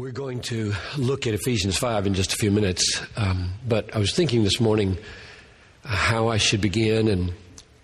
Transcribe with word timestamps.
We're 0.00 0.12
going 0.12 0.40
to 0.44 0.72
look 0.96 1.26
at 1.26 1.34
Ephesians 1.34 1.76
5 1.76 2.06
in 2.06 2.14
just 2.14 2.32
a 2.32 2.36
few 2.36 2.50
minutes. 2.50 3.02
Um, 3.18 3.50
but 3.68 3.94
I 3.94 3.98
was 3.98 4.14
thinking 4.14 4.44
this 4.44 4.58
morning 4.58 4.96
how 5.84 6.28
I 6.28 6.38
should 6.38 6.62
begin 6.62 7.06
and 7.06 7.34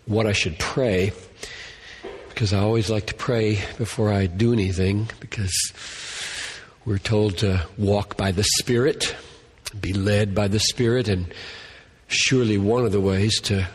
what 0.07 0.27
I 0.27 0.33
should 0.33 0.59
pray. 0.59 1.13
Because 2.31 2.55
I 2.55 2.61
always 2.61 2.89
like 2.89 3.09
to 3.09 3.15
pray 3.15 3.61
before 3.77 4.11
I 4.11 4.29
do 4.29 4.55
anything, 4.55 5.11
because 5.21 5.53
we're 6.87 6.97
told 6.97 7.37
to 7.39 7.67
walk 7.77 8.17
by 8.17 8.33
the 8.33 8.45
Spirit, 8.45 9.15
be 9.79 9.93
led 9.93 10.35
by 10.35 10.49
the 10.49 10.59
Spirit, 10.59 11.09
and 11.09 11.27
surely 12.09 12.57
one 12.57 12.87
of 12.87 12.93
the 12.93 13.01
ways 13.01 13.39
to 13.43 13.69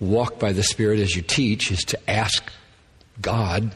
walk 0.00 0.40
by 0.40 0.50
the 0.52 0.64
Spirit 0.64 0.98
as 0.98 1.14
you 1.14 1.22
teach 1.22 1.70
is 1.70 1.84
to 1.84 2.10
ask 2.10 2.42
God, 3.22 3.70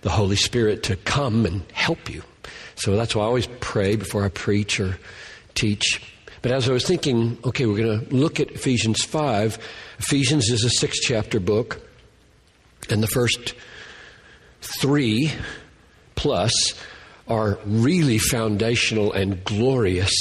the 0.00 0.08
Holy 0.08 0.36
Spirit, 0.36 0.84
to 0.84 0.96
come 0.96 1.44
and 1.44 1.70
help 1.74 2.08
you 2.08 2.22
so 2.76 2.96
that's 2.96 3.14
why 3.14 3.22
I 3.22 3.26
always 3.26 3.48
pray 3.60 3.96
before 3.96 4.24
I 4.24 4.28
preach 4.28 4.80
or 4.80 4.98
teach. 5.54 6.02
But 6.42 6.52
as 6.52 6.68
I 6.68 6.72
was 6.72 6.84
thinking, 6.84 7.38
okay, 7.44 7.66
we're 7.66 7.76
going 7.76 8.06
to 8.06 8.14
look 8.14 8.40
at 8.40 8.50
Ephesians 8.50 9.04
5. 9.04 9.58
Ephesians 10.00 10.50
is 10.50 10.64
a 10.64 10.70
six 10.70 10.98
chapter 10.98 11.38
book, 11.38 11.80
and 12.90 13.02
the 13.02 13.06
first 13.06 13.54
three 14.60 15.30
plus 16.16 16.52
are 17.28 17.58
really 17.64 18.18
foundational 18.18 19.12
and 19.12 19.44
glorious, 19.44 20.12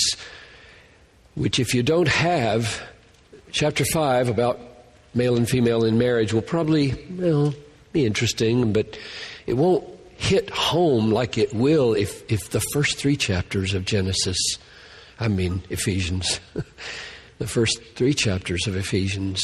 which, 1.36 1.60
if 1.60 1.74
you 1.74 1.82
don't 1.82 2.08
have, 2.08 2.82
chapter 3.52 3.84
5 3.84 4.30
about 4.30 4.60
male 5.14 5.36
and 5.36 5.50
female 5.50 5.84
in 5.84 5.98
marriage 5.98 6.34
will 6.34 6.42
probably 6.42 6.94
well, 7.12 7.54
be 7.92 8.06
interesting, 8.06 8.72
but 8.74 8.98
it 9.46 9.54
won't 9.54 9.91
hit 10.22 10.52
home 10.52 11.10
like 11.10 11.40
it 11.40 11.52
will 11.52 11.96
if, 11.96 12.32
if 12.32 12.52
the 12.52 12.60
first 12.74 13.00
three 13.00 13.18
chapters 13.18 13.74
of 13.74 13.86
Genesis, 13.86 14.38
I 15.20 15.28
mean 15.28 15.64
Ephesians, 15.72 16.40
the 17.40 17.48
first 17.48 17.82
three 17.96 18.14
chapters 18.14 18.68
of 18.68 18.76
Ephesians 18.76 19.42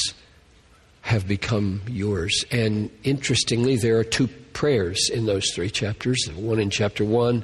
have 1.02 1.28
become 1.28 1.82
yours. 1.88 2.46
And 2.52 2.92
interestingly, 3.04 3.76
there 3.76 3.98
are 3.98 4.04
two 4.04 4.28
prayers 4.54 5.10
in 5.10 5.26
those 5.26 5.52
three 5.52 5.72
chapters 5.72 6.24
one 6.36 6.60
in 6.60 6.70
chapter 6.70 7.04
one 7.04 7.44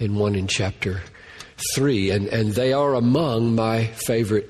and 0.00 0.16
one 0.16 0.34
in 0.34 0.46
chapter 0.46 1.02
three. 1.74 2.10
And, 2.10 2.28
and 2.28 2.54
they 2.54 2.72
are 2.72 2.94
among 2.94 3.54
my 3.54 3.88
favorite 3.88 4.48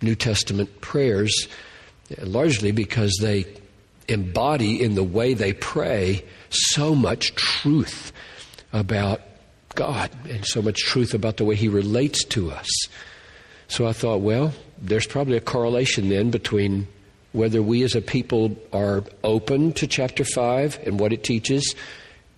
New 0.00 0.14
Testament 0.14 0.80
prayers, 0.80 1.48
largely 2.22 2.70
because 2.70 3.18
they 3.20 3.46
embody 4.06 4.80
in 4.80 4.94
the 4.94 5.02
way 5.02 5.34
they 5.34 5.52
pray 5.52 6.22
so 6.50 6.94
much 6.94 7.34
truth 7.34 8.12
about 8.72 9.20
God 9.74 10.10
and 10.28 10.44
so 10.44 10.60
much 10.62 10.80
truth 10.80 11.14
about 11.14 11.36
the 11.36 11.44
way 11.44 11.54
He 11.54 11.68
relates 11.68 12.24
to 12.24 12.50
us. 12.50 12.68
So 13.68 13.86
I 13.86 13.92
thought, 13.92 14.20
well, 14.20 14.52
there's 14.80 15.06
probably 15.06 15.36
a 15.36 15.40
correlation 15.42 16.08
then 16.08 16.30
between 16.30 16.88
whether 17.32 17.62
we 17.62 17.82
as 17.82 17.94
a 17.94 18.00
people 18.00 18.56
are 18.72 19.04
open 19.22 19.72
to 19.74 19.86
chapter 19.86 20.24
5 20.24 20.80
and 20.86 20.98
what 20.98 21.12
it 21.12 21.22
teaches 21.22 21.74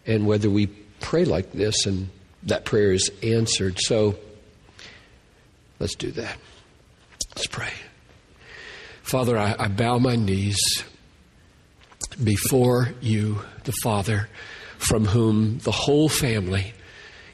and 0.06 0.26
whether 0.26 0.50
we 0.50 0.66
pray 1.00 1.24
like 1.24 1.52
this 1.52 1.86
and 1.86 2.10
that 2.42 2.64
prayer 2.64 2.92
is 2.92 3.10
answered. 3.22 3.78
So 3.78 4.16
let's 5.78 5.94
do 5.94 6.10
that. 6.12 6.36
Let's 7.36 7.46
pray. 7.46 7.72
Father, 9.02 9.38
I, 9.38 9.54
I 9.58 9.68
bow 9.68 9.98
my 9.98 10.16
knees 10.16 10.58
before 12.22 12.90
you, 13.00 13.40
the 13.70 13.76
Father, 13.82 14.28
from 14.78 15.04
whom 15.04 15.58
the 15.58 15.70
whole 15.70 16.08
family 16.08 16.72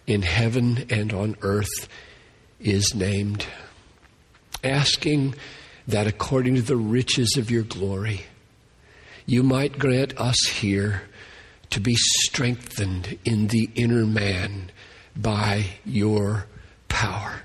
in 0.07 0.21
heaven 0.21 0.85
and 0.91 1.13
on 1.13 1.35
earth 1.41 1.89
is 2.61 2.95
named, 2.95 3.47
asking 4.63 5.35
that 5.89 6.07
according 6.07 6.57
to 6.57 6.63
the 6.63 6.77
riches 6.77 7.37
of 7.39 7.51
your 7.51 7.63
glory, 7.63 8.27
you 9.25 9.43
might 9.43 9.79
grant 9.79 10.19
us 10.21 10.37
here 10.47 11.03
to 11.71 11.81
be 11.81 11.95
strengthened 11.97 13.19
in 13.25 13.47
the 13.47 13.71
inner 13.75 14.05
man 14.05 14.71
by 15.17 15.65
your 15.87 16.47
power. 16.89 17.41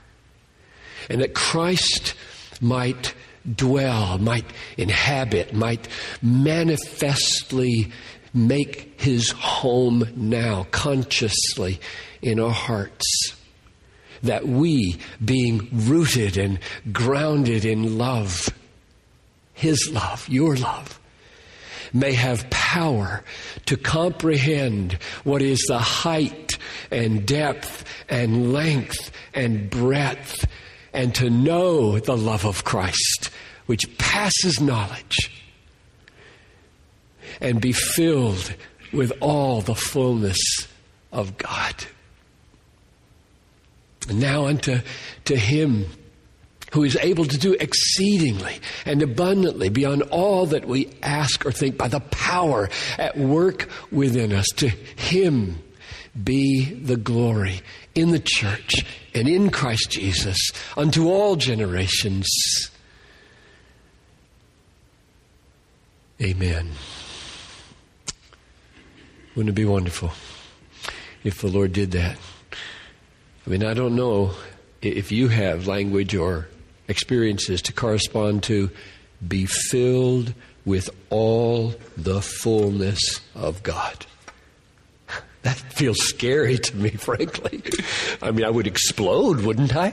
And 1.09 1.21
that 1.21 1.33
Christ 1.33 2.13
might 2.59 3.13
dwell, 3.55 4.17
might 4.17 4.45
inhabit, 4.77 5.53
might 5.53 5.87
manifestly 6.21 7.91
make 8.33 8.99
his 8.99 9.31
home 9.31 10.07
now 10.15 10.65
consciously 10.71 11.79
in 12.21 12.39
our 12.39 12.51
hearts. 12.51 13.35
That 14.23 14.47
we, 14.47 14.99
being 15.23 15.67
rooted 15.71 16.37
and 16.37 16.59
grounded 16.91 17.65
in 17.65 17.97
love, 17.97 18.49
his 19.53 19.89
love, 19.91 20.29
your 20.29 20.55
love, 20.55 20.99
may 21.93 22.13
have 22.13 22.49
power 22.49 23.23
to 23.65 23.77
comprehend 23.77 24.93
what 25.23 25.41
is 25.41 25.59
the 25.67 25.79
height 25.79 26.57
and 26.91 27.25
depth 27.25 27.83
and 28.09 28.53
length 28.53 29.11
and 29.33 29.69
breadth 29.69 30.45
and 30.93 31.13
to 31.15 31.29
know 31.29 31.99
the 31.99 32.17
love 32.17 32.45
of 32.45 32.63
Christ, 32.63 33.29
which 33.65 33.97
passes 33.97 34.59
knowledge, 34.59 35.40
and 37.41 37.59
be 37.59 37.71
filled 37.71 38.53
with 38.93 39.11
all 39.19 39.61
the 39.61 39.75
fullness 39.75 40.37
of 41.11 41.37
God. 41.37 41.75
And 44.07 44.19
now 44.19 44.45
unto 44.45 44.79
to 45.25 45.35
Him 45.35 45.85
who 46.73 46.83
is 46.83 46.97
able 47.01 47.25
to 47.25 47.37
do 47.37 47.53
exceedingly 47.53 48.59
and 48.85 49.01
abundantly 49.01 49.69
beyond 49.69 50.03
all 50.03 50.45
that 50.47 50.65
we 50.65 50.89
ask 51.03 51.45
or 51.45 51.51
think 51.51 51.77
by 51.77 51.87
the 51.87 51.99
power 51.99 52.69
at 52.97 53.17
work 53.17 53.69
within 53.91 54.31
us. 54.31 54.47
To 54.57 54.69
Him 54.69 55.61
be 56.21 56.65
the 56.65 56.97
glory 56.97 57.61
in 57.93 58.11
the 58.11 58.19
church 58.23 58.85
and 59.13 59.27
in 59.27 59.49
Christ 59.49 59.91
Jesus 59.91 60.51
unto 60.77 61.09
all 61.09 61.35
generations. 61.35 62.27
Amen. 66.21 66.71
Wouldn't 69.35 69.49
it 69.49 69.55
be 69.55 69.65
wonderful 69.65 70.11
if 71.23 71.41
the 71.41 71.47
Lord 71.47 71.73
did 71.73 71.91
that? 71.91 72.17
I 73.45 73.49
mean, 73.49 73.63
I 73.63 73.73
don't 73.73 73.95
know 73.95 74.31
if 74.81 75.11
you 75.11 75.29
have 75.29 75.67
language 75.67 76.13
or 76.15 76.47
experiences 76.87 77.61
to 77.63 77.73
correspond 77.73 78.43
to 78.43 78.69
be 79.25 79.45
filled 79.45 80.33
with 80.65 80.89
all 81.09 81.73
the 81.97 82.21
fullness 82.21 83.21
of 83.35 83.63
God. 83.63 84.05
That 85.43 85.55
feels 85.55 85.99
scary 85.99 86.59
to 86.59 86.75
me, 86.75 86.89
frankly. 86.91 87.63
I 88.21 88.29
mean, 88.29 88.45
I 88.45 88.51
would 88.51 88.67
explode, 88.67 89.41
wouldn't 89.41 89.75
I? 89.75 89.91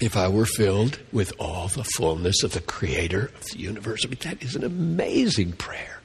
If 0.00 0.16
I 0.16 0.28
were 0.28 0.46
filled 0.46 0.98
with 1.12 1.32
all 1.38 1.68
the 1.68 1.84
fullness 1.84 2.42
of 2.42 2.52
the 2.52 2.60
Creator 2.60 3.30
of 3.34 3.44
the 3.52 3.58
universe. 3.58 4.04
I 4.04 4.08
mean, 4.08 4.18
that 4.22 4.42
is 4.42 4.56
an 4.56 4.64
amazing 4.64 5.52
prayer. 5.52 6.00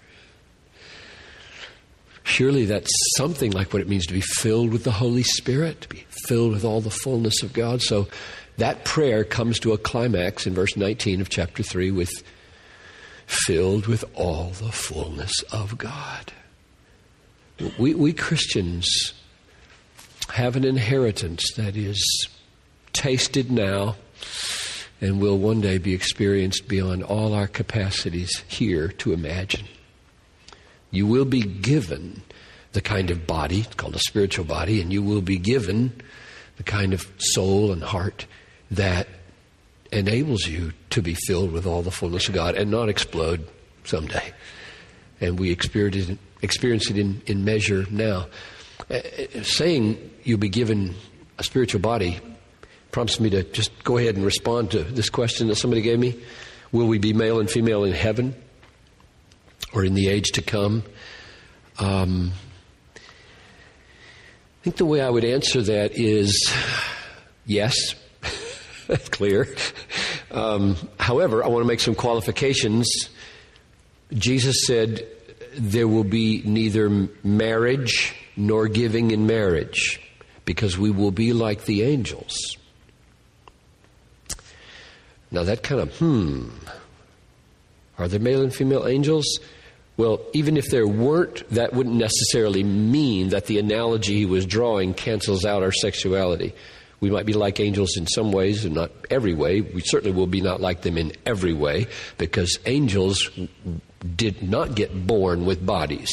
Surely 2.24 2.66
that's 2.66 2.92
something 3.18 3.52
like 3.52 3.74
what 3.74 3.82
it 3.82 3.90
means 3.90 4.06
to 4.06 4.14
be 4.14 4.22
filled 4.22 4.72
with 4.72 4.84
the 4.84 4.92
Holy 4.92 5.24
Spirit, 5.24 5.82
to 5.82 5.90
be 5.90 6.06
filled 6.28 6.54
with 6.54 6.64
all 6.64 6.80
the 6.80 6.92
fullness 6.92 7.42
of 7.42 7.54
God. 7.54 7.82
So 7.82 8.08
that 8.58 8.86
prayer 8.86 9.24
comes 9.24 9.58
to 9.60 9.74
a 9.74 9.78
climax 9.78 10.46
in 10.46 10.54
verse 10.54 10.78
19 10.78 11.22
of 11.22 11.30
chapter 11.30 11.64
3 11.64 11.90
with 11.92 12.12
filled 13.26 13.88
with 13.88 14.04
all 14.14 14.50
the 14.50 14.72
fullness 14.72 15.42
of 15.52 15.78
God. 15.78 16.32
We, 17.78 17.94
we 17.94 18.14
Christians 18.14 19.14
have 20.32 20.56
an 20.56 20.64
inheritance 20.64 21.44
that 21.56 21.76
is 21.76 22.28
tasted 22.94 23.52
now 23.52 23.96
and 25.02 25.22
will 25.22 25.38
one 25.38 25.62
day 25.62 25.78
be 25.78 25.94
experienced 25.94 26.68
beyond 26.68 27.03
all 27.03 27.34
our 27.34 27.47
capacities 27.47 28.44
here 28.47 28.90
to 28.90 29.14
imagine. 29.14 29.66
You 30.91 31.08
will 31.08 31.26
be 31.26 31.41
given 31.41 32.22
the 32.74 32.82
kind 32.82 33.09
of 33.09 33.26
body 33.26 33.66
called 33.78 33.96
a 33.96 34.00
spiritual 34.00 34.46
body, 34.46 34.82
and 34.82 34.91
you 34.91 35.02
will 35.02 35.22
be 35.22 35.38
given 35.38 35.94
the 36.58 36.64
kind 36.64 36.94
of 36.94 37.08
soul 37.18 37.72
and 37.72 37.82
heart 37.82 38.26
that 38.72 39.08
enables 39.92 40.46
you 40.46 40.74
to 40.92 41.02
be 41.02 41.14
filled 41.14 41.52
with 41.52 41.66
all 41.66 41.82
the 41.82 41.92
fullness 41.92 42.28
of 42.28 42.35
God 42.35 42.56
and 42.56 42.70
not 42.70 42.90
explode 42.90 43.47
someday. 43.84 44.34
And 45.22 45.40
we 45.40 45.52
experience 45.52 46.09
it, 46.09 46.18
experience 46.42 46.90
it 46.90 46.97
in, 46.97 47.22
in 47.26 47.44
measure 47.44 47.85
now. 47.90 48.28
Uh, 48.90 48.96
uh, 48.96 49.44
saying 49.44 49.97
you'll 50.24 50.40
be 50.40 50.50
given 50.50 50.96
a 51.38 51.44
spiritual 51.44 51.82
body 51.82 52.20
prompts 52.91 53.20
me 53.20 53.30
to 53.30 53.44
just 53.44 53.84
go 53.84 53.97
ahead 53.97 54.16
and 54.16 54.26
respond 54.26 54.72
to 54.72 54.84
this 54.84 55.09
question 55.09 55.47
that 55.47 55.56
somebody 55.56 55.82
gave 55.82 56.00
me 56.00 56.20
Will 56.72 56.86
we 56.86 57.00
be 57.00 57.14
male 57.14 57.40
and 57.40 57.50
female 57.50 57.84
in 57.84 57.94
heaven 57.94 58.36
or 59.74 59.84
in 59.84 59.96
the 59.96 60.08
age 60.08 60.32
to 60.34 60.41
come? 60.44 60.84
Um, 61.80 62.32
I 62.96 64.64
think 64.64 64.76
the 64.76 64.86
way 64.86 65.02
I 65.02 65.09
would 65.09 65.26
answer 65.26 65.64
that 65.64 65.94
is 65.97 66.53
yes, 67.46 67.96
that's 68.88 69.09
clear. 69.09 69.47
Um, 70.32 70.76
however, 71.00 71.44
I 71.44 71.47
want 71.47 71.64
to 71.64 71.68
make 71.68 71.80
some 71.80 71.96
qualifications. 71.96 73.09
Jesus 74.14 74.68
said 74.68 75.08
there 75.56 75.88
will 75.88 76.03
be 76.03 76.44
neither 76.46 76.90
marriage 77.24 78.16
nor 78.35 78.68
giving 78.68 79.09
in 79.12 79.26
marriage 79.26 80.00
because 80.46 80.78
we 80.78 80.92
will 80.92 81.12
be 81.12 81.34
like 81.34 81.66
the 81.66 81.84
angels. 81.84 82.58
Now 85.31 85.43
that 85.43 85.64
kind 85.64 85.81
of, 85.81 85.96
hmm, 85.97 86.49
are 87.97 88.08
there 88.08 88.20
male 88.20 88.41
and 88.41 88.53
female 88.53 88.87
angels? 88.87 89.40
Well, 89.97 90.22
even 90.34 90.55
if 90.55 90.70
there 90.70 90.87
weren't, 90.87 91.47
that 91.49 91.73
wouldn't 91.73 91.96
necessarily 91.96 92.64
mean 92.64 93.29
that 93.29 93.47
the 93.47 93.59
analogy 93.59 94.16
he 94.16 94.26
was 94.26 94.46
drawing 94.46 94.93
cancels 94.93 95.43
out 95.46 95.61
our 95.61 95.73
sexuality. 95.73 96.53
We 97.02 97.09
might 97.09 97.26
be 97.26 97.34
like 97.34 97.59
angels 97.59 97.97
in 97.97 98.08
some 98.08 98.31
ways 98.31 98.66
and 98.66 98.76
not 98.76 98.91
every 99.09 99.34
way. 99.34 99.61
We 99.61 99.81
certainly 99.81 100.16
will 100.16 100.28
be 100.28 100.41
not 100.41 100.61
like 100.61 100.81
them 100.81 100.97
in 100.97 101.14
every 101.26 101.53
way 101.53 101.87
because 102.17 102.58
angels 102.66 103.29
did 104.16 104.41
not 104.41 104.75
get 104.75 105.05
born 105.08 105.46
with 105.46 105.66
bodies. 105.66 106.09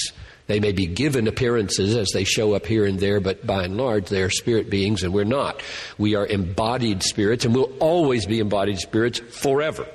They 0.46 0.60
may 0.60 0.72
be 0.72 0.86
given 0.86 1.26
appearances 1.26 1.96
as 1.96 2.10
they 2.12 2.24
show 2.24 2.54
up 2.54 2.66
here 2.66 2.84
and 2.84 3.00
there, 3.00 3.20
but 3.20 3.46
by 3.46 3.64
and 3.64 3.76
large, 3.76 4.08
they 4.08 4.22
are 4.22 4.30
spirit 4.30 4.70
beings 4.70 5.02
and 5.02 5.12
we're 5.12 5.24
not. 5.24 5.60
We 5.98 6.14
are 6.14 6.26
embodied 6.26 7.02
spirits 7.02 7.44
and 7.44 7.54
we'll 7.54 7.72
always 7.80 8.26
be 8.26 8.38
embodied 8.38 8.78
spirits 8.78 9.18
forever. 9.18 9.86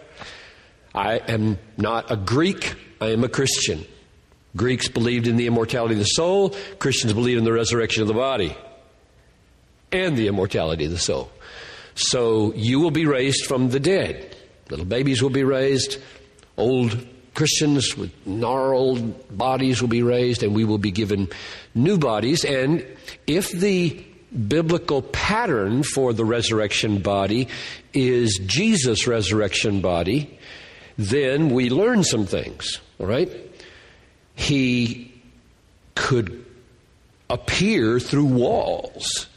I 0.94 1.18
am 1.19 1.57
not 1.77 2.12
a 2.12 2.18
Greek, 2.18 2.75
I 3.00 3.12
am 3.12 3.24
a 3.24 3.30
Christian. 3.30 3.86
Greeks 4.56 4.89
believed 4.89 5.27
in 5.27 5.38
the 5.38 5.48
immortality 5.48 5.94
of 5.94 6.00
the 6.00 6.06
soul, 6.06 6.53
Christians 6.80 7.13
believe 7.13 7.38
in 7.38 7.45
the 7.45 7.53
resurrection 7.53 8.01
of 8.01 8.09
the 8.09 8.13
body 8.13 8.56
and 9.94 10.18
the 10.18 10.27
immortality 10.27 10.86
of 10.86 10.92
the 10.92 11.00
soul. 11.00 11.31
So 11.95 12.53
you 12.53 12.81
will 12.81 12.92
be 12.92 13.06
raised 13.06 13.45
from 13.45 13.69
the 13.69 13.80
dead. 13.80 14.36
Little 14.69 14.86
babies 14.86 15.21
will 15.21 15.30
be 15.30 15.44
raised, 15.44 15.98
old 16.57 16.98
Christians 17.33 17.95
with 17.95 18.12
gnarled 18.28 19.38
bodies 19.38 19.81
will 19.81 19.89
be 19.89 20.04
raised, 20.04 20.44
and 20.44 20.54
we 20.54 20.66
will 20.66 20.78
be 20.78 20.92
given 20.92 21.30
new 21.74 21.98
bodies. 21.98 22.44
And 22.44 22.86
if 23.25 23.51
the 23.51 24.06
biblical 24.48 25.01
pattern 25.01 25.83
for 25.83 26.13
the 26.13 26.25
resurrection 26.25 27.00
body 27.00 27.48
is 27.94 28.39
Jesus' 28.45 29.07
resurrection 29.07 29.81
body, 29.81 30.38
then 30.98 31.50
we 31.50 31.69
learn 31.69 32.04
some 32.04 32.25
things, 32.25 32.80
all 33.00 33.07
right? 33.07 33.31
He 34.36 35.13
could 35.95 36.45
appear 37.30 38.00
through 38.00 38.25
walls. 38.25 39.27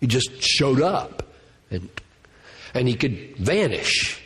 He 0.00 0.06
just 0.06 0.30
showed 0.40 0.80
up 0.80 1.22
and 1.70 1.88
and 2.74 2.88
he 2.88 2.94
could 2.94 3.36
vanish. 3.36 4.20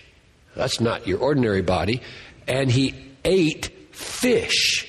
That's 0.56 0.80
not 0.80 1.06
your 1.06 1.18
ordinary 1.18 1.62
body 1.62 2.02
and 2.48 2.70
he 2.70 2.94
ate 3.24 3.66
fish 3.92 4.88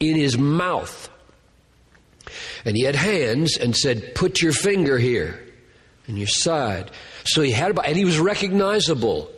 in 0.00 0.16
his 0.16 0.38
mouth. 0.38 1.08
And 2.64 2.76
he 2.76 2.84
had 2.84 2.96
hands 2.96 3.56
and 3.56 3.76
said, 3.76 4.14
Put 4.14 4.40
your 4.40 4.52
finger 4.52 4.98
here 4.98 5.40
in 6.06 6.16
your 6.16 6.26
side. 6.26 6.90
So 7.24 7.42
he 7.42 7.52
had, 7.52 7.78
and 7.78 7.96
he 7.96 8.04
was 8.04 8.18
recognizable 8.18 9.30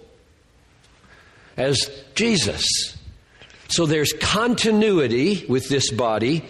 as 1.57 1.91
Jesus. 2.15 2.65
So 3.69 3.87
there's 3.87 4.13
continuity 4.21 5.47
with 5.49 5.69
this 5.69 5.91
body, 5.91 6.45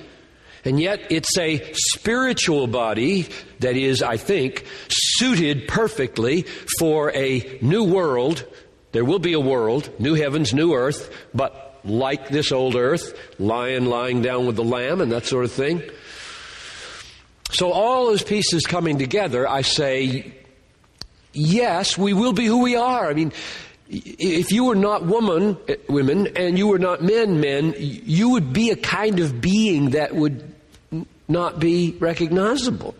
and 0.65 0.81
yet 0.81 1.11
it's 1.11 1.37
a 1.39 1.73
spiritual 1.75 2.67
body 2.67 3.29
that 3.61 3.77
is, 3.77 4.03
I 4.03 4.17
think, 4.17 4.65
suited 4.89 5.69
perfectly 5.69 6.43
for 6.79 7.13
a 7.15 7.59
new 7.63 7.85
world 7.85 8.45
there 8.93 9.05
will 9.05 9.19
be 9.19 9.33
a 9.33 9.41
world, 9.41 9.91
new 9.99 10.15
heavens, 10.15 10.53
new 10.55 10.75
earth, 10.75 11.11
but 11.35 11.81
like 11.85 12.29
this 12.29 12.53
old 12.53 12.77
earth, 12.77 13.19
lion 13.39 13.87
lying 13.87 14.23
down 14.23 14.47
with 14.47 14.57
the 14.57 14.65
lamb 14.65 15.01
and 15.01 15.11
that 15.13 15.27
sort 15.27 15.45
of 15.45 15.53
thing. 15.53 15.83
So 17.51 17.73
all 17.73 18.07
those 18.07 18.23
pieces 18.23 18.63
coming 18.63 18.99
together, 18.99 19.49
I 19.49 19.63
say, 19.63 20.35
yes, 21.33 21.99
we 21.99 22.13
will 22.13 22.33
be 22.33 22.47
who 22.47 22.63
we 22.63 22.77
are. 22.77 23.11
I 23.11 23.15
mean, 23.15 23.33
if 23.89 24.53
you 24.53 24.65
were 24.65 24.75
not 24.75 25.05
woman, 25.05 25.59
eh, 25.69 25.77
women, 25.89 26.29
and 26.37 26.57
you 26.57 26.69
were 26.69 26.79
not 26.79 27.03
men, 27.03 27.41
men, 27.41 27.75
you 27.79 28.31
would 28.31 28.53
be 28.53 28.71
a 28.71 28.77
kind 28.77 29.21
of 29.21 29.41
being 29.41 29.91
that 29.91 30.15
would 30.15 30.55
not 31.29 31.59
be 31.59 31.97
recognizable 31.99 32.95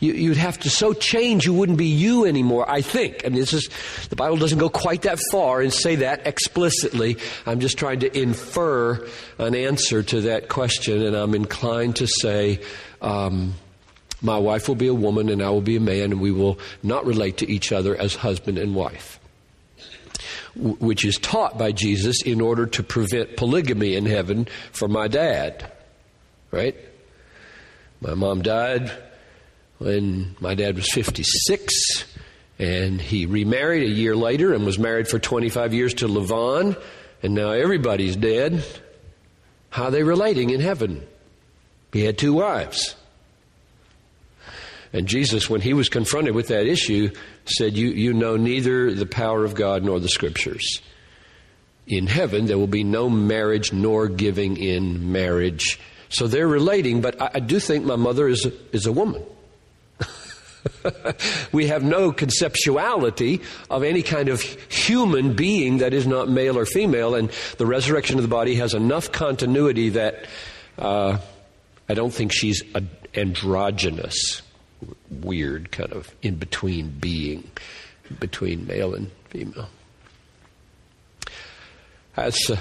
you, 0.00 0.30
would 0.30 0.38
have 0.38 0.58
to 0.60 0.70
so 0.70 0.94
change 0.94 1.44
you 1.44 1.52
wouldn't 1.52 1.78
be 1.78 1.86
you 1.86 2.24
anymore, 2.24 2.68
I 2.68 2.80
think. 2.80 3.22
I 3.24 3.28
mean, 3.28 3.38
this 3.38 3.52
is, 3.52 3.68
the 4.08 4.16
Bible 4.16 4.38
doesn't 4.38 4.58
go 4.58 4.70
quite 4.70 5.02
that 5.02 5.18
far 5.30 5.60
and 5.60 5.72
say 5.72 5.96
that 5.96 6.26
explicitly. 6.26 7.18
I'm 7.46 7.60
just 7.60 7.78
trying 7.78 8.00
to 8.00 8.18
infer 8.18 9.06
an 9.38 9.54
answer 9.54 10.02
to 10.02 10.22
that 10.22 10.48
question, 10.48 11.02
and 11.02 11.14
I'm 11.14 11.34
inclined 11.34 11.96
to 11.96 12.06
say, 12.06 12.60
um, 13.02 13.54
my 14.22 14.38
wife 14.38 14.68
will 14.68 14.74
be 14.74 14.88
a 14.88 14.94
woman 14.94 15.28
and 15.28 15.42
I 15.42 15.50
will 15.50 15.60
be 15.60 15.76
a 15.76 15.80
man, 15.80 16.12
and 16.12 16.20
we 16.20 16.32
will 16.32 16.58
not 16.82 17.04
relate 17.04 17.36
to 17.38 17.50
each 17.50 17.70
other 17.70 17.94
as 17.94 18.14
husband 18.14 18.58
and 18.58 18.74
wife. 18.74 19.18
which 20.56 21.04
is 21.04 21.16
taught 21.16 21.56
by 21.58 21.70
Jesus 21.70 22.22
in 22.22 22.40
order 22.40 22.66
to 22.66 22.82
prevent 22.82 23.36
polygamy 23.36 23.94
in 23.94 24.04
heaven 24.04 24.48
for 24.72 24.88
my 24.88 25.06
dad. 25.06 25.70
Right? 26.50 26.74
My 28.00 28.14
mom 28.14 28.42
died 28.42 28.90
when 29.80 30.36
my 30.40 30.54
dad 30.54 30.76
was 30.76 30.92
56, 30.92 32.04
and 32.58 33.00
he 33.00 33.24
remarried 33.24 33.82
a 33.82 33.90
year 33.90 34.14
later 34.14 34.52
and 34.52 34.66
was 34.66 34.78
married 34.78 35.08
for 35.08 35.18
25 35.18 35.72
years 35.72 35.94
to 35.94 36.06
Levon, 36.06 36.78
and 37.22 37.34
now 37.34 37.52
everybody's 37.52 38.14
dead. 38.14 38.62
How 39.70 39.84
are 39.84 39.90
they 39.90 40.02
relating 40.02 40.50
in 40.50 40.60
heaven? 40.60 41.06
He 41.94 42.04
had 42.04 42.18
two 42.18 42.34
wives. 42.34 42.94
And 44.92 45.06
Jesus, 45.06 45.48
when 45.48 45.62
he 45.62 45.72
was 45.72 45.88
confronted 45.88 46.34
with 46.34 46.48
that 46.48 46.66
issue, 46.66 47.10
said, 47.46 47.74
You, 47.74 47.88
you 47.88 48.12
know 48.12 48.36
neither 48.36 48.92
the 48.92 49.06
power 49.06 49.44
of 49.44 49.54
God 49.54 49.82
nor 49.82 49.98
the 49.98 50.08
scriptures. 50.08 50.82
In 51.86 52.06
heaven, 52.06 52.44
there 52.44 52.58
will 52.58 52.66
be 52.66 52.84
no 52.84 53.08
marriage 53.08 53.72
nor 53.72 54.08
giving 54.08 54.58
in 54.58 55.10
marriage. 55.10 55.80
So 56.10 56.26
they're 56.26 56.46
relating, 56.46 57.00
but 57.00 57.18
I, 57.22 57.30
I 57.34 57.40
do 57.40 57.58
think 57.58 57.86
my 57.86 57.96
mother 57.96 58.28
is 58.28 58.44
a, 58.44 58.52
is 58.76 58.84
a 58.84 58.92
woman. 58.92 59.24
we 61.52 61.66
have 61.66 61.82
no 61.82 62.12
conceptuality 62.12 63.42
of 63.68 63.82
any 63.82 64.02
kind 64.02 64.28
of 64.28 64.40
human 64.42 65.34
being 65.34 65.78
that 65.78 65.94
is 65.94 66.06
not 66.06 66.28
male 66.28 66.58
or 66.58 66.66
female, 66.66 67.14
and 67.14 67.30
the 67.58 67.66
resurrection 67.66 68.16
of 68.16 68.22
the 68.22 68.28
body 68.28 68.54
has 68.56 68.74
enough 68.74 69.12
continuity 69.12 69.90
that 69.90 70.26
uh, 70.78 71.18
I 71.88 71.94
don't 71.94 72.12
think 72.12 72.32
she's 72.32 72.62
an 72.74 72.88
androgynous, 73.14 74.42
weird 75.10 75.72
kind 75.72 75.92
of 75.92 76.14
in 76.22 76.36
between 76.36 76.90
being, 76.90 77.50
between 78.18 78.66
male 78.66 78.94
and 78.94 79.10
female. 79.28 79.68
That's 82.16 82.50
a, 82.50 82.58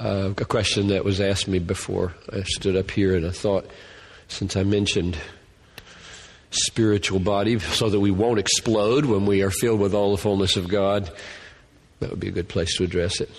uh, 0.00 0.32
a 0.36 0.44
question 0.44 0.88
that 0.88 1.04
was 1.04 1.20
asked 1.20 1.48
me 1.48 1.58
before 1.58 2.14
I 2.32 2.42
stood 2.42 2.76
up 2.76 2.90
here, 2.90 3.16
and 3.16 3.26
I 3.26 3.30
thought, 3.30 3.66
since 4.28 4.56
I 4.56 4.62
mentioned 4.62 5.18
spiritual 6.50 7.20
body 7.20 7.58
so 7.58 7.90
that 7.90 8.00
we 8.00 8.10
won't 8.10 8.38
explode 8.38 9.04
when 9.04 9.26
we 9.26 9.42
are 9.42 9.50
filled 9.50 9.80
with 9.80 9.94
all 9.94 10.12
the 10.12 10.18
fullness 10.22 10.56
of 10.56 10.68
God. 10.68 11.10
That 12.00 12.10
would 12.10 12.20
be 12.20 12.28
a 12.28 12.32
good 12.32 12.48
place 12.48 12.76
to 12.76 12.84
address 12.84 13.20
it. 13.20 13.30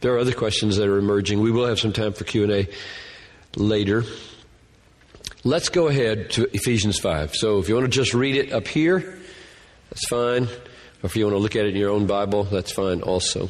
There 0.00 0.14
are 0.14 0.18
other 0.18 0.32
questions 0.32 0.76
that 0.76 0.88
are 0.88 0.98
emerging. 0.98 1.40
We 1.40 1.50
will 1.50 1.66
have 1.66 1.78
some 1.78 1.92
time 1.92 2.12
for 2.12 2.24
Q&A 2.24 2.68
later. 3.56 4.04
Let's 5.44 5.68
go 5.68 5.88
ahead 5.88 6.30
to 6.30 6.54
Ephesians 6.54 6.98
5. 6.98 7.34
So 7.34 7.58
if 7.58 7.68
you 7.68 7.74
want 7.74 7.86
to 7.86 7.90
just 7.90 8.14
read 8.14 8.36
it 8.36 8.52
up 8.52 8.66
here, 8.66 9.18
that's 9.90 10.06
fine. 10.08 10.44
Or 10.44 11.06
if 11.06 11.16
you 11.16 11.24
want 11.24 11.34
to 11.34 11.38
look 11.38 11.56
at 11.56 11.66
it 11.66 11.70
in 11.70 11.76
your 11.76 11.90
own 11.90 12.06
Bible, 12.06 12.44
that's 12.44 12.72
fine 12.72 13.02
also. 13.02 13.48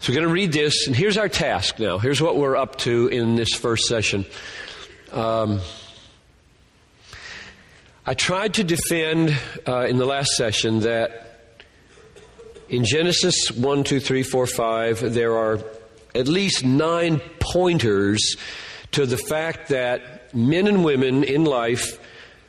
So 0.00 0.12
we're 0.12 0.14
going 0.14 0.28
to 0.28 0.32
read 0.32 0.52
this, 0.52 0.86
and 0.86 0.96
here's 0.96 1.18
our 1.18 1.28
task 1.28 1.78
now. 1.78 1.98
Here's 1.98 2.22
what 2.22 2.36
we're 2.36 2.56
up 2.56 2.76
to 2.78 3.08
in 3.08 3.36
this 3.36 3.50
first 3.50 3.84
session. 3.84 4.24
Um, 5.12 5.60
I 8.06 8.14
tried 8.14 8.54
to 8.54 8.64
defend 8.64 9.36
uh, 9.66 9.86
in 9.86 9.96
the 9.96 10.04
last 10.04 10.30
session 10.36 10.80
that 10.80 11.52
in 12.68 12.84
Genesis 12.84 13.50
1, 13.50 13.82
2, 13.82 13.98
3, 13.98 14.22
4, 14.22 14.46
5, 14.46 15.12
there 15.12 15.36
are 15.36 15.58
at 16.14 16.28
least 16.28 16.64
nine 16.64 17.20
pointers 17.40 18.36
to 18.92 19.04
the 19.04 19.16
fact 19.16 19.70
that 19.70 20.32
men 20.32 20.68
and 20.68 20.84
women 20.84 21.24
in 21.24 21.44
life 21.44 21.98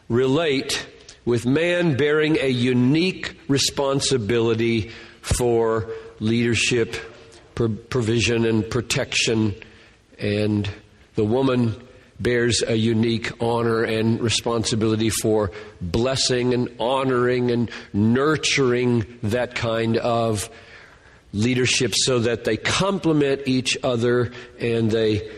relate 0.07 0.85
with 1.25 1.47
man 1.47 1.97
bearing 1.97 2.37
a 2.37 2.49
unique 2.49 3.39
responsibility 3.47 4.91
for 5.21 5.91
leadership, 6.19 6.95
provision, 7.55 8.45
and 8.45 8.69
protection 8.69 9.55
and 10.19 10.69
the 11.15 11.25
woman 11.25 11.75
bears 12.21 12.63
a 12.65 12.75
unique 12.75 13.31
honor 13.41 13.83
and 13.83 14.21
responsibility 14.21 15.09
for 15.09 15.51
blessing 15.81 16.53
and 16.53 16.69
honoring 16.79 17.51
and 17.51 17.71
nurturing 17.93 19.05
that 19.23 19.55
kind 19.55 19.97
of 19.97 20.49
leadership 21.33 21.93
so 21.95 22.19
that 22.19 22.43
they 22.43 22.57
complement 22.57 23.43
each 23.45 23.77
other 23.83 24.31
and 24.59 24.91
they 24.91 25.29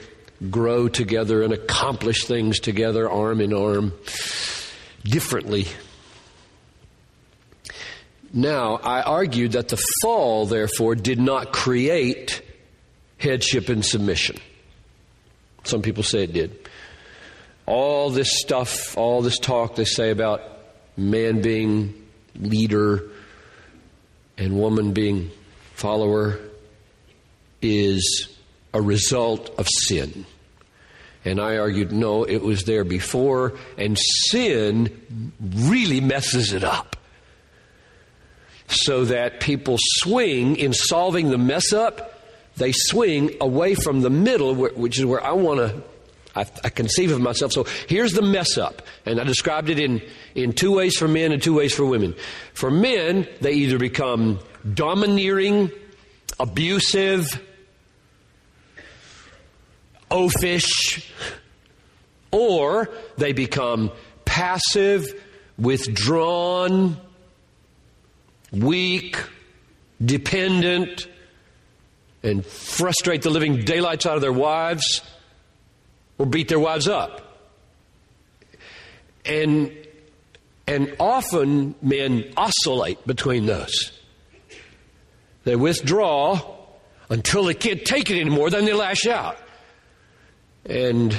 grow 0.49 0.87
together 0.87 1.43
and 1.43 1.53
accomplish 1.53 2.25
things 2.25 2.59
together, 2.59 3.09
arm 3.09 3.39
in 3.39 3.53
arm, 3.53 3.93
differently. 5.03 5.67
Now, 8.33 8.77
I 8.77 9.03
argued 9.03 9.51
that 9.51 9.67
the 9.69 9.81
fall, 10.01 10.47
therefore, 10.47 10.95
did 10.95 11.19
not 11.19 11.53
create 11.53 12.41
headship 13.17 13.69
and 13.69 13.85
submission. 13.85 14.37
Some 15.63 15.81
people 15.81 16.03
say 16.03 16.23
it 16.23 16.33
did 16.33 16.62
all 17.65 18.09
this 18.09 18.39
stuff, 18.41 18.97
all 18.97 19.21
this 19.21 19.39
talk 19.39 19.75
they 19.75 19.85
say 19.85 20.09
about 20.09 20.41
man 20.97 21.41
being 21.41 21.93
leader 22.35 23.09
and 24.37 24.57
woman 24.57 24.93
being 24.93 25.31
follower 25.75 26.39
is 27.61 28.27
a 28.73 28.81
result 28.81 29.53
of 29.57 29.67
sin. 29.67 30.25
And 31.25 31.39
I 31.39 31.57
argued, 31.57 31.93
no, 31.93 32.25
it 32.25 32.41
was 32.41 32.63
there 32.63 32.83
before, 32.83 33.53
and 33.77 33.97
sin 33.97 35.31
really 35.39 36.01
messes 36.01 36.51
it 36.51 36.65
up. 36.65 36.97
So 38.67 39.05
that 39.05 39.39
people 39.39 39.77
swing 39.79 40.57
in 40.57 40.73
solving 40.73 41.29
the 41.29 41.37
mess 41.37 41.71
up, 41.71 42.21
they 42.57 42.71
swing 42.73 43.35
away 43.39 43.75
from 43.75 44.01
the 44.01 44.09
middle, 44.09 44.53
which 44.55 44.99
is 44.99 45.05
where 45.05 45.23
I 45.23 45.31
want 45.31 45.59
to 45.59 45.83
I, 46.35 46.41
I 46.63 46.69
conceive 46.69 47.11
of 47.11 47.21
myself. 47.21 47.51
So 47.51 47.65
here's 47.87 48.13
the 48.13 48.21
mess 48.21 48.57
up. 48.57 48.81
And 49.05 49.19
I 49.19 49.23
described 49.23 49.69
it 49.69 49.79
in, 49.79 50.01
in 50.35 50.53
two 50.53 50.75
ways 50.75 50.97
for 50.97 51.07
men 51.07 51.31
and 51.31 51.41
two 51.41 51.53
ways 51.53 51.73
for 51.73 51.85
women. 51.85 52.15
For 52.53 52.71
men, 52.71 53.27
they 53.41 53.53
either 53.53 53.77
become 53.77 54.39
domineering, 54.73 55.71
abusive, 56.39 57.41
oafish, 60.09 61.11
or 62.31 62.89
they 63.17 63.33
become 63.33 63.91
passive, 64.25 65.05
withdrawn, 65.57 66.97
weak, 68.51 69.17
dependent, 70.03 71.07
and 72.23 72.43
frustrate 72.43 73.21
the 73.21 73.29
living 73.29 73.59
daylights 73.59 74.05
out 74.05 74.15
of 74.15 74.21
their 74.21 74.33
wives 74.33 75.01
or 76.23 76.25
beat 76.25 76.47
their 76.47 76.59
wives 76.59 76.87
up. 76.87 77.19
And, 79.25 79.75
and 80.65 80.95
often 80.97 81.75
men 81.81 82.31
oscillate 82.37 83.05
between 83.05 83.45
those. 83.45 83.91
They 85.43 85.57
withdraw 85.57 86.39
until 87.09 87.43
they 87.43 87.53
can't 87.53 87.83
take 87.83 88.09
it 88.09 88.21
anymore, 88.21 88.49
then 88.49 88.63
they 88.63 88.71
lash 88.71 89.05
out. 89.05 89.37
And 90.65 91.13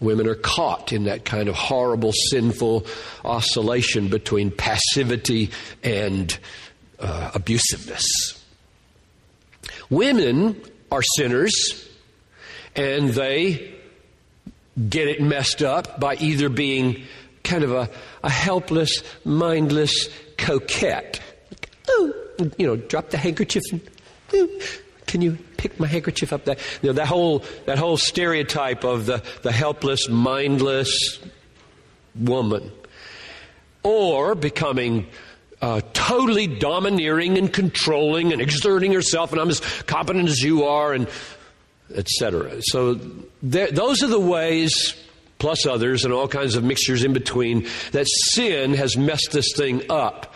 women 0.00 0.26
are 0.26 0.34
caught 0.34 0.92
in 0.92 1.04
that 1.04 1.24
kind 1.24 1.48
of 1.48 1.54
horrible, 1.54 2.12
sinful 2.12 2.86
oscillation 3.24 4.08
between 4.08 4.50
passivity 4.50 5.52
and 5.84 6.36
uh, 6.98 7.30
abusiveness. 7.34 8.02
Women 9.90 10.60
are 10.90 11.02
sinners, 11.02 11.88
and 12.74 13.10
they 13.10 13.76
get 14.88 15.08
it 15.08 15.20
messed 15.20 15.62
up 15.62 16.00
by 16.00 16.16
either 16.16 16.48
being 16.48 17.02
kind 17.42 17.64
of 17.64 17.72
a, 17.72 17.90
a 18.22 18.30
helpless, 18.30 19.02
mindless 19.24 20.08
coquette. 20.36 21.20
Oh, 21.88 22.14
you 22.56 22.66
know, 22.66 22.76
drop 22.76 23.10
the 23.10 23.18
handkerchief 23.18 23.62
and, 23.72 23.80
can 25.06 25.22
you 25.22 25.36
pick 25.56 25.80
my 25.80 25.88
handkerchief 25.88 26.32
up? 26.32 26.44
That 26.44 26.60
you 26.82 26.88
know, 26.88 26.92
that 26.92 27.08
whole 27.08 27.44
that 27.66 27.78
whole 27.78 27.96
stereotype 27.96 28.84
of 28.84 29.06
the, 29.06 29.22
the 29.42 29.50
helpless, 29.50 30.08
mindless 30.08 31.18
woman, 32.14 32.70
or 33.82 34.36
becoming 34.36 35.08
uh, 35.60 35.80
totally 35.92 36.46
domineering 36.46 37.38
and 37.38 37.52
controlling 37.52 38.32
and 38.32 38.40
exerting 38.40 38.92
herself, 38.92 39.32
and 39.32 39.40
I'm 39.40 39.50
as 39.50 39.60
competent 39.82 40.28
as 40.28 40.40
you 40.42 40.64
are, 40.64 40.92
and 40.92 41.08
etc. 41.94 42.60
So 42.62 42.98
there, 43.42 43.70
those 43.70 44.02
are 44.02 44.08
the 44.08 44.20
ways, 44.20 44.94
plus 45.38 45.66
others, 45.66 46.04
and 46.04 46.12
all 46.12 46.28
kinds 46.28 46.54
of 46.54 46.64
mixtures 46.64 47.04
in 47.04 47.12
between, 47.12 47.66
that 47.92 48.06
sin 48.08 48.74
has 48.74 48.96
messed 48.96 49.30
this 49.32 49.52
thing 49.56 49.82
up. 49.90 50.34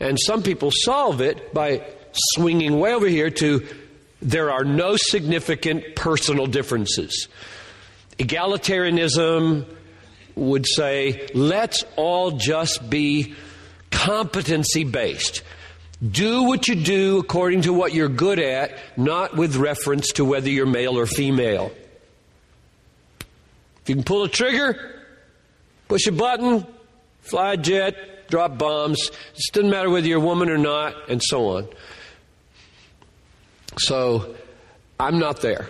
And 0.00 0.18
some 0.20 0.42
people 0.42 0.70
solve 0.72 1.20
it 1.20 1.52
by 1.52 1.84
swinging 2.12 2.78
way 2.78 2.94
over 2.94 3.06
here 3.06 3.30
to 3.30 3.66
there 4.20 4.50
are 4.50 4.64
no 4.64 4.96
significant 4.96 5.94
personal 5.94 6.46
differences. 6.46 7.28
Egalitarianism 8.18 9.64
would 10.34 10.66
say, 10.66 11.28
let's 11.34 11.84
all 11.96 12.32
just 12.32 12.88
be 12.90 13.34
competency 13.90 14.84
based. 14.84 15.42
Do 16.06 16.44
what 16.44 16.68
you 16.68 16.76
do 16.76 17.18
according 17.18 17.62
to 17.62 17.72
what 17.72 17.92
you're 17.92 18.08
good 18.08 18.38
at, 18.38 18.78
not 18.96 19.36
with 19.36 19.56
reference 19.56 20.08
to 20.12 20.24
whether 20.24 20.48
you're 20.48 20.66
male 20.66 20.96
or 20.96 21.06
female. 21.06 21.72
If 23.82 23.88
you 23.88 23.94
can 23.96 24.04
pull 24.04 24.22
a 24.22 24.28
trigger, 24.28 25.02
push 25.88 26.06
a 26.06 26.12
button, 26.12 26.64
fly 27.22 27.54
a 27.54 27.56
jet, 27.56 28.28
drop 28.28 28.58
bombs, 28.58 29.10
it 29.34 29.52
doesn't 29.52 29.70
matter 29.70 29.90
whether 29.90 30.06
you're 30.06 30.22
a 30.22 30.24
woman 30.24 30.50
or 30.50 30.58
not, 30.58 31.10
and 31.10 31.20
so 31.22 31.56
on. 31.56 31.68
So, 33.78 34.36
I'm 35.00 35.18
not 35.18 35.40
there. 35.40 35.68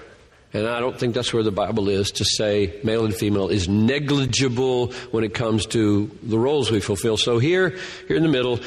And 0.52 0.66
I 0.66 0.80
don't 0.80 0.98
think 0.98 1.14
that's 1.14 1.32
where 1.32 1.42
the 1.42 1.52
Bible 1.52 1.88
is 1.90 2.10
to 2.12 2.24
say 2.24 2.80
male 2.82 3.04
and 3.04 3.14
female 3.14 3.48
is 3.48 3.68
negligible 3.68 4.92
when 5.10 5.22
it 5.22 5.34
comes 5.34 5.66
to 5.66 6.10
the 6.22 6.38
roles 6.38 6.70
we 6.70 6.80
fulfill. 6.80 7.18
So 7.18 7.38
here, 7.38 7.78
here 8.08 8.16
in 8.16 8.22
the 8.22 8.30
middle, 8.30 8.60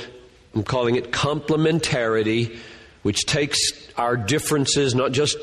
I'm 0.54 0.64
calling 0.64 0.96
it 0.96 1.12
complementarity, 1.12 2.58
which 3.04 3.26
takes 3.26 3.60
our 3.98 4.18
differences 4.18 4.94
not 4.94 5.12
just 5.12 5.38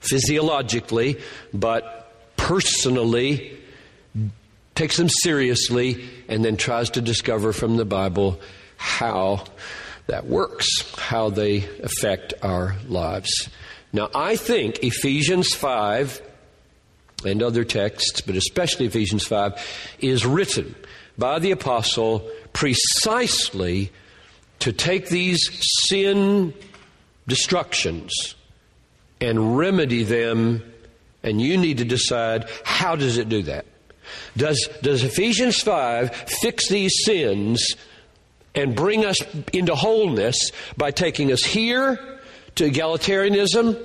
physiologically, 0.00 1.18
but 1.52 2.12
personally, 2.36 3.58
takes 4.74 4.96
them 4.96 5.08
seriously, 5.08 6.08
and 6.28 6.44
then 6.44 6.56
tries 6.56 6.90
to 6.90 7.00
discover 7.00 7.52
from 7.52 7.76
the 7.76 7.84
Bible 7.84 8.40
how 8.76 9.44
that 10.06 10.26
works, 10.26 10.66
how 10.96 11.30
they 11.30 11.64
affect 11.82 12.34
our 12.42 12.76
lives. 12.86 13.48
Now, 13.92 14.08
I 14.14 14.36
think 14.36 14.84
Ephesians 14.84 15.54
5 15.54 16.22
and 17.24 17.42
other 17.42 17.64
texts, 17.64 18.20
but 18.20 18.36
especially 18.36 18.86
Ephesians 18.86 19.26
5, 19.26 19.54
is 20.00 20.24
written 20.24 20.74
by 21.16 21.38
the 21.38 21.50
apostle 21.50 22.30
precisely 22.52 23.90
to 24.60 24.72
take 24.72 25.08
these 25.08 25.48
sin 25.88 26.54
destructions 27.26 28.34
and 29.20 29.58
remedy 29.58 30.04
them, 30.04 30.62
and 31.22 31.40
you 31.40 31.56
need 31.56 31.78
to 31.78 31.84
decide 31.84 32.48
how 32.64 32.96
does 32.96 33.18
it 33.18 33.28
do 33.28 33.42
that? 33.42 33.66
Does, 34.36 34.68
does 34.82 35.04
Ephesians 35.04 35.60
5 35.60 36.14
fix 36.40 36.68
these 36.68 36.92
sins 37.04 37.76
and 38.54 38.74
bring 38.74 39.04
us 39.04 39.18
into 39.52 39.74
wholeness 39.74 40.50
by 40.76 40.90
taking 40.90 41.32
us 41.32 41.42
here 41.42 42.20
to 42.54 42.70
egalitarianism 42.70 43.78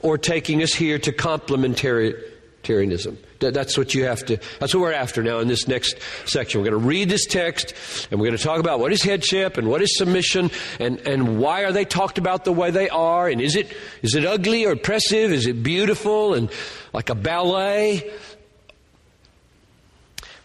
or 0.00 0.18
taking 0.18 0.62
us 0.62 0.72
here 0.72 0.98
to 0.98 1.12
complementarianism? 1.12 3.16
That's 3.40 3.76
what 3.76 3.94
you 3.94 4.04
have 4.04 4.24
to, 4.26 4.38
that's 4.58 4.74
what 4.74 4.80
we're 4.80 4.92
after 4.92 5.22
now 5.22 5.38
in 5.38 5.48
this 5.48 5.66
next 5.66 5.98
section. 6.26 6.60
We're 6.60 6.70
going 6.70 6.82
to 6.82 6.88
read 6.88 7.08
this 7.08 7.26
text 7.26 7.74
and 8.10 8.20
we're 8.20 8.26
going 8.26 8.38
to 8.38 8.44
talk 8.44 8.60
about 8.60 8.80
what 8.80 8.92
is 8.92 9.02
headship 9.02 9.56
and 9.56 9.68
what 9.68 9.82
is 9.82 9.96
submission 9.96 10.50
and, 10.78 10.98
and 11.06 11.38
why 11.38 11.64
are 11.64 11.72
they 11.72 11.84
talked 11.84 12.18
about 12.18 12.44
the 12.44 12.52
way 12.52 12.70
they 12.70 12.88
are 12.88 13.28
and 13.28 13.40
is 13.40 13.56
it, 13.56 13.74
is 14.02 14.14
it 14.14 14.24
ugly 14.24 14.66
or 14.66 14.72
oppressive? 14.72 15.32
Is 15.32 15.46
it 15.46 15.62
beautiful 15.62 16.34
and 16.34 16.50
like 16.92 17.08
a 17.08 17.14
ballet? 17.14 18.12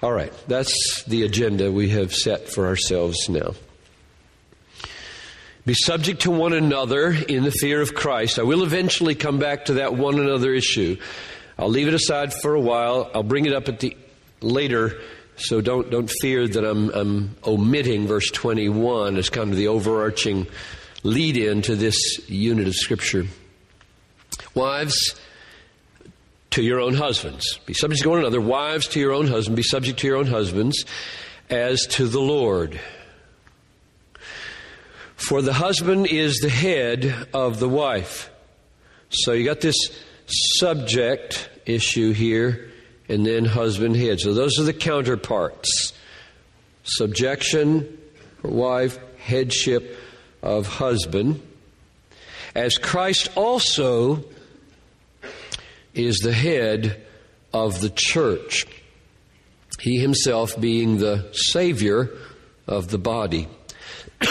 All 0.02 0.12
right, 0.12 0.34
that's 0.48 1.04
the 1.04 1.24
agenda 1.24 1.72
we 1.72 1.90
have 1.90 2.14
set 2.14 2.50
for 2.50 2.68
ourselves 2.68 3.28
now. 3.28 3.56
Be 5.66 5.74
subject 5.74 6.22
to 6.22 6.32
one 6.32 6.54
another 6.54 7.10
in 7.12 7.44
the 7.44 7.50
fear 7.50 7.82
of 7.82 7.96
Christ. 7.96 8.38
I 8.38 8.44
will 8.44 8.62
eventually 8.62 9.16
come 9.16 9.40
back 9.40 9.66
to 9.66 9.74
that 9.76 9.96
one 9.96 10.20
another 10.20 10.54
issue. 10.54 10.98
I'll 11.58 11.70
leave 11.70 11.88
it 11.88 11.94
aside 11.94 12.34
for 12.34 12.54
a 12.54 12.60
while. 12.60 13.10
I'll 13.14 13.24
bring 13.24 13.46
it 13.46 13.54
up 13.54 13.70
at 13.70 13.80
the 13.80 13.96
later, 14.42 15.00
so 15.38 15.62
don't 15.62 15.90
don't 15.90 16.12
fear 16.22 16.48
that 16.48 16.64
I'm, 16.64 16.90
I'm 16.90 17.36
omitting 17.46 18.08
verse 18.08 18.30
21 18.32 19.18
as 19.18 19.30
kind 19.30 19.52
of 19.52 19.58
the 19.58 19.68
overarching 19.68 20.48
lead 21.04 21.38
in 21.38 21.62
to 21.64 21.76
this 21.76 22.30
unit 22.30 22.68
of 22.68 22.76
Scripture. 22.76 23.26
Wives, 24.54 25.16
to 26.52 26.64
your 26.64 26.80
own 26.80 26.94
husbands. 26.94 27.60
Be 27.66 27.74
subject 27.74 28.04
to 28.04 28.10
one 28.10 28.20
another. 28.20 28.40
Wives 28.40 28.88
to 28.90 29.00
your 29.00 29.12
own 29.12 29.28
husband. 29.28 29.58
Be 29.58 29.64
subject 29.64 30.00
to 30.00 30.08
your 30.08 30.16
own 30.16 30.28
husbands 30.28 30.86
as 31.50 31.86
to 31.88 32.08
the 32.08 32.22
Lord. 32.22 32.80
For 35.18 35.42
the 35.42 35.52
husband 35.52 36.08
is 36.08 36.38
the 36.38 36.50
head 36.50 37.28
of 37.34 37.60
the 37.60 37.68
wife. 37.68 38.30
So 39.10 39.34
you 39.34 39.44
got 39.44 39.60
this 39.60 39.76
subject 40.28 41.50
issue 41.66 42.12
here, 42.12 42.72
and 43.08 43.26
then 43.26 43.46
husband 43.46 43.96
head. 43.96 44.20
So 44.20 44.34
those 44.34 44.60
are 44.60 44.64
the 44.64 44.74
counterparts 44.74 45.94
subjection 46.86 47.98
for 48.42 48.50
wife, 48.50 49.00
headship 49.18 49.98
of 50.42 50.68
husband. 50.68 51.42
As 52.56 52.78
Christ 52.78 53.30
also 53.36 54.24
is 55.94 56.18
the 56.18 56.32
head 56.32 57.02
of 57.54 57.82
the 57.82 57.90
church, 57.90 58.66
he 59.80 60.00
himself 60.00 60.60
being 60.60 60.98
the 60.98 61.30
Savior 61.34 62.12
of 62.68 62.90
the 62.90 62.98
body. 62.98 63.48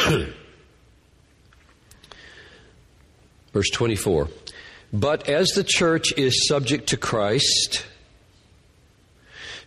Verse 3.53 3.71
24. 3.71 4.29
But 4.95 5.29
as 5.29 5.49
the 5.49 5.65
church 5.65 6.17
is 6.17 6.47
subject 6.47 6.91
to 6.91 6.97
Christ, 6.97 7.85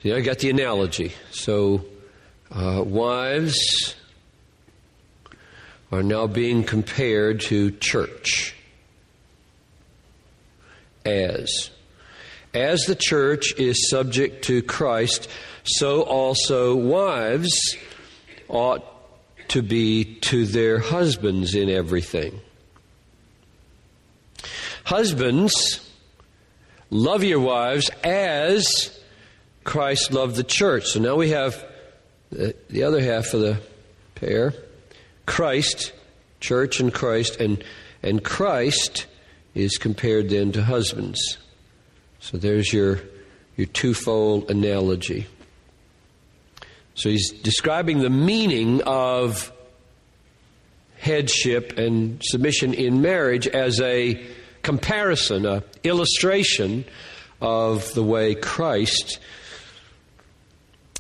know, 0.06 0.16
I 0.16 0.22
got 0.22 0.40
the 0.40 0.50
analogy. 0.50 1.12
So, 1.32 1.84
uh, 2.50 2.82
wives 2.86 3.94
are 5.92 6.02
now 6.02 6.28
being 6.28 6.64
compared 6.64 7.42
to 7.42 7.72
church 7.72 8.56
as. 11.06 11.72
As 12.54 12.80
the 12.86 12.96
church 12.96 13.54
is 13.58 13.90
subject 13.90 14.46
to 14.46 14.62
Christ, 14.62 15.30
so 15.66 16.04
also 16.04 16.74
wives 16.74 17.76
ought 18.48 18.86
to 19.50 19.62
be 19.62 20.06
to 20.22 20.46
their 20.46 20.80
husbands 20.80 21.54
in 21.54 21.70
everything. 21.70 22.40
Husbands, 24.88 25.86
love 26.90 27.22
your 27.22 27.42
wives 27.42 27.90
as 28.06 28.98
Christ 29.66 30.14
loved 30.14 30.38
the 30.38 30.46
church. 30.46 30.86
So 30.86 31.02
now 31.02 31.18
we 31.18 31.32
have 31.32 31.62
the, 32.32 32.56
the 32.70 32.84
other 32.84 33.02
half 33.02 33.34
of 33.34 33.42
the 33.42 33.60
pair 34.16 34.54
Christ, 35.26 35.92
church 36.40 36.80
and 36.80 36.94
Christ, 36.94 37.42
and, 37.42 37.62
and 38.02 38.24
Christ 38.24 39.08
is 39.54 39.78
compared 39.78 40.30
then 40.30 40.54
to 40.54 40.64
husbands. 40.64 41.38
So 42.22 42.38
there's 42.38 42.72
your, 42.72 43.02
your 43.58 43.68
twofold 43.68 44.50
analogy. 44.50 45.28
So 46.96 47.10
he's 47.10 47.32
describing 47.32 48.00
the 48.00 48.10
meaning 48.10 48.82
of 48.84 49.52
headship 50.98 51.78
and 51.78 52.22
submission 52.24 52.74
in 52.74 53.02
marriage 53.02 53.48
as 53.50 53.82
a 53.82 54.26
comparison, 54.68 55.46
a 55.46 55.64
illustration 55.86 56.84
of 57.40 57.94
the 57.94 58.04
way 58.04 58.36
Christ 58.36 59.18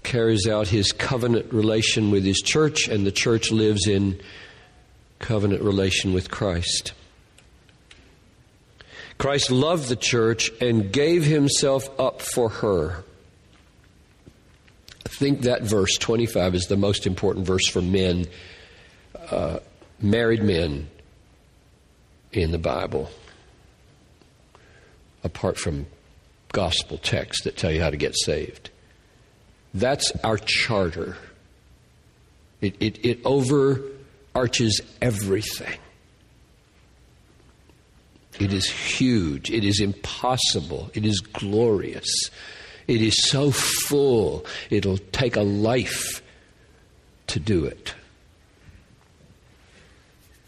carries 0.04 0.48
out 0.48 0.70
his 0.70 0.94
covenant 0.94 1.52
relation 1.52 2.10
with 2.10 2.24
his 2.24 2.38
church, 2.38 2.88
and 2.88 3.06
the 3.06 3.12
church 3.12 3.52
lives 3.52 3.86
in 3.86 4.22
covenant 5.20 5.62
relation 5.64 6.14
with 6.14 6.32
Christ. 6.32 6.94
Christ 9.18 9.52
loved 9.52 9.90
the 9.90 9.98
church 9.98 10.50
and 10.62 10.90
gave 10.90 11.26
himself 11.26 11.90
up 12.00 12.22
for 12.22 12.48
her. 12.48 13.04
I 15.06 15.10
think 15.10 15.41
that 15.41 15.63
verse 15.63 15.98
25 15.98 16.56
is 16.56 16.68
the 16.68 16.78
most 16.78 17.06
important 17.06 17.46
verse 17.46 17.68
for 17.68 17.82
men, 17.82 18.28
uh, 19.30 19.60
married 20.00 20.41
men 20.41 20.88
in 22.32 22.52
the 22.52 22.58
Bible 22.58 23.12
apart 25.23 25.58
from 25.58 25.88
gospel 26.51 26.97
texts 26.97 27.43
that 27.43 27.58
tell 27.58 27.71
you 27.71 27.82
how 27.82 27.89
to 27.89 27.97
get 27.97 28.15
saved. 28.15 28.69
That's 29.73 30.12
our 30.23 30.38
charter. 30.38 31.17
It, 32.62 32.75
it, 32.80 33.06
it 33.06 33.19
overarches 33.25 34.82
everything. 35.01 35.80
It 38.39 38.53
is 38.53 38.69
huge. 38.69 39.51
It 39.51 39.63
is 39.63 39.80
impossible. 39.80 40.91
It 40.93 41.06
is 41.06 41.19
glorious. 41.19 42.30
It 42.88 43.01
is 43.01 43.30
so 43.30 43.51
full, 43.51 44.45
it'll 44.69 44.97
take 44.97 45.36
a 45.36 45.41
life 45.41 46.21
to 47.27 47.39
do 47.39 47.65
it. 47.65 47.93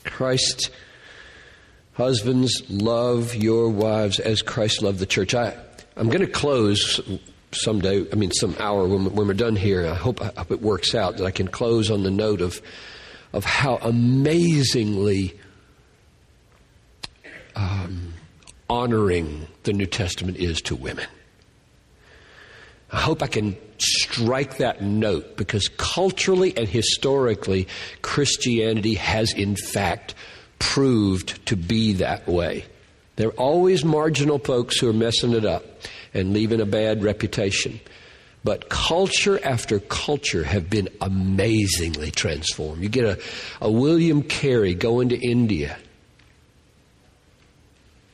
Christ 0.05 0.69
Husbands, 1.99 2.63
love 2.69 3.35
your 3.35 3.67
wives 3.67 4.21
as 4.21 4.41
Christ 4.41 4.81
loved 4.81 4.99
the 4.99 5.05
church. 5.05 5.35
I, 5.35 5.53
I'm 5.97 6.07
going 6.07 6.25
to 6.25 6.31
close 6.31 7.01
someday, 7.51 8.09
I 8.09 8.15
mean, 8.15 8.31
some 8.31 8.55
hour 8.57 8.87
when, 8.87 9.13
when 9.13 9.27
we're 9.27 9.33
done 9.33 9.57
here. 9.57 9.85
I 9.85 9.95
hope, 9.95 10.21
I 10.21 10.31
hope 10.37 10.49
it 10.49 10.61
works 10.61 10.95
out 10.95 11.17
that 11.17 11.25
I 11.25 11.31
can 11.31 11.49
close 11.49 11.91
on 11.91 12.03
the 12.03 12.09
note 12.09 12.39
of, 12.39 12.61
of 13.33 13.43
how 13.43 13.79
amazingly 13.81 15.37
um, 17.57 18.13
honoring 18.69 19.45
the 19.63 19.73
New 19.73 19.85
Testament 19.85 20.37
is 20.37 20.61
to 20.61 20.77
women. 20.77 21.07
I 22.93 23.01
hope 23.01 23.21
I 23.21 23.27
can 23.27 23.57
strike 23.77 24.59
that 24.59 24.81
note 24.81 25.35
because 25.35 25.67
culturally 25.75 26.55
and 26.55 26.65
historically, 26.65 27.67
Christianity 28.01 28.93
has 28.93 29.33
in 29.33 29.57
fact 29.57 30.15
proved 30.59 31.45
to 31.47 31.55
be 31.55 31.93
that 31.93 32.27
way. 32.27 32.65
There 33.15 33.29
are 33.29 33.33
always 33.33 33.83
marginal 33.83 34.39
folks 34.39 34.77
who 34.77 34.89
are 34.89 34.93
messing 34.93 35.33
it 35.33 35.45
up 35.45 35.63
and 36.13 36.33
leaving 36.33 36.61
a 36.61 36.65
bad 36.65 37.03
reputation. 37.03 37.79
But 38.43 38.69
culture 38.69 39.43
after 39.43 39.79
culture 39.79 40.43
have 40.43 40.69
been 40.69 40.87
amazingly 41.01 42.11
transformed. 42.11 42.81
You 42.81 42.89
get 42.89 43.05
a, 43.05 43.21
a 43.59 43.69
William 43.69 44.23
Carey 44.23 44.73
going 44.73 45.09
to 45.09 45.17
India 45.17 45.77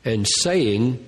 and 0.04 0.28
saying, 0.28 1.04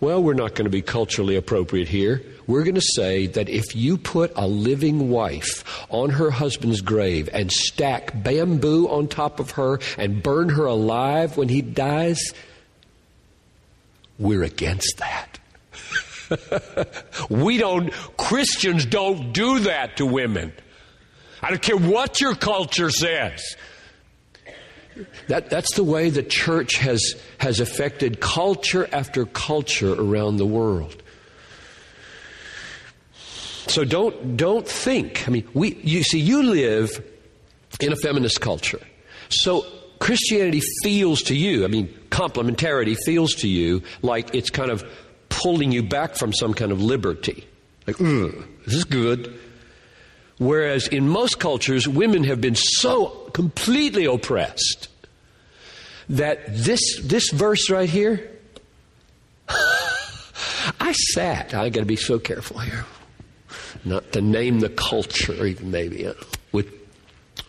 well, 0.00 0.22
we're 0.22 0.34
not 0.34 0.54
going 0.54 0.64
to 0.64 0.70
be 0.70 0.82
culturally 0.82 1.36
appropriate 1.36 1.88
here. 1.88 2.22
We're 2.46 2.64
going 2.64 2.74
to 2.74 2.80
say 2.80 3.26
that 3.26 3.48
if 3.48 3.76
you 3.76 3.98
put 3.98 4.32
a 4.34 4.46
living 4.46 5.10
wife 5.10 5.62
on 5.90 6.10
her 6.10 6.30
husband's 6.30 6.80
grave 6.80 7.28
and 7.32 7.52
stack 7.52 8.10
bamboo 8.22 8.88
on 8.88 9.08
top 9.08 9.40
of 9.40 9.52
her 9.52 9.78
and 9.98 10.22
burn 10.22 10.48
her 10.48 10.64
alive 10.64 11.36
when 11.36 11.48
he 11.48 11.60
dies, 11.60 12.32
we're 14.18 14.42
against 14.42 14.98
that. 14.98 15.38
we 17.30 17.58
don't, 17.58 17.92
Christians 18.16 18.86
don't 18.86 19.32
do 19.32 19.60
that 19.60 19.98
to 19.98 20.06
women. 20.06 20.52
I 21.42 21.50
don't 21.50 21.62
care 21.62 21.76
what 21.76 22.20
your 22.20 22.34
culture 22.34 22.90
says. 22.90 23.56
That, 25.28 25.50
that's 25.50 25.74
the 25.74 25.84
way 25.84 26.10
the 26.10 26.22
church 26.22 26.76
has, 26.76 27.14
has 27.38 27.60
affected 27.60 28.20
culture 28.20 28.88
after 28.92 29.24
culture 29.26 29.92
around 29.94 30.36
the 30.36 30.46
world. 30.46 31.02
So 33.66 33.84
don't, 33.84 34.36
don't 34.36 34.66
think. 34.66 35.28
I 35.28 35.30
mean, 35.30 35.48
we, 35.54 35.74
you 35.76 36.02
see, 36.02 36.18
you 36.18 36.42
live 36.42 37.04
in 37.80 37.92
a 37.92 37.96
feminist 37.96 38.40
culture. 38.40 38.80
So 39.28 39.64
Christianity 40.00 40.60
feels 40.82 41.22
to 41.22 41.36
you, 41.36 41.64
I 41.64 41.68
mean, 41.68 41.88
complementarity 42.10 42.96
feels 43.04 43.34
to 43.36 43.48
you 43.48 43.82
like 44.02 44.34
it's 44.34 44.50
kind 44.50 44.70
of 44.70 44.84
pulling 45.28 45.70
you 45.72 45.82
back 45.82 46.16
from 46.16 46.32
some 46.32 46.52
kind 46.52 46.72
of 46.72 46.82
liberty. 46.82 47.46
Like, 47.86 47.96
this 47.98 48.74
is 48.74 48.84
good. 48.84 49.38
Whereas 50.38 50.88
in 50.88 51.08
most 51.08 51.38
cultures, 51.38 51.86
women 51.86 52.24
have 52.24 52.40
been 52.40 52.54
so 52.54 53.19
completely 53.32 54.04
oppressed 54.04 54.88
that 56.08 56.40
this, 56.48 57.00
this 57.02 57.30
verse 57.30 57.70
right 57.70 57.88
here, 57.88 58.30
I 59.48 60.92
sat, 60.92 61.54
I 61.54 61.68
got 61.70 61.80
to 61.80 61.86
be 61.86 61.96
so 61.96 62.18
careful 62.18 62.58
here 62.58 62.84
not 63.84 64.12
to 64.12 64.20
name 64.20 64.60
the 64.60 64.68
culture, 64.68 65.46
even 65.46 65.70
maybe, 65.70 66.06
uh, 66.06 66.14
with 66.52 66.72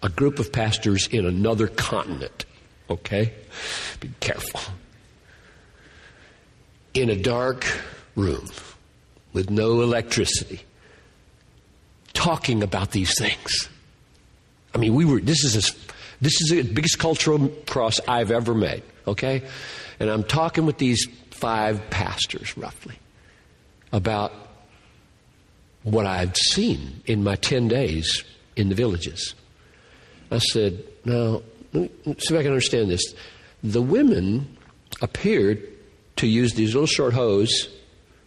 a 0.04 0.10
group 0.10 0.40
of 0.40 0.52
pastors 0.52 1.08
in 1.08 1.26
another 1.26 1.68
continent. 1.68 2.46
Okay? 2.90 3.34
Be 4.00 4.12
careful. 4.20 4.62
In 6.94 7.10
a 7.10 7.16
dark 7.16 7.66
room 8.16 8.48
with 9.34 9.50
no 9.50 9.82
electricity, 9.82 10.62
talking 12.14 12.64
about 12.64 12.92
these 12.92 13.14
things. 13.18 13.70
I 14.74 14.78
mean, 14.78 14.96
we 14.96 15.06
were, 15.06 15.20
this 15.20 15.44
is, 15.44 15.56
a, 15.56 15.76
this 16.22 16.42
is 16.42 16.50
the 16.50 16.62
biggest 16.64 17.00
cultural 17.00 17.50
cross 17.68 18.00
I've 18.08 18.32
ever 18.32 18.54
made, 18.54 18.84
okay? 19.08 19.44
And 20.00 20.10
I'm 20.10 20.24
talking 20.24 20.66
with 20.66 20.78
these 20.78 21.08
five 21.32 21.90
pastors, 21.90 22.58
roughly. 22.58 22.96
about 23.92 24.32
what 25.84 26.06
I've 26.06 26.36
seen 26.36 27.02
in 27.06 27.24
my 27.24 27.36
10 27.36 27.68
days 27.68 28.24
in 28.56 28.70
the 28.70 28.76
villages. 28.76 29.34
I 30.30 30.38
said, 30.38 30.84
Now, 31.06 31.42
see 31.74 31.90
if 32.06 32.32
I 32.32 32.44
can 32.44 32.48
understand 32.48 32.90
this. 32.90 33.16
The 33.64 33.82
women 33.82 34.58
appeared 35.02 35.68
to 36.18 36.28
use 36.28 36.54
these 36.54 36.74
little 36.74 36.88
short 36.88 37.14
hoes. 37.14 37.70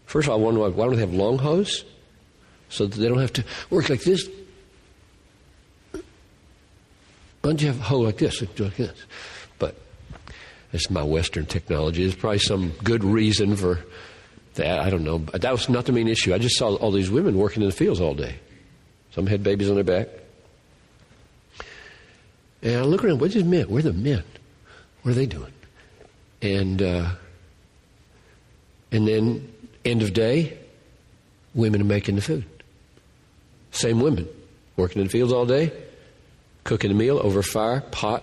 First 0.07 0.29
of 0.29 0.33
all, 0.33 0.41
I 0.41 0.43
wonder 0.43 0.61
why 0.61 0.85
don't 0.87 0.95
they 0.95 1.01
have 1.01 1.15
long 1.15 1.39
hoes? 1.39 1.85
So 2.69 2.87
that 2.87 2.99
they 2.99 3.09
don't 3.09 3.21
have 3.21 3.33
to 3.35 3.45
work 3.71 3.89
like 3.89 4.03
this. 4.03 4.29
Why 5.93 6.01
don't 7.51 7.61
you 7.61 7.69
have 7.69 7.81
a 7.81 7.83
hoe 7.83 8.01
like 8.01 8.19
this? 8.19 8.41
Like 8.41 8.77
this? 8.77 8.93
But 9.59 9.77
that's 10.73 10.91
my 10.91 11.03
Western 11.03 11.47
technology. 11.47 12.03
There's 12.03 12.15
probably 12.15 12.39
some 12.39 12.71
good 12.83 13.05
reason 13.05 13.55
for 13.57 13.81
that. 14.55 14.81
I 14.81 14.91
don't 14.91 15.05
know. 15.05 15.19
But 15.19 15.43
that 15.43 15.53
was 15.53 15.69
not 15.69 15.85
the 15.85 15.93
main 15.93 16.09
issue. 16.09 16.35
I 16.35 16.39
just 16.39 16.57
saw 16.57 16.75
all 16.77 16.91
these 16.91 17.11
women 17.11 17.37
working 17.37 17.63
in 17.63 17.69
the 17.69 17.75
fields 17.75 18.01
all 18.01 18.15
day. 18.15 18.37
Some 19.13 19.27
had 19.27 19.43
babies 19.43 19.69
on 19.69 19.75
their 19.75 19.85
back. 19.85 20.09
And 22.63 22.77
I 22.77 22.83
look 22.83 23.05
around, 23.05 23.21
what's 23.21 23.35
these 23.35 23.45
men? 23.45 23.69
Where 23.69 23.81
are 23.81 23.83
the 23.83 23.93
men? 23.93 24.25
What 25.03 25.13
are 25.13 25.15
they 25.15 25.27
doing? 25.27 25.53
And 26.41 26.81
uh, 26.81 27.11
and 28.91 29.07
then 29.07 29.53
end 29.85 30.03
of 30.03 30.13
day, 30.13 30.57
women 31.55 31.81
are 31.83 31.85
making 31.85 32.17
the 32.17 32.23
food. 32.23 32.45
Same 33.71 34.01
women, 34.01 34.29
working 34.77 35.03
in 35.03 35.09
the 35.09 35.11
fields 35.11 35.33
all 35.33 35.47
day, 35.47 35.73
cooking 36.64 36.90
a 36.90 36.94
meal 36.94 37.18
over 37.22 37.42
fire, 37.42 37.81
pot. 37.81 38.22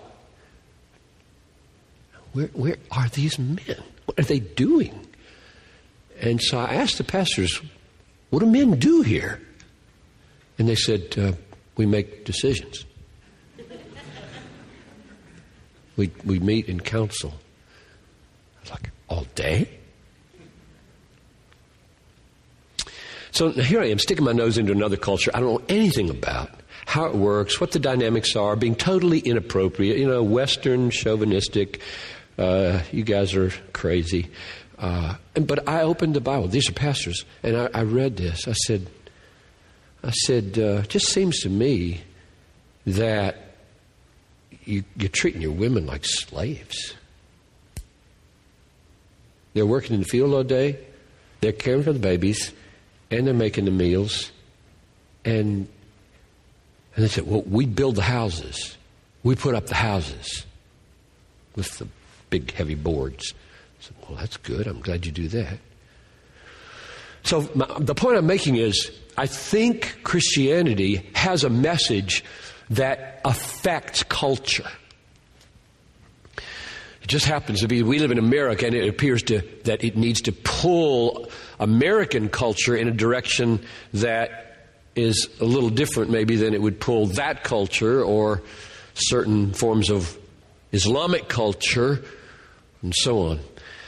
Where, 2.33 2.47
where 2.47 2.77
are 2.91 3.07
these 3.09 3.37
men? 3.37 3.83
What 4.05 4.19
are 4.19 4.23
they 4.23 4.39
doing? 4.39 5.07
And 6.19 6.41
so 6.41 6.59
I 6.59 6.75
asked 6.75 6.97
the 6.97 7.03
pastors, 7.03 7.61
what 8.29 8.39
do 8.39 8.45
men 8.45 8.79
do 8.79 9.01
here? 9.01 9.41
And 10.57 10.67
they 10.67 10.75
said, 10.75 11.15
uh, 11.17 11.33
we 11.77 11.85
make 11.85 12.25
decisions. 12.25 12.85
we, 15.97 16.11
we 16.25 16.39
meet 16.39 16.67
in 16.67 16.79
council. 16.79 17.33
I 18.57 18.61
was 18.61 18.71
like, 18.71 18.91
all 19.07 19.25
day? 19.35 19.69
So 23.31 23.49
here 23.51 23.81
I 23.81 23.87
am 23.87 23.99
sticking 23.99 24.25
my 24.25 24.33
nose 24.33 24.57
into 24.57 24.71
another 24.71 24.97
culture 24.97 25.31
I 25.33 25.39
don't 25.39 25.53
know 25.53 25.65
anything 25.69 26.09
about. 26.09 26.60
How 26.91 27.05
it 27.05 27.15
works, 27.15 27.61
what 27.61 27.71
the 27.71 27.79
dynamics 27.79 28.35
are, 28.35 28.57
being 28.57 28.75
totally 28.75 29.19
inappropriate, 29.19 29.97
you 29.97 30.05
know, 30.05 30.21
Western, 30.23 30.89
chauvinistic. 30.89 31.79
Uh, 32.37 32.81
you 32.91 33.03
guys 33.05 33.33
are 33.33 33.49
crazy. 33.71 34.29
Uh, 34.77 35.15
but 35.35 35.69
I 35.69 35.83
opened 35.83 36.15
the 36.15 36.19
Bible. 36.19 36.49
These 36.49 36.69
are 36.69 36.73
pastors, 36.73 37.23
and 37.43 37.55
I, 37.55 37.69
I 37.73 37.83
read 37.83 38.17
this. 38.17 38.45
I 38.45 38.51
said, 38.51 38.87
I 40.03 40.11
said, 40.11 40.59
uh, 40.59 40.81
just 40.81 41.07
seems 41.07 41.39
to 41.43 41.49
me 41.49 42.01
that 42.85 43.37
you, 44.65 44.83
you're 44.97 45.07
treating 45.07 45.41
your 45.41 45.53
women 45.53 45.85
like 45.85 46.03
slaves. 46.03 46.93
They're 49.53 49.65
working 49.65 49.93
in 49.93 50.01
the 50.01 50.07
field 50.07 50.33
all 50.33 50.43
day. 50.43 50.77
They're 51.39 51.53
caring 51.53 51.83
for 51.83 51.93
the 51.93 51.99
babies 51.99 52.51
and 53.09 53.25
they're 53.25 53.33
making 53.33 53.63
the 53.63 53.71
meals. 53.71 54.33
And, 55.23 55.69
and 56.95 57.03
they 57.03 57.09
said, 57.09 57.27
Well, 57.27 57.43
we 57.43 57.65
build 57.65 57.95
the 57.95 58.01
houses, 58.03 58.77
we 59.23 59.35
put 59.35 59.55
up 59.55 59.67
the 59.67 59.75
houses 59.75 60.45
with 61.55 61.77
the 61.77 61.87
big, 62.29 62.51
heavy 62.51 62.75
boards. 62.75 63.33
I 63.33 63.83
said, 63.83 63.95
Well, 64.07 64.17
that's 64.17 64.37
good. 64.37 64.67
I'm 64.67 64.81
glad 64.81 65.05
you 65.05 65.11
do 65.11 65.27
that. 65.29 65.57
So, 67.23 67.49
my, 67.53 67.67
the 67.79 67.95
point 67.95 68.17
I'm 68.17 68.25
making 68.25 68.55
is 68.55 68.91
I 69.17 69.27
think 69.27 69.99
Christianity 70.03 71.09
has 71.13 71.43
a 71.43 71.49
message 71.49 72.23
that 72.71 73.21
affects 73.25 74.03
culture. 74.03 74.69
It 76.35 77.07
just 77.07 77.25
happens 77.25 77.61
to 77.61 77.67
be 77.67 77.83
we 77.83 77.99
live 77.99 78.11
in 78.11 78.17
America 78.17 78.65
and 78.65 78.75
it 78.75 78.87
appears 78.87 79.23
to 79.23 79.41
that 79.63 79.83
it 79.83 79.97
needs 79.97 80.21
to 80.21 80.31
pull 80.31 81.29
American 81.59 82.29
culture 82.29 82.75
in 82.75 82.87
a 82.87 82.91
direction 82.91 83.63
that 83.93 84.50
is 84.95 85.29
a 85.39 85.45
little 85.45 85.69
different 85.69 86.11
maybe 86.11 86.35
than 86.35 86.53
it 86.53 86.61
would 86.61 86.79
pull 86.79 87.07
that 87.07 87.43
culture 87.43 88.03
or 88.03 88.41
certain 88.93 89.53
forms 89.53 89.89
of 89.89 90.17
Islamic 90.71 91.27
culture 91.27 92.03
and 92.81 92.93
so 92.95 93.19
on. 93.19 93.39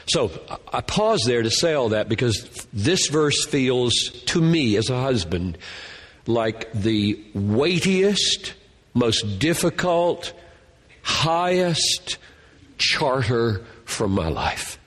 So 0.06 0.30
I 0.72 0.80
pause 0.80 1.22
there 1.26 1.42
to 1.42 1.50
say 1.50 1.72
all 1.72 1.90
that 1.90 2.08
because 2.08 2.66
this 2.72 3.08
verse 3.08 3.46
feels 3.46 3.92
to 4.26 4.40
me 4.40 4.76
as 4.76 4.90
a 4.90 5.00
husband 5.00 5.58
like 6.26 6.72
the 6.72 7.22
weightiest, 7.34 8.54
most 8.92 9.38
difficult, 9.38 10.32
highest 11.02 12.18
charter 12.78 13.64
from 13.84 14.12
my 14.12 14.28
life. 14.28 14.78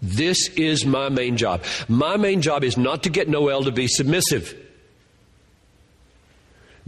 This 0.00 0.48
is 0.50 0.86
my 0.86 1.08
main 1.08 1.36
job. 1.36 1.64
My 1.88 2.16
main 2.16 2.40
job 2.40 2.62
is 2.62 2.76
not 2.76 3.02
to 3.04 3.10
get 3.10 3.28
Noel 3.28 3.64
to 3.64 3.72
be 3.72 3.88
submissive. 3.88 4.54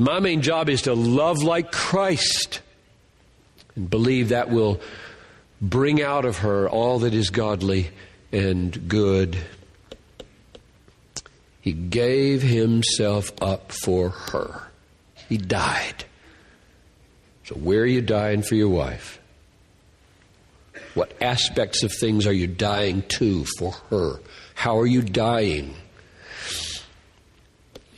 My 0.01 0.19
main 0.19 0.41
job 0.41 0.71
is 0.71 0.83
to 0.83 0.95
love 0.95 1.43
like 1.43 1.73
Christ 1.73 2.63
and 3.77 3.91
believe 3.91 4.31
that 4.31 4.49
will 4.49 4.81
bring 5.61 6.01
out 6.01 6.25
of 6.25 6.39
her 6.39 6.71
all 6.71 7.01
that 7.01 7.13
is 7.13 7.29
godly 7.29 7.91
and 8.33 8.89
good. 8.89 9.37
He 11.61 11.73
gave 11.73 12.41
himself 12.41 13.31
up 13.43 13.73
for 13.73 14.09
her. 14.09 14.71
He 15.29 15.37
died. 15.37 16.07
So, 17.45 17.57
where 17.57 17.83
are 17.83 17.87
you 17.87 18.01
dying 18.01 18.41
for 18.41 18.55
your 18.55 18.71
wife? 18.71 19.21
What 20.95 21.13
aspects 21.21 21.83
of 21.83 21.93
things 21.93 22.27
are 22.27 22.33
you 22.33 22.47
dying 22.47 23.03
to 23.19 23.45
for 23.59 23.73
her? 23.91 24.19
How 24.55 24.79
are 24.79 24.87
you 24.87 25.03
dying 25.03 25.75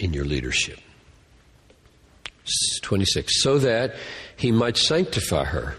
in 0.00 0.12
your 0.12 0.24
leadership? 0.24 0.80
26. 2.82 3.42
So 3.42 3.58
that 3.58 3.94
he 4.36 4.52
might 4.52 4.76
sanctify 4.76 5.44
her, 5.44 5.76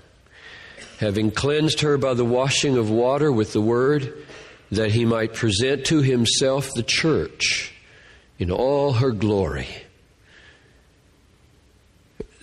having 0.99 1.31
cleansed 1.31 1.81
her 1.81 1.97
by 1.97 2.13
the 2.13 2.25
washing 2.25 2.77
of 2.77 2.89
water 2.89 3.31
with 3.31 3.53
the 3.53 3.61
word, 3.61 4.13
that 4.71 4.91
he 4.91 5.05
might 5.05 5.33
present 5.33 5.85
to 5.85 6.01
himself 6.01 6.69
the 6.75 6.83
church 6.83 7.73
in 8.39 8.51
all 8.51 8.93
her 8.93 9.11
glory 9.11 9.67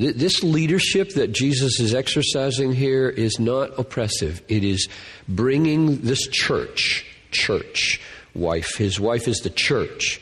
this 0.00 0.42
leadership 0.42 1.10
that 1.14 1.32
Jesus 1.32 1.78
is 1.78 1.94
exercising 1.94 2.72
here 2.72 3.08
is 3.08 3.38
not 3.38 3.78
oppressive. 3.78 4.42
It 4.48 4.64
is 4.64 4.88
bringing 5.28 6.00
this 6.00 6.26
church, 6.28 7.04
church, 7.30 8.00
wife, 8.34 8.76
his 8.78 8.98
wife 8.98 9.28
is 9.28 9.38
the 9.38 9.50
church, 9.50 10.20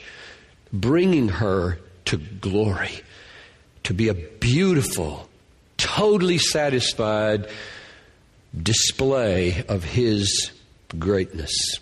bringing 0.72 1.28
her 1.28 1.78
to 2.06 2.16
glory, 2.16 2.90
to 3.84 3.94
be 3.94 4.08
a 4.08 4.14
beautiful, 4.14 5.28
totally 5.76 6.38
satisfied 6.38 7.48
display 8.62 9.64
of 9.68 9.84
his 9.84 10.50
greatness 10.98 11.78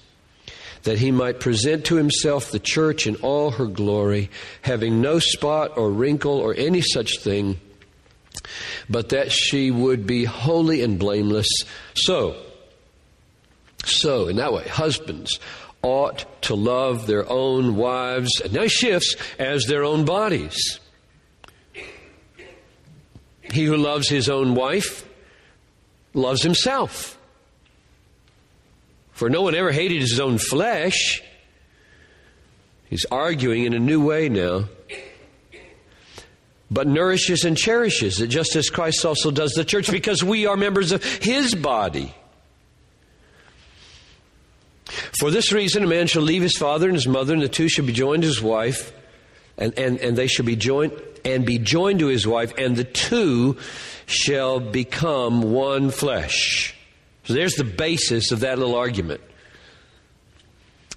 that 0.86 0.98
he 0.98 1.10
might 1.10 1.40
present 1.40 1.84
to 1.84 1.96
himself 1.96 2.52
the 2.52 2.60
church 2.60 3.08
in 3.08 3.16
all 3.16 3.50
her 3.50 3.66
glory, 3.66 4.30
having 4.62 5.00
no 5.00 5.18
spot 5.18 5.76
or 5.76 5.90
wrinkle 5.90 6.38
or 6.38 6.54
any 6.56 6.80
such 6.80 7.18
thing, 7.18 7.60
but 8.88 9.08
that 9.08 9.32
she 9.32 9.72
would 9.72 10.06
be 10.06 10.24
holy 10.24 10.82
and 10.82 10.96
blameless. 10.96 11.48
So, 11.94 12.36
so 13.84 14.28
in 14.28 14.36
that 14.36 14.52
way, 14.52 14.62
husbands 14.68 15.40
ought 15.82 16.24
to 16.42 16.54
love 16.54 17.08
their 17.08 17.28
own 17.28 17.74
wives, 17.74 18.40
and 18.40 18.52
now 18.52 18.68
shifts, 18.68 19.16
as 19.40 19.64
their 19.64 19.82
own 19.82 20.04
bodies. 20.04 20.78
He 23.50 23.64
who 23.64 23.76
loves 23.76 24.08
his 24.08 24.28
own 24.28 24.54
wife 24.54 25.08
loves 26.14 26.42
himself. 26.42 27.18
For 29.12 29.30
no 29.30 29.42
one 29.42 29.54
ever 29.54 29.72
hated 29.72 30.00
his 30.00 30.20
own 30.20 30.38
flesh. 30.38 31.22
He's 32.90 33.06
arguing 33.10 33.64
in 33.64 33.74
a 33.74 33.78
new 33.78 34.04
way 34.04 34.28
now 34.28 34.66
but 36.70 36.86
nourishes 36.86 37.44
and 37.44 37.56
cherishes 37.56 38.20
it, 38.20 38.28
just 38.28 38.56
as 38.56 38.68
Christ 38.68 39.04
also 39.04 39.30
does 39.30 39.52
the 39.52 39.64
church, 39.64 39.90
because 39.90 40.24
we 40.24 40.46
are 40.46 40.56
members 40.56 40.92
of 40.92 41.04
his 41.04 41.54
body. 41.54 42.14
For 45.18 45.30
this 45.30 45.52
reason, 45.52 45.84
a 45.84 45.86
man 45.86 46.06
shall 46.06 46.22
leave 46.22 46.42
his 46.42 46.56
father 46.56 46.86
and 46.86 46.96
his 46.96 47.06
mother, 47.06 47.32
and 47.32 47.42
the 47.42 47.48
two 47.48 47.68
shall 47.68 47.86
be 47.86 47.92
joined 47.92 48.22
to 48.22 48.28
his 48.28 48.42
wife, 48.42 48.92
and, 49.58 49.78
and, 49.78 49.98
and 50.00 50.16
they 50.16 50.26
shall 50.26 50.44
be 50.44 50.56
joined 50.56 50.92
and 51.24 51.44
be 51.44 51.58
joined 51.58 51.98
to 52.00 52.06
his 52.06 52.26
wife, 52.26 52.54
and 52.56 52.76
the 52.76 52.84
two 52.84 53.56
shall 54.06 54.60
become 54.60 55.52
one 55.52 55.90
flesh. 55.90 56.74
So 57.24 57.34
there's 57.34 57.54
the 57.54 57.64
basis 57.64 58.30
of 58.30 58.40
that 58.40 58.58
little 58.58 58.76
argument. 58.76 59.20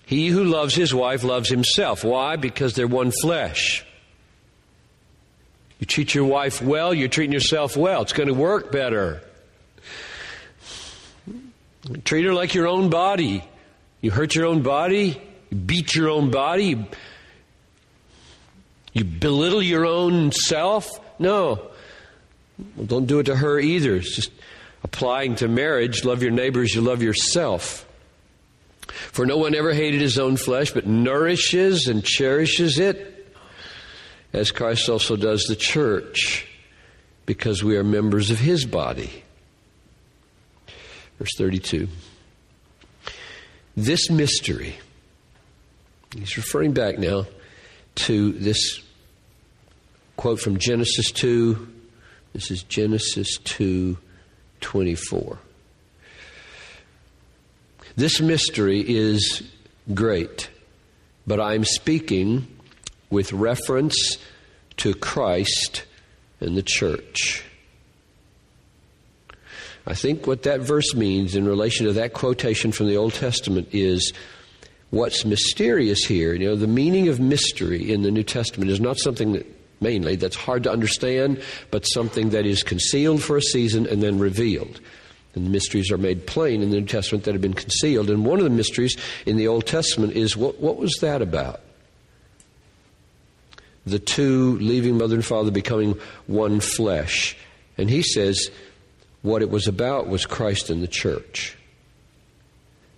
He 0.05 0.27
who 0.27 0.43
loves 0.43 0.75
his 0.75 0.93
wife 0.93 1.23
loves 1.23 1.49
himself. 1.49 2.03
Why? 2.03 2.35
Because 2.35 2.73
they're 2.75 2.87
one 2.87 3.11
flesh. 3.11 3.85
You 5.79 5.85
treat 5.87 6.13
your 6.13 6.25
wife 6.25 6.61
well, 6.61 6.93
you're 6.93 7.07
treating 7.07 7.33
yourself 7.33 7.75
well. 7.75 8.03
It's 8.03 8.13
going 8.13 8.27
to 8.27 8.33
work 8.33 8.71
better. 8.71 9.21
Treat 12.03 12.25
her 12.25 12.33
like 12.33 12.53
your 12.53 12.67
own 12.67 12.89
body. 12.89 13.43
You 14.01 14.11
hurt 14.11 14.35
your 14.35 14.45
own 14.45 14.61
body, 14.61 15.21
you 15.49 15.57
beat 15.57 15.93
your 15.93 16.09
own 16.09 16.31
body, 16.31 16.87
you 18.99 19.05
belittle 19.05 19.61
your 19.61 19.85
own 19.85 20.31
self. 20.31 20.87
No. 21.19 21.71
Well, 22.75 22.85
don't 22.85 23.05
do 23.05 23.19
it 23.19 23.23
to 23.23 23.35
her 23.35 23.59
either. 23.59 23.95
It's 23.95 24.15
just 24.15 24.31
applying 24.83 25.35
to 25.35 25.47
marriage 25.47 26.03
love 26.03 26.21
your 26.21 26.31
neighbors, 26.31 26.75
you 26.75 26.81
love 26.81 27.01
yourself. 27.01 27.85
For 28.87 29.25
no 29.25 29.37
one 29.37 29.55
ever 29.55 29.73
hated 29.73 30.01
his 30.01 30.19
own 30.19 30.35
flesh, 30.35 30.71
but 30.71 30.85
nourishes 30.85 31.87
and 31.87 32.03
cherishes 32.03 32.79
it, 32.79 33.33
as 34.33 34.51
Christ 34.51 34.89
also 34.89 35.15
does 35.15 35.43
the 35.43 35.55
church, 35.55 36.47
because 37.25 37.63
we 37.63 37.77
are 37.77 37.83
members 37.83 38.31
of 38.31 38.39
his 38.39 38.65
body. 38.65 39.23
Verse 41.17 41.31
32. 41.37 41.87
This 43.77 44.09
mystery, 44.09 44.77
he's 46.17 46.35
referring 46.35 46.73
back 46.73 46.97
now 46.99 47.25
to 47.95 48.31
this 48.33 48.81
quote 50.19 50.41
from 50.41 50.57
Genesis 50.57 51.11
2. 51.11 51.65
This 52.33 52.51
is 52.51 52.63
Genesis 52.63 53.37
2 53.37 53.97
24. 54.59 55.39
This 57.95 58.19
mystery 58.19 58.83
is 58.85 59.41
great, 59.93 60.49
but 61.25 61.39
I'm 61.39 61.63
speaking 61.63 62.45
with 63.09 63.31
reference 63.31 64.17
to 64.75 64.93
Christ 64.93 65.85
and 66.41 66.57
the 66.57 66.63
church. 66.63 67.41
I 69.87 69.93
think 69.93 70.27
what 70.27 70.43
that 70.43 70.59
verse 70.59 70.93
means 70.93 71.33
in 71.33 71.47
relation 71.47 71.85
to 71.85 71.93
that 71.93 72.11
quotation 72.11 72.73
from 72.73 72.87
the 72.87 72.97
Old 72.97 73.13
Testament 73.13 73.69
is 73.71 74.11
what's 74.89 75.23
mysterious 75.23 76.03
here. 76.03 76.33
You 76.33 76.49
know, 76.49 76.55
the 76.57 76.67
meaning 76.67 77.07
of 77.07 77.21
mystery 77.21 77.89
in 77.89 78.01
the 78.01 78.11
New 78.11 78.23
Testament 78.23 78.69
is 78.69 78.81
not 78.81 78.99
something 78.99 79.31
that 79.31 79.58
mainly 79.81 80.15
that's 80.15 80.35
hard 80.35 80.63
to 80.63 80.71
understand, 80.71 81.41
but 81.71 81.83
something 81.83 82.29
that 82.29 82.45
is 82.45 82.63
concealed 82.63 83.23
for 83.23 83.37
a 83.37 83.41
season 83.41 83.87
and 83.87 84.01
then 84.01 84.19
revealed. 84.19 84.79
And 85.35 85.45
the 85.45 85.49
mysteries 85.49 85.91
are 85.91 85.97
made 85.97 86.25
plain 86.25 86.61
in 86.61 86.71
the 86.71 86.79
New 86.79 86.85
Testament 86.85 87.23
that 87.25 87.33
have 87.33 87.41
been 87.41 87.53
concealed. 87.53 88.09
And 88.09 88.25
one 88.25 88.39
of 88.39 88.43
the 88.43 88.49
mysteries 88.49 88.97
in 89.25 89.37
the 89.37 89.47
Old 89.47 89.65
Testament 89.67 90.13
is 90.13 90.35
what, 90.35 90.59
what 90.59 90.77
was 90.77 90.97
that 91.01 91.21
about? 91.21 91.61
The 93.85 93.99
two 93.99 94.57
leaving 94.59 94.97
mother 94.97 95.15
and 95.15 95.25
father 95.25 95.51
becoming 95.51 95.99
one 96.27 96.59
flesh. 96.59 97.37
And 97.77 97.89
he 97.89 98.01
says 98.01 98.49
what 99.21 99.41
it 99.41 99.49
was 99.49 99.67
about 99.67 100.07
was 100.07 100.25
Christ 100.25 100.69
and 100.69 100.81
the 100.81 100.87
church. 100.87 101.55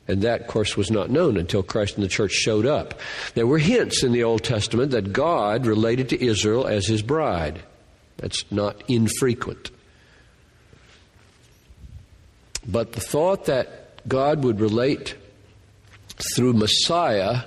And 0.07 0.23
that, 0.23 0.41
of 0.41 0.47
course, 0.47 0.75
was 0.75 0.91
not 0.91 1.09
known 1.09 1.37
until 1.37 1.63
Christ 1.63 1.95
and 1.95 2.03
the 2.03 2.09
church 2.09 2.31
showed 2.31 2.65
up. 2.65 2.99
There 3.35 3.47
were 3.47 3.59
hints 3.59 4.03
in 4.03 4.11
the 4.11 4.23
Old 4.23 4.43
Testament 4.43 4.91
that 4.91 5.13
God 5.13 5.65
related 5.65 6.09
to 6.09 6.23
Israel 6.23 6.67
as 6.67 6.87
his 6.87 7.01
bride. 7.01 7.61
That's 8.17 8.43
not 8.51 8.83
infrequent. 8.87 9.71
But 12.67 12.93
the 12.93 12.99
thought 12.99 13.45
that 13.45 14.07
God 14.07 14.43
would 14.43 14.59
relate 14.59 15.15
through 16.35 16.53
Messiah 16.53 17.43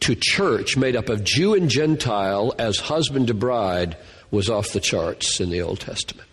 to 0.00 0.16
church 0.18 0.76
made 0.76 0.96
up 0.96 1.08
of 1.08 1.22
Jew 1.22 1.54
and 1.54 1.68
Gentile 1.68 2.52
as 2.58 2.78
husband 2.78 3.28
to 3.28 3.34
bride 3.34 3.96
was 4.30 4.50
off 4.50 4.72
the 4.72 4.80
charts 4.80 5.40
in 5.40 5.50
the 5.50 5.62
Old 5.62 5.80
Testament. 5.80 6.28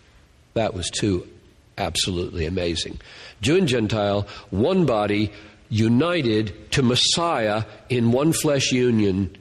That 0.54 0.74
was 0.74 0.90
too 0.90 1.28
absolutely 1.80 2.46
amazing. 2.46 3.00
Jew 3.40 3.56
and 3.56 3.66
Gentile, 3.66 4.28
one 4.50 4.86
body, 4.86 5.32
united 5.70 6.70
to 6.72 6.82
Messiah 6.82 7.64
in 7.88 8.12
one 8.12 8.32
flesh 8.32 8.70
union, 8.70 9.36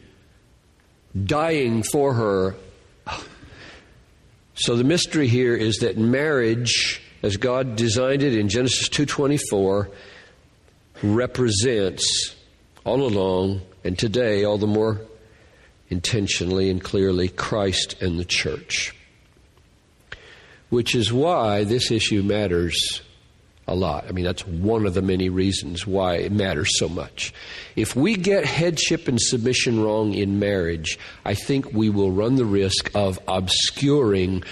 dying 1.25 1.83
for 1.83 2.13
her. 2.13 2.55
So 4.55 4.75
the 4.75 4.83
mystery 4.83 5.27
here 5.27 5.55
is 5.55 5.77
that 5.77 5.97
marriage, 5.97 7.01
as 7.23 7.37
God 7.37 7.75
designed 7.75 8.23
it 8.23 8.35
in 8.35 8.49
Genesis 8.49 8.89
2:24, 8.89 9.89
represents 11.01 12.35
all 12.85 13.03
along 13.03 13.61
and 13.83 13.97
today 13.97 14.43
all 14.43 14.57
the 14.57 14.67
more 14.67 15.01
intentionally 15.89 16.69
and 16.69 16.81
clearly 16.81 17.29
Christ 17.29 17.95
and 18.01 18.19
the 18.19 18.25
church 18.25 18.93
which 20.69 20.95
is 20.95 21.11
why 21.11 21.63
this 21.63 21.91
issue 21.91 22.21
matters 22.23 23.01
a 23.67 23.75
lot. 23.75 24.05
I 24.07 24.11
mean, 24.11 24.25
that's 24.25 24.45
one 24.45 24.85
of 24.85 24.93
the 24.93 25.01
many 25.01 25.29
reasons 25.29 25.85
why 25.85 26.15
it 26.15 26.31
matters 26.31 26.69
so 26.77 26.89
much. 26.89 27.33
If 27.75 27.95
we 27.95 28.15
get 28.15 28.45
headship 28.45 29.07
and 29.07 29.21
submission 29.21 29.81
wrong 29.81 30.13
in 30.13 30.39
marriage, 30.39 30.97
I 31.23 31.35
think 31.35 31.71
we 31.71 31.89
will 31.89 32.11
run 32.11 32.35
the 32.35 32.45
risk 32.45 32.91
of 32.95 33.19
obscuring 33.27 34.43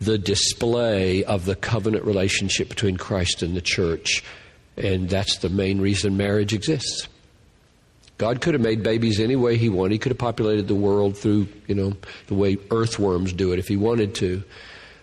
the 0.00 0.18
display 0.18 1.24
of 1.24 1.44
the 1.44 1.56
covenant 1.56 2.04
relationship 2.04 2.68
between 2.68 2.96
Christ 2.96 3.42
and 3.42 3.56
the 3.56 3.60
church. 3.60 4.22
And 4.76 5.08
that's 5.08 5.38
the 5.38 5.48
main 5.48 5.80
reason 5.80 6.16
marriage 6.16 6.54
exists. 6.54 7.08
God 8.16 8.40
could 8.40 8.54
have 8.54 8.62
made 8.62 8.82
babies 8.82 9.20
any 9.20 9.36
way 9.36 9.56
He 9.56 9.68
wanted. 9.68 9.92
He 9.92 9.98
could 9.98 10.10
have 10.10 10.18
populated 10.18 10.68
the 10.68 10.74
world 10.74 11.16
through, 11.16 11.48
you 11.66 11.74
know, 11.74 11.94
the 12.28 12.34
way 12.34 12.58
earthworms 12.70 13.32
do 13.32 13.52
it 13.52 13.58
if 13.58 13.66
He 13.68 13.76
wanted 13.76 14.14
to 14.16 14.42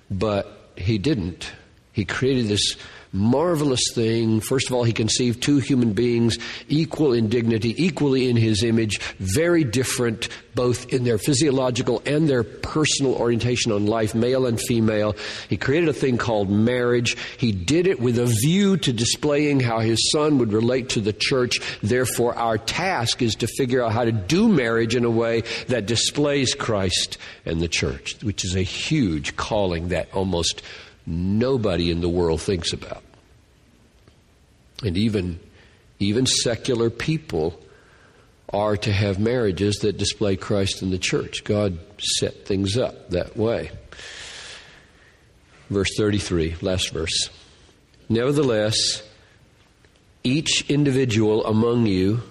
but 0.10 0.72
he 0.76 0.98
didn't. 0.98 1.52
He 1.92 2.06
created 2.06 2.48
this 2.48 2.76
marvelous 3.16 3.82
thing. 3.94 4.42
First 4.42 4.70
of 4.70 4.76
all, 4.76 4.84
he 4.84 4.94
conceived 4.94 5.42
two 5.42 5.58
human 5.58 5.94
beings 5.94 6.38
equal 6.68 7.14
in 7.14 7.30
dignity, 7.30 7.74
equally 7.84 8.30
in 8.30 8.38
his 8.38 8.64
image, 8.64 9.00
very 9.20 9.64
different 9.64 10.30
both 10.56 10.92
in 10.94 11.04
their 11.04 11.18
physiological 11.18 12.02
and 12.06 12.30
their 12.30 12.44
personal 12.44 13.14
orientation 13.16 13.72
on 13.72 13.86
life, 13.86 14.16
male 14.16 14.46
and 14.46 14.60
female. 14.60 15.16
He 15.50 15.58
created 15.58 15.90
a 15.90 15.94
thing 15.94 16.18
called 16.18 16.50
marriage. 16.50 17.18
He 17.38 17.52
did 17.52 17.88
it 17.88 18.00
with 18.00 18.18
a 18.18 18.26
view 18.26 18.78
to 18.78 18.94
displaying 18.94 19.60
how 19.60 19.80
his 19.80 20.12
son 20.12 20.38
would 20.40 20.54
relate 20.54 20.90
to 20.90 21.02
the 21.02 21.14
church. 21.14 21.60
Therefore, 21.84 22.36
our 22.36 22.58
task 22.58 23.22
is 23.22 23.36
to 23.36 23.48
figure 23.48 23.84
out 23.84 23.92
how 23.92 24.06
to 24.06 24.14
do 24.14 24.48
marriage 24.48 24.96
in 24.96 25.04
a 25.04 25.10
way 25.10 25.44
that 25.68 25.86
displays 25.86 26.56
Christ 26.56 27.18
and 27.46 27.60
the 27.60 27.68
church, 27.68 28.24
which 28.24 28.46
is 28.46 28.56
a 28.56 28.64
huge 28.64 29.36
calling 29.36 29.90
that 29.90 30.14
almost 30.14 30.62
nobody 31.06 31.92
in 31.92 32.02
the 32.02 32.10
world 32.10 32.42
thinks 32.42 32.74
about. 32.74 33.04
And 34.84 34.98
even, 34.98 35.40
even 36.00 36.26
secular 36.26 36.90
people 36.90 37.60
are 38.50 38.78
to 38.78 38.92
have 38.92 39.20
marriages 39.20 39.78
that 39.78 39.98
display 39.98 40.36
Christ 40.36 40.82
in 40.82 40.92
the 40.92 40.98
church. 40.98 41.44
God 41.44 41.80
set 42.18 42.46
things 42.46 42.78
up 42.78 43.10
that 43.10 43.36
way. 43.36 43.72
Verse 45.70 45.90
33, 45.98 46.58
last 46.62 46.92
verse. 46.92 47.30
Nevertheless, 48.08 49.02
each 50.24 50.70
individual 50.70 51.46
among 51.46 51.88
you, 51.88 52.22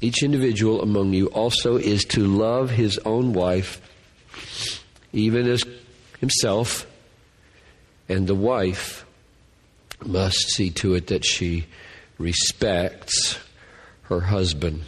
each 0.00 0.22
individual 0.22 0.82
among 0.82 1.14
you 1.14 1.26
also 1.28 1.76
is 1.76 2.04
to 2.04 2.26
love 2.26 2.70
his 2.70 2.98
own 2.98 3.32
wife, 3.32 3.80
even 5.12 5.48
as 5.48 5.64
himself, 6.20 6.86
and 8.08 8.26
the 8.26 8.34
wife 8.34 9.04
must 10.04 10.50
see 10.50 10.70
to 10.70 10.94
it 10.94 11.08
that 11.08 11.24
she 11.24 11.66
respects 12.18 13.38
her 14.02 14.20
husband. 14.20 14.82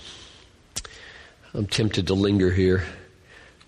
I'm 1.52 1.66
tempted 1.66 2.06
to 2.06 2.14
linger 2.14 2.50
here 2.50 2.84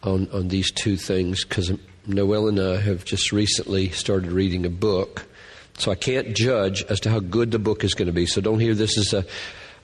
on, 0.02 0.28
on 0.32 0.48
these 0.48 0.70
two 0.70 0.96
things 0.96 1.44
because 1.44 1.72
Noel 2.06 2.48
and 2.48 2.60
I 2.60 2.80
have 2.80 3.04
just 3.04 3.32
recently 3.32 3.90
started 3.90 4.32
reading 4.32 4.64
a 4.64 4.70
book. 4.70 5.26
So 5.78 5.90
I 5.90 5.94
can't 5.94 6.34
judge 6.34 6.84
as 6.84 7.00
to 7.00 7.10
how 7.10 7.20
good 7.20 7.50
the 7.50 7.58
book 7.58 7.84
is 7.84 7.94
going 7.94 8.06
to 8.06 8.12
be. 8.12 8.26
So 8.26 8.40
don't 8.40 8.60
hear 8.60 8.74
this 8.74 8.98
as 8.98 9.12
a, 9.12 9.24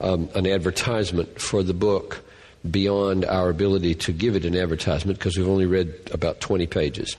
um, 0.00 0.28
an 0.34 0.46
advertisement 0.46 1.40
for 1.40 1.62
the 1.62 1.74
book 1.74 2.24
beyond 2.68 3.24
our 3.24 3.48
ability 3.48 3.94
to 3.94 4.12
give 4.12 4.36
it 4.36 4.44
an 4.44 4.56
advertisement 4.56 5.18
because 5.18 5.36
we've 5.36 5.48
only 5.48 5.66
read 5.66 5.94
about 6.12 6.40
20 6.40 6.66
pages. 6.66 7.16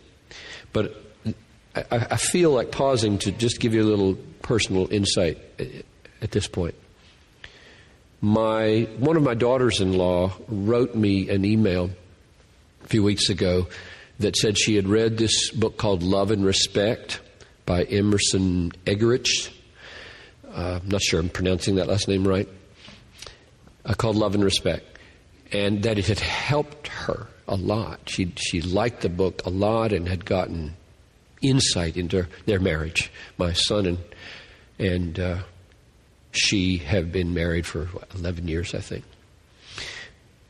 But 0.73 0.95
I, 1.75 1.83
I 1.91 2.17
feel 2.17 2.51
like 2.51 2.71
pausing 2.71 3.17
to 3.19 3.31
just 3.31 3.59
give 3.59 3.73
you 3.73 3.83
a 3.83 3.89
little 3.89 4.15
personal 4.41 4.91
insight 4.91 5.37
at 6.21 6.31
this 6.31 6.47
point. 6.47 6.75
My 8.21 8.87
one 8.97 9.15
of 9.15 9.23
my 9.23 9.33
daughters-in-law 9.33 10.33
wrote 10.49 10.95
me 10.95 11.29
an 11.29 11.45
email 11.45 11.89
a 12.83 12.87
few 12.87 13.03
weeks 13.03 13.29
ago 13.29 13.67
that 14.19 14.35
said 14.35 14.57
she 14.57 14.75
had 14.75 14.87
read 14.87 15.17
this 15.17 15.51
book 15.51 15.77
called 15.77 16.03
Love 16.03 16.31
and 16.31 16.45
Respect 16.45 17.21
by 17.65 17.83
Emerson 17.83 18.73
Eggerichs. 18.85 19.49
Uh, 20.45 20.79
I'm 20.81 20.89
not 20.89 21.01
sure 21.01 21.19
I'm 21.19 21.29
pronouncing 21.29 21.75
that 21.75 21.87
last 21.87 22.07
name 22.07 22.27
right. 22.27 22.49
uh, 23.85 23.93
called 23.93 24.15
Love 24.15 24.35
and 24.35 24.43
Respect, 24.43 24.98
and 25.51 25.83
that 25.83 25.97
it 25.97 26.07
had 26.07 26.19
helped 26.19 26.87
her 26.87 27.27
a 27.47 27.55
lot. 27.55 27.99
She 28.07 28.31
she 28.37 28.61
liked 28.61 29.01
the 29.01 29.09
book 29.09 29.41
a 29.45 29.49
lot 29.49 29.91
and 29.91 30.07
had 30.07 30.25
gotten 30.25 30.75
insight 31.41 31.97
into 31.97 32.27
their 32.45 32.59
marriage. 32.59 33.11
My 33.37 33.53
son 33.53 33.85
and 33.85 33.97
and 34.77 35.19
uh, 35.19 35.39
she 36.31 36.77
have 36.77 37.11
been 37.11 37.33
married 37.33 37.65
for 37.65 37.85
what, 37.87 38.07
11 38.15 38.47
years, 38.47 38.73
I 38.73 38.79
think. 38.79 39.03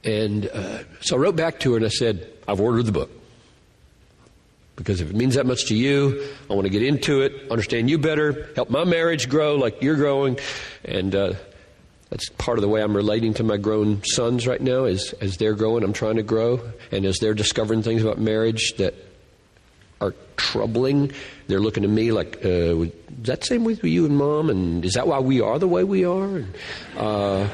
And 0.03 0.47
uh, 0.47 0.83
so 1.01 1.15
I 1.15 1.19
wrote 1.19 1.35
back 1.35 1.59
to 1.61 1.71
her 1.71 1.77
and 1.77 1.85
I 1.85 1.89
said, 1.89 2.31
I've 2.47 2.61
ordered 2.61 2.83
the 2.83 2.91
book. 2.91 3.09
Because 4.75 5.01
if 5.01 5.09
it 5.09 5.15
means 5.15 5.35
that 5.35 5.45
much 5.45 5.65
to 5.65 5.75
you, 5.75 6.25
I 6.49 6.53
want 6.53 6.65
to 6.65 6.69
get 6.69 6.83
into 6.83 7.21
it, 7.21 7.51
understand 7.51 7.89
you 7.89 7.97
better, 7.97 8.49
help 8.55 8.69
my 8.69 8.85
marriage 8.85 9.27
grow 9.27 9.55
like 9.55 9.81
you're 9.81 9.97
growing. 9.97 10.39
And 10.85 11.13
uh, 11.13 11.33
that's 12.09 12.29
part 12.37 12.57
of 12.57 12.61
the 12.61 12.67
way 12.67 12.81
I'm 12.81 12.95
relating 12.95 13.33
to 13.35 13.43
my 13.43 13.57
grown 13.57 14.03
sons 14.03 14.47
right 14.47 14.61
now. 14.61 14.85
Is 14.85 15.13
as 15.21 15.37
they're 15.37 15.53
growing, 15.53 15.83
I'm 15.83 15.93
trying 15.93 16.15
to 16.15 16.23
grow, 16.23 16.61
and 16.91 17.05
as 17.05 17.19
they're 17.19 17.33
discovering 17.33 17.83
things 17.83 18.01
about 18.01 18.19
marriage 18.19 18.73
that 18.77 18.95
are 20.01 20.13
troubling, 20.37 21.11
they're 21.47 21.59
looking 21.59 21.83
to 21.83 21.89
me 21.89 22.11
like, 22.11 22.39
uh, 22.43 22.81
"Is 22.81 22.91
that 23.23 23.43
same 23.43 23.63
with 23.63 23.83
you 23.83 24.05
and 24.05 24.17
mom?" 24.17 24.49
And 24.49 24.85
is 24.85 24.93
that 24.93 25.07
why 25.07 25.19
we 25.19 25.41
are 25.41 25.59
the 25.59 25.67
way 25.67 25.83
we 25.83 26.05
are? 26.05 26.37
And, 26.37 26.55
uh, 26.97 27.49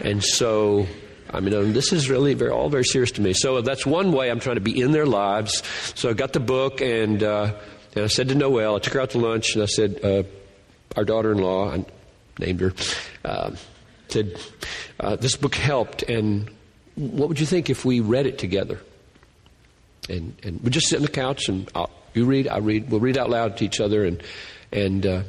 and 0.00 0.22
so 0.24 0.86
I 1.32 1.40
mean, 1.40 1.54
um, 1.54 1.72
this 1.72 1.92
is 1.92 2.10
really 2.10 2.34
very, 2.34 2.50
all 2.50 2.68
very 2.68 2.84
serious 2.84 3.10
to 3.12 3.22
me. 3.22 3.32
So 3.32 3.62
that's 3.62 3.86
one 3.86 4.12
way 4.12 4.30
I'm 4.30 4.40
trying 4.40 4.56
to 4.56 4.60
be 4.60 4.78
in 4.78 4.92
their 4.92 5.06
lives. 5.06 5.62
So 5.94 6.10
I 6.10 6.12
got 6.12 6.34
the 6.34 6.40
book, 6.40 6.82
and, 6.82 7.22
uh, 7.22 7.54
and 7.94 8.04
I 8.04 8.08
said 8.08 8.28
to 8.28 8.34
Noel, 8.34 8.76
I 8.76 8.78
took 8.80 8.92
her 8.94 9.00
out 9.00 9.10
to 9.10 9.18
lunch, 9.18 9.54
and 9.54 9.62
I 9.62 9.66
said, 9.66 10.00
uh, 10.04 10.24
our 10.94 11.04
daughter-in-law, 11.04 11.72
I 11.72 11.84
named 12.38 12.60
her, 12.60 12.74
uh, 13.24 13.52
said, 14.12 14.38
uh, 15.00 15.16
this 15.16 15.36
book 15.36 15.54
helped, 15.54 16.02
and 16.04 16.50
what 16.94 17.28
would 17.28 17.40
you 17.40 17.46
think 17.46 17.70
if 17.70 17.84
we 17.84 18.00
read 18.00 18.26
it 18.26 18.38
together? 18.38 18.80
And, 20.08 20.36
and 20.42 20.60
we 20.62 20.70
just 20.70 20.88
sit 20.88 20.96
on 20.96 21.02
the 21.02 21.08
couch, 21.08 21.48
and 21.48 21.70
I'll, 21.74 21.90
you 22.14 22.24
read, 22.24 22.48
I 22.48 22.58
read, 22.58 22.90
we'll 22.90 23.00
read 23.00 23.16
out 23.16 23.30
loud 23.30 23.56
to 23.58 23.64
each 23.64 23.80
other, 23.80 24.04
and, 24.04 24.22
and 24.72 25.06
uh, 25.06 25.22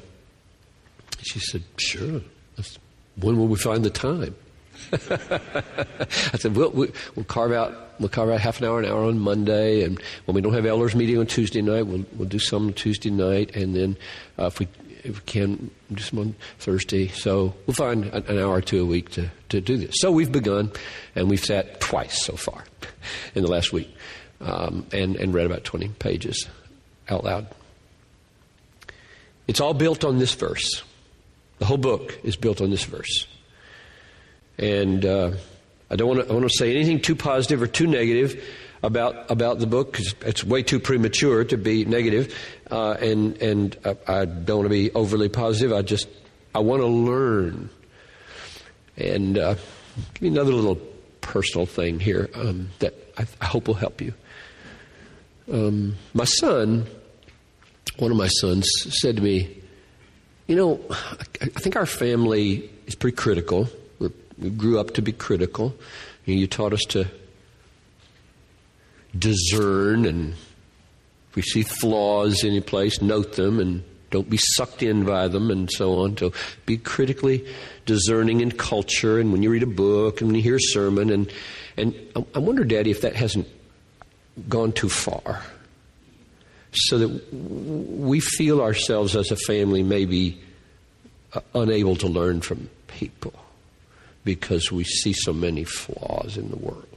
she 1.22 1.40
said, 1.40 1.64
sure. 1.78 2.22
When 3.16 3.38
will 3.38 3.48
we 3.48 3.58
find 3.58 3.84
the 3.86 3.92
time? 3.92 4.36
I 4.92 6.38
said, 6.38 6.56
we'll, 6.56 6.72
we'll, 6.72 7.26
carve 7.28 7.52
out 7.52 7.94
we'll 8.00 8.10
carve 8.10 8.30
out 8.30 8.40
half 8.40 8.60
an 8.60 8.68
hour, 8.68 8.80
an 8.80 8.86
hour 8.86 9.04
on 9.04 9.20
Monday, 9.20 9.84
and 9.84 10.02
when 10.26 10.36
we 10.36 10.42
don't 10.42 10.54
have 10.54 10.66
elders 10.66 10.96
meeting 10.96 11.18
on 11.20 11.28
Tuesday 11.28 11.62
night, 11.62 11.86
we'll 11.86 12.06
we'll 12.16 12.28
do 12.28 12.40
some 12.40 12.74
Tuesday 12.74 13.12
night, 13.12 13.56
and 13.56 13.76
then 13.76 13.98
uh, 14.40 14.48
if 14.48 14.60
we 14.60 14.68
if 15.04 15.16
we 15.16 15.22
can 15.26 15.72
just 15.94 16.14
on 16.14 16.36
Thursday. 16.60 17.08
So 17.10 17.54
we'll 17.66 17.76
find 17.76 18.06
an 18.06 18.40
hour 18.40 18.56
or 18.56 18.62
two 18.62 18.82
a 18.82 18.86
week 18.86 19.12
to 19.12 19.30
to 19.50 19.62
do 19.62 19.78
this. 19.78 19.96
So 20.00 20.12
we've 20.12 20.32
begun, 20.32 20.72
and 21.16 21.30
we've 21.30 21.44
sat 21.44 21.80
twice 21.80 22.22
so 22.22 22.36
far 22.36 22.64
in 23.36 23.44
the 23.44 23.52
last 23.52 23.74
week, 23.74 23.94
um, 24.42 24.86
and 24.92 25.16
and 25.16 25.34
read 25.34 25.46
about 25.46 25.64
twenty 25.64 25.90
pages 25.90 26.48
out 27.10 27.24
loud. 27.24 27.48
It's 29.48 29.60
all 29.60 29.74
built 29.74 30.04
on 30.04 30.20
this 30.20 30.34
verse. 30.34 30.84
The 31.60 31.66
whole 31.66 31.78
book 31.78 32.18
is 32.24 32.36
built 32.36 32.62
on 32.62 32.70
this 32.70 32.84
verse. 32.86 33.28
And 34.58 35.06
uh, 35.06 35.32
I 35.90 35.96
don't 35.96 36.28
want 36.30 36.50
to 36.50 36.58
say 36.58 36.76
anything 36.76 37.02
too 37.02 37.16
positive 37.16 37.62
or 37.62 37.68
too 37.68 37.88
negative 37.88 38.44
about 38.84 39.32
about 39.32 39.60
the 39.60 39.66
book 39.66 39.98
it's 40.22 40.44
way 40.44 40.62
too 40.62 40.80
premature 40.80 41.44
to 41.46 41.58
be 41.58 41.86
negative, 41.86 42.38
uh, 42.70 42.92
and 43.00 43.38
and 43.42 43.78
I 44.08 44.26
don't 44.26 44.58
want 44.58 44.66
to 44.66 44.70
be 44.70 44.92
overly 44.92 45.30
positive. 45.30 45.72
I 45.74 45.82
just 45.82 46.08
I 46.54 46.60
want 46.60 46.82
to 46.82 46.88
learn. 46.88 47.70
And 48.96 49.38
uh, 49.40 49.56
give 50.14 50.22
me 50.22 50.28
another 50.28 50.52
little 50.52 50.76
personal 51.22 51.66
thing 51.66 52.00
here 52.00 52.30
um, 52.36 52.70
that 52.80 52.94
I, 53.18 53.26
I, 53.42 53.46
hope 53.46 53.68
will 53.68 53.74
help 53.74 54.02
you. 54.02 54.14
Um, 55.52 55.96
my 56.14 56.26
son, 56.26 56.86
one 57.98 58.12
of 58.12 58.18
my 58.18 58.28
sons, 58.28 58.70
said 59.02 59.16
to 59.16 59.22
me, 59.24 59.62
"You 60.46 60.56
know, 60.56 60.80
I, 60.92 61.26
I 61.42 61.60
think 61.60 61.76
our 61.76 61.88
family 61.88 62.70
is 62.86 62.96
pretty 62.96 63.16
critical." 63.16 63.70
We 64.40 64.50
grew 64.50 64.80
up 64.80 64.96
to 64.96 65.02
be 65.02 65.12
critical. 65.12 65.76
And 66.26 66.40
you 66.40 66.48
taught 66.48 66.74
us 66.74 66.82
to 66.90 67.08
discern 69.18 70.06
and 70.06 70.36
if 71.30 71.36
we 71.36 71.42
see 71.42 71.64
flaws 71.64 72.44
any 72.44 72.62
place, 72.62 73.02
note 73.02 73.36
them 73.36 73.60
and 73.60 73.84
don't 74.12 74.30
be 74.30 74.38
sucked 74.38 74.84
in 74.84 75.04
by 75.04 75.28
them 75.28 75.50
and 75.50 75.68
so 75.72 76.02
on. 76.02 76.14
To 76.18 76.32
be 76.68 76.78
critically 76.78 77.44
discerning 77.88 78.42
in 78.42 78.52
culture 78.52 79.20
and 79.20 79.32
when 79.32 79.42
you 79.42 79.50
read 79.50 79.64
a 79.64 79.68
book 79.68 80.22
and 80.22 80.30
when 80.30 80.36
you 80.36 80.44
hear 80.44 80.58
a 80.58 80.62
sermon. 80.62 81.10
And, 81.10 81.34
and 81.76 81.96
I 82.36 82.40
wonder, 82.40 82.64
Daddy, 82.64 82.92
if 82.92 83.02
that 83.02 83.16
hasn't 83.16 83.48
gone 84.48 84.74
too 84.74 84.90
far. 84.90 85.42
So 86.72 87.00
that 87.00 87.34
we 87.34 88.20
feel 88.20 88.62
ourselves 88.62 89.16
as 89.16 89.32
a 89.32 89.36
family 89.36 89.82
maybe 89.82 90.40
uh, 91.34 91.42
unable 91.56 91.96
to 91.96 92.08
learn 92.08 92.42
from 92.42 92.70
people 92.86 93.34
because 94.24 94.72
we 94.72 94.84
see 94.84 95.14
so 95.14 95.34
many 95.34 95.64
flaws 95.64 96.38
in 96.38 96.50
the 96.52 96.58
world. 96.58 96.88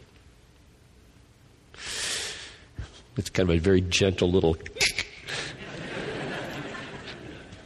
It's 3.17 3.31
kind 3.31 3.49
of 3.49 3.57
a 3.57 3.59
very 3.59 3.81
gentle 3.81 4.31
little. 4.31 4.57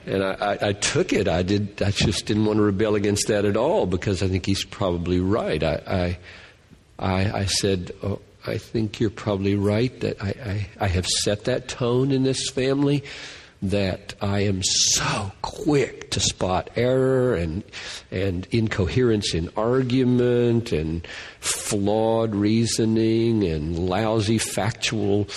and 0.07 0.23
I, 0.23 0.33
I, 0.33 0.69
I, 0.69 0.73
took 0.73 1.13
it. 1.13 1.27
I 1.29 1.43
did. 1.43 1.83
I 1.83 1.91
just 1.91 2.27
didn't 2.27 2.47
want 2.47 2.59
to 2.59 2.63
rebel 2.63 2.95
against 2.95 3.29
that 3.29 3.45
at 3.45 3.57
all 3.57 3.87
because 3.87 4.23
I 4.23 4.29
think 4.29 4.47
he's 4.47 4.65
probably 4.65 5.21
right. 5.21 5.63
I, 5.63 6.19
I, 6.99 7.41
I 7.41 7.45
said, 7.47 7.93
oh, 8.03 8.21
I 8.47 8.59
think 8.59 9.01
you're 9.01 9.11
probably 9.11 9.55
right 9.55 9.99
that 10.01 10.23
I, 10.23 10.29
I, 10.29 10.85
I 10.85 10.89
have 10.89 11.07
set 11.07 11.45
that 11.45 11.69
tone 11.69 12.13
in 12.13 12.23
this 12.23 12.49
family 12.51 13.05
that 13.63 14.15
I 14.21 14.41
am 14.41 14.63
so 14.63 15.33
quick 15.43 16.11
to 16.13 16.21
spot 16.21 16.71
error 16.77 17.35
and 17.35 17.63
and 18.11 18.47
incoherence 18.51 19.35
in 19.35 19.51
argument 19.57 20.73
and 20.73 21.07
flawed 21.41 22.35
reasoning 22.35 23.45
and 23.45 23.79
lousy 23.79 24.39
factual 24.39 25.29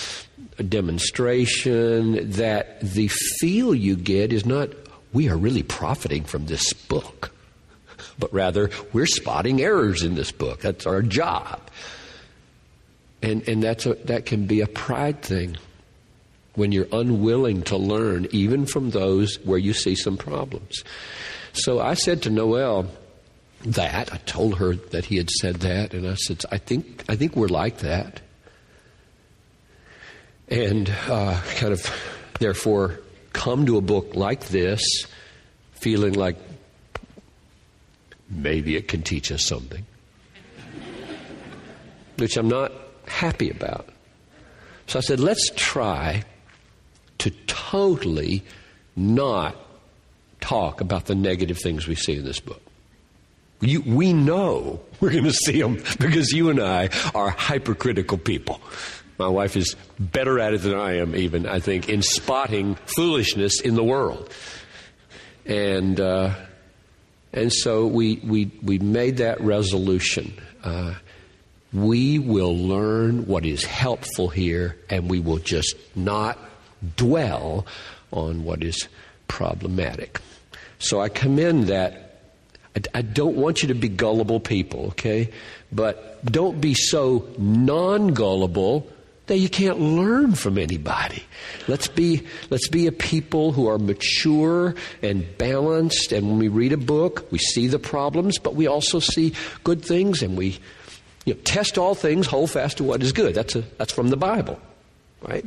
demonstration 0.70 2.32
that 2.32 2.80
the 2.82 3.10
feel 3.40 3.76
you 3.76 3.96
get 3.96 4.32
is 4.32 4.46
not 4.46 4.70
we 5.12 5.30
are 5.30 5.38
really 5.38 5.64
profiting 5.64 6.24
from 6.24 6.46
this 6.46 6.72
book 6.72 7.34
but 8.20 8.34
rather 8.34 8.70
we're 8.92 9.06
spotting 9.06 9.62
errors 9.62 10.04
in 10.04 10.16
this 10.16 10.32
book. 10.32 10.62
That's 10.62 10.86
our 10.86 11.02
job. 11.02 11.60
And 13.22 13.48
and 13.48 13.64
that's 13.64 13.86
a, 13.86 13.94
that 14.06 14.26
can 14.26 14.46
be 14.46 14.62
a 14.62 14.68
pride 14.68 15.22
thing 15.22 15.58
when 16.56 16.72
you're 16.72 16.88
unwilling 16.92 17.64
to 17.64 17.78
learn, 17.78 18.28
even 18.32 18.66
from 18.66 18.92
those 18.92 19.36
where 19.44 19.58
you 19.58 19.74
see 19.74 19.96
some 19.96 20.18
problems. 20.18 20.84
So 21.54 21.80
I 21.80 21.96
said 21.96 22.22
to 22.24 22.30
Noel 22.30 22.88
that. 23.66 24.14
I 24.14 24.18
told 24.18 24.58
her 24.58 24.76
that 24.76 25.06
he 25.06 25.18
had 25.18 25.30
said 25.30 25.56
that, 25.58 25.94
and 25.94 26.08
I 26.08 26.16
said, 26.16 26.44
I 26.52 26.58
think, 26.58 27.04
I 27.10 27.16
think 27.16 27.36
we're 27.36 27.48
like 27.48 27.80
that. 27.80 28.22
And 30.48 30.90
uh, 31.08 31.42
kind 31.56 31.74
of, 31.74 31.90
therefore, 32.40 33.00
come 33.32 33.66
to 33.66 33.78
a 33.78 33.82
book 33.82 34.16
like 34.16 34.48
this 34.48 34.84
feeling 35.74 36.14
like 36.14 36.38
maybe 38.30 38.76
it 38.76 38.88
can 38.88 39.02
teach 39.02 39.32
us 39.32 39.46
something, 39.46 39.86
which 42.18 42.38
I'm 42.38 42.48
not 42.48 42.72
happy 43.08 43.50
about. 43.50 43.90
So 44.88 45.00
I 45.00 45.02
said, 45.02 45.20
let's 45.20 45.50
try 45.56 46.24
to 47.24 47.32
totally 47.48 48.44
not 48.98 49.56
talk 50.42 50.82
about 50.82 51.06
the 51.06 51.16
negative 51.16 51.58
things 51.58 51.88
we 51.88 51.96
see 51.96 52.18
in 52.18 52.26
this 52.26 52.42
book. 52.42 52.62
You, 53.62 53.82
we 53.82 54.12
know 54.12 54.82
we're 55.00 55.12
going 55.12 55.24
to 55.24 55.32
see 55.32 55.62
them 55.62 55.82
because 56.00 56.34
you 56.34 56.50
and 56.50 56.60
I 56.60 56.90
are 57.16 57.30
hypercritical 57.30 58.18
people. 58.18 58.60
My 59.18 59.30
wife 59.30 59.56
is 59.56 59.78
better 59.98 60.38
at 60.38 60.54
it 60.54 60.64
than 60.64 60.74
I 60.74 60.98
am, 60.98 61.16
even, 61.16 61.48
I 61.48 61.60
think, 61.62 61.88
in 61.88 62.02
spotting 62.02 62.76
foolishness 62.88 63.62
in 63.62 63.76
the 63.76 63.84
world. 63.84 64.30
And, 65.46 66.00
uh, 66.02 66.34
and 67.32 67.54
so 67.54 67.88
we, 67.88 68.18
we, 68.18 68.52
we 68.62 68.80
made 68.80 69.18
that 69.18 69.40
resolution. 69.40 70.34
Uh, 70.62 70.96
we 71.72 72.20
will 72.20 72.58
learn 72.58 73.28
what 73.28 73.46
is 73.46 73.64
helpful 73.64 74.28
here, 74.28 74.78
and 74.90 75.10
we 75.10 75.22
will 75.22 75.38
just 75.38 75.76
not 75.96 76.38
dwell 76.96 77.66
on 78.12 78.44
what 78.44 78.64
is 78.64 78.88
problematic. 79.28 80.20
So 80.80 81.02
I 81.02 81.10
commend 81.10 81.68
that. 81.68 82.22
I, 82.76 82.82
I 83.00 83.02
don't 83.02 83.36
want 83.36 83.62
you 83.62 83.70
to 83.70 83.76
be 83.76 83.90
gullible 83.90 84.40
people, 84.40 84.88
okay? 84.88 85.32
But 85.72 86.24
don't 86.26 86.60
be 86.60 86.74
so 86.74 87.28
non 87.38 88.14
gullible 88.14 88.88
that 89.28 89.38
you 89.38 89.48
can't 89.48 89.80
learn 89.80 90.36
from 90.36 90.58
anybody. 90.58 91.24
Let's 91.68 91.88
be, 91.88 92.24
let's 92.50 92.68
be 92.68 92.88
a 92.88 92.92
people 92.92 93.54
who 93.54 93.68
are 93.68 93.78
mature 93.78 94.76
and 95.02 95.26
balanced. 95.38 96.12
And 96.12 96.28
when 96.28 96.40
we 96.40 96.50
read 96.50 96.74
a 96.74 96.78
book, 96.78 97.32
we 97.32 97.38
see 97.40 97.68
the 97.68 97.80
problems, 97.80 98.38
but 98.38 98.56
we 98.56 98.68
also 98.68 99.00
see 99.00 99.34
good 99.64 99.84
things 99.84 100.22
and 100.22 100.38
we 100.38 100.60
you 101.26 101.34
know, 101.34 101.40
test 101.46 101.78
all 101.78 101.96
things, 101.96 102.28
hold 102.28 102.52
fast 102.52 102.78
to 102.78 102.84
what 102.84 103.02
is 103.02 103.14
good. 103.14 103.34
That's, 103.34 103.56
a, 103.56 103.62
that's 103.78 103.94
from 103.94 104.10
the 104.10 104.18
Bible, 104.18 104.60
right? 105.22 105.46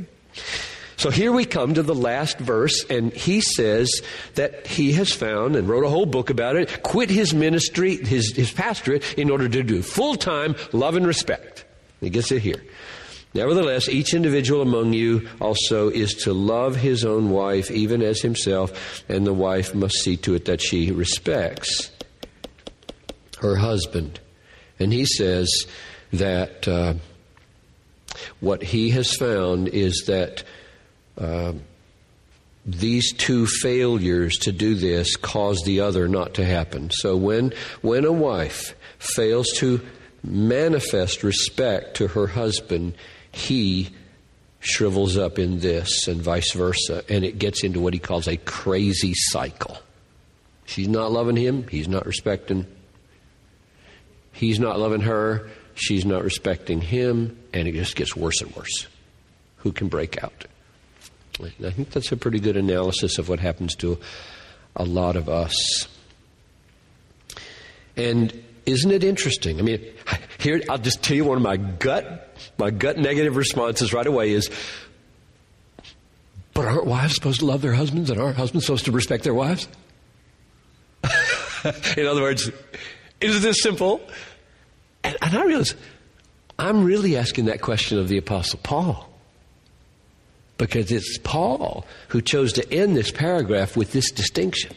So 0.97 1.11
here 1.11 1.31
we 1.31 1.45
come 1.45 1.75
to 1.75 1.83
the 1.83 1.95
last 1.95 2.39
verse, 2.39 2.85
and 2.89 3.13
he 3.13 3.43
says 3.43 4.01
that 4.35 4.67
he 4.67 4.93
has 4.93 5.13
found 5.13 5.55
and 5.55 5.69
wrote 5.69 5.85
a 5.85 5.91
whole 5.91 6.07
book 6.07 6.31
about 6.31 6.57
it, 6.57 6.83
quit 6.83 7.11
his 7.11 7.35
ministry, 7.35 7.97
his, 7.97 8.35
his 8.35 8.51
pastorate, 8.51 9.19
in 9.19 9.31
order 9.31 9.49
to 9.49 9.63
do 9.63 9.83
full 9.83 10.17
time 10.17 10.57
love 10.73 10.97
and 10.97 11.07
respect. 11.07 11.65
He 12.01 12.09
gets 12.09 12.33
it 12.33 12.41
here. 12.41 12.63
Nevertheless, 13.35 13.89
each 13.91 14.15
individual 14.15 14.63
among 14.63 14.95
you 14.95 15.29
also 15.43 15.91
is 15.91 16.15
to 16.25 16.33
love 16.33 16.77
his 16.77 17.05
own 17.05 17.29
wife, 17.29 17.71
even 17.71 18.03
as 18.03 18.23
himself, 18.23 19.05
and 19.11 19.27
the 19.27 19.35
wife 19.35 19.75
must 19.75 19.97
see 19.97 20.17
to 20.19 20.35
it 20.35 20.47
that 20.47 20.63
she 20.63 20.91
respects 20.91 21.91
her 23.41 23.57
husband. 23.57 24.19
And 24.79 24.91
he 24.91 25.05
says 25.05 25.67
that 26.15 26.67
uh, 26.67 26.95
what 28.41 28.63
he 28.63 28.91
has 28.91 29.15
found 29.15 29.69
is 29.69 30.05
that 30.07 30.43
uh, 31.19 31.53
these 32.67 33.12
two 33.12 33.47
failures 33.47 34.37
to 34.39 34.53
do 34.53 34.75
this 34.75 35.17
cause 35.17 35.62
the 35.64 35.81
other 35.81 36.09
not 36.09 36.35
to 36.35 36.45
happen. 36.45 36.91
So 36.91 37.17
when 37.17 37.53
when 37.81 38.05
a 38.05 38.12
wife 38.12 38.75
fails 38.99 39.49
to 39.57 39.81
manifest 40.25 41.23
respect 41.23 41.99
to 41.99 42.09
her 42.09 42.27
husband, 42.27 42.95
he 43.31 43.91
shrivels 44.59 45.17
up 45.17 45.39
in 45.39 45.61
this 45.61 46.09
and 46.09 46.21
vice 46.21 46.53
versa, 46.53 47.05
and 47.09 47.25
it 47.25 47.39
gets 47.39 47.62
into 47.62 47.81
what 47.81 47.95
he 47.95 48.01
calls 48.01 48.27
a 48.27 48.37
crazy 48.37 49.12
cycle. 49.14 49.79
She's 50.64 50.89
not 50.89 51.12
loving 51.12 51.37
him, 51.37 51.69
he's 51.69 51.87
not 51.87 52.05
respecting. 52.05 52.67
He's 54.33 54.59
not 54.59 54.79
loving 54.79 55.03
her, 55.03 55.49
she's 55.75 56.05
not 56.05 56.25
respecting 56.25 56.81
him, 56.81 57.39
and 57.55 57.69
it 57.69 57.73
just 57.73 57.95
gets 57.95 58.17
worse 58.17 58.43
and 58.43 58.55
worse. 58.57 58.89
Who 59.59 59.73
can 59.73 59.89
break 59.89 60.23
out? 60.23 60.47
I 61.41 61.70
think 61.70 61.91
that's 61.91 62.11
a 62.12 62.16
pretty 62.16 62.41
good 62.41 62.57
analysis 62.57 63.18
of 63.18 63.28
what 63.28 63.41
happens 63.41 63.74
to 63.76 63.99
a 64.74 64.84
lot 64.84 65.16
of 65.16 65.28
us. 65.28 65.89
And 67.97 68.43
isn't 68.64 68.91
it 68.91 69.05
interesting? 69.05 69.59
I 69.59 69.62
mean, 69.62 69.84
here 70.39 70.62
I'll 70.68 70.78
just 70.78 71.03
tell 71.03 71.16
you 71.16 71.24
one 71.24 71.37
of 71.37 71.43
my 71.43 71.57
gut 71.57 72.22
my 72.59 72.70
gut 72.70 72.99
negative 72.99 73.37
responses 73.37 73.93
right 73.93 74.07
away 74.07 74.32
is 74.32 74.51
but 76.53 76.64
aren't 76.64 76.87
wives 76.87 77.14
supposed 77.14 77.41
to 77.41 77.47
love 77.47 77.61
their 77.61 77.74
husbands 77.74 78.09
and 78.09 78.18
aren't 78.18 78.37
husbands 78.37 78.64
supposed 78.64 78.87
to 78.87 78.93
respect 78.93 79.24
their 79.24 79.34
wives? 79.34 79.68
In 81.97 82.07
other 82.07 82.22
words, 82.22 82.51
is 83.20 83.43
this 83.43 83.62
simple? 83.62 84.01
And, 85.05 85.16
and 85.20 85.37
I 85.37 85.45
realize 85.45 85.74
I'm 86.59 86.84
really 86.84 87.16
asking 87.16 87.47
that 87.47 87.61
question 87.61 87.99
of 87.99 88.09
the 88.09 88.16
Apostle 88.16 88.59
Paul 88.62 89.07
because 90.59 90.91
it's 90.91 91.19
Paul 91.19 91.87
who 92.09 92.23
chose 92.23 92.53
to 92.55 92.73
end 92.73 92.97
this 92.97 93.11
paragraph 93.11 93.77
with 93.77 93.93
this 93.93 94.11
distinction. 94.11 94.75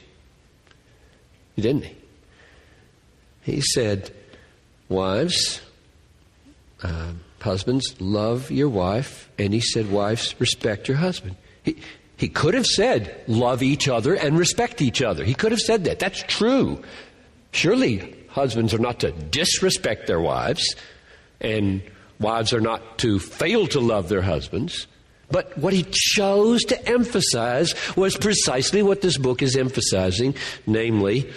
Didn't 1.56 1.86
he? 1.86 1.96
He 3.44 3.62
said, 3.62 4.12
Wives, 4.90 5.62
uh, 6.84 7.14
husbands, 7.42 8.00
love 8.00 8.52
your 8.52 8.70
wife. 8.70 9.30
And 9.38 9.54
he 9.54 9.62
said, 9.62 9.92
Wives, 9.92 10.36
respect 10.40 10.88
your 10.88 10.98
husband. 10.98 11.36
He, 11.64 11.78
he 12.18 12.28
could 12.28 12.54
have 12.54 12.66
said, 12.66 13.24
Love 13.28 13.64
each 13.64 13.88
other 13.88 14.14
and 14.14 14.38
respect 14.38 14.82
each 14.82 15.02
other. 15.02 15.24
He 15.24 15.34
could 15.34 15.52
have 15.52 15.62
said 15.62 15.86
that. 15.86 16.00
That's 16.00 16.24
true. 16.24 16.82
Surely 17.52 18.16
husbands 18.30 18.74
are 18.74 18.80
not 18.80 19.00
to 19.00 19.12
disrespect 19.12 20.08
their 20.08 20.20
wives, 20.20 20.76
and 21.42 21.82
wives 22.20 22.54
are 22.54 22.62
not 22.62 22.98
to 23.00 23.20
fail 23.20 23.68
to 23.68 23.80
love 23.80 24.10
their 24.10 24.22
husbands. 24.22 24.88
But 25.32 25.58
what 25.58 25.74
he 25.74 25.86
chose 25.90 26.64
to 26.66 26.90
emphasize 26.90 27.76
was 27.96 28.18
precisely 28.18 28.82
what 28.82 29.02
this 29.02 29.18
book 29.18 29.42
is 29.42 29.56
emphasizing, 29.56 30.36
namely 30.66 31.32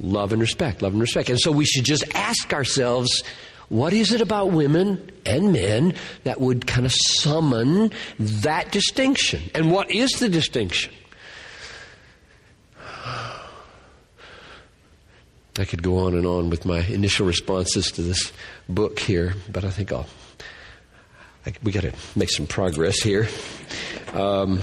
love 0.00 0.32
and 0.32 0.40
respect, 0.40 0.82
love 0.82 0.92
and 0.92 1.00
respect. 1.00 1.28
And 1.28 1.40
so 1.40 1.52
we 1.52 1.64
should 1.64 1.84
just 1.84 2.04
ask 2.14 2.52
ourselves, 2.52 3.22
what 3.68 3.92
is 3.92 4.12
it 4.12 4.20
about 4.22 4.52
women 4.52 5.10
and 5.26 5.52
men 5.52 5.94
that 6.24 6.40
would 6.40 6.66
kind 6.66 6.86
of 6.86 6.92
summon 6.92 7.92
that 8.18 8.72
distinction? 8.72 9.50
And 9.54 9.70
what 9.70 9.90
is 9.90 10.12
the 10.12 10.28
distinction? 10.28 10.94
I 15.58 15.64
could 15.64 15.82
go 15.82 15.98
on 15.98 16.14
and 16.14 16.24
on 16.24 16.50
with 16.50 16.64
my 16.64 16.78
initial 16.86 17.26
responses 17.26 17.90
to 17.92 18.02
this 18.02 18.32
book 18.68 19.00
here, 19.00 19.34
but 19.50 19.64
I 19.64 19.70
think 19.70 19.92
I'll 19.92 20.06
we 21.62 21.72
got 21.72 21.82
to 21.82 21.92
make 22.16 22.30
some 22.30 22.46
progress 22.46 23.00
here. 23.00 23.28
Um, 24.12 24.60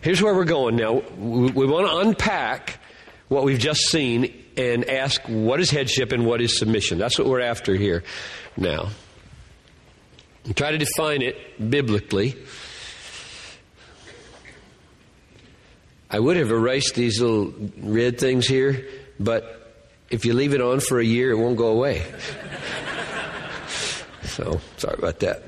here's 0.00 0.22
where 0.22 0.34
we're 0.34 0.44
going 0.44 0.76
now. 0.76 1.02
We, 1.18 1.50
we 1.50 1.66
want 1.66 1.86
to 1.88 1.96
unpack 1.98 2.78
what 3.28 3.44
we've 3.44 3.58
just 3.58 3.82
seen 3.82 4.34
and 4.56 4.88
ask 4.88 5.20
what 5.26 5.60
is 5.60 5.70
headship 5.70 6.12
and 6.12 6.26
what 6.26 6.40
is 6.40 6.58
submission. 6.58 6.98
That's 6.98 7.18
what 7.18 7.28
we're 7.28 7.40
after 7.40 7.74
here 7.74 8.02
now. 8.56 8.88
And 10.44 10.56
try 10.56 10.72
to 10.72 10.78
define 10.78 11.22
it 11.22 11.70
biblically. 11.70 12.36
I 16.10 16.18
would 16.18 16.36
have 16.36 16.50
erased 16.50 16.96
these 16.96 17.20
little 17.20 17.54
red 17.78 18.18
things 18.18 18.46
here, 18.48 18.84
but 19.20 19.72
if 20.10 20.24
you 20.24 20.34
leave 20.34 20.54
it 20.54 20.60
on 20.60 20.80
for 20.80 20.98
a 20.98 21.04
year, 21.04 21.30
it 21.30 21.36
won't 21.36 21.56
go 21.56 21.68
away. 21.68 22.04
so, 24.24 24.60
sorry 24.76 24.98
about 24.98 25.20
that. 25.20 25.44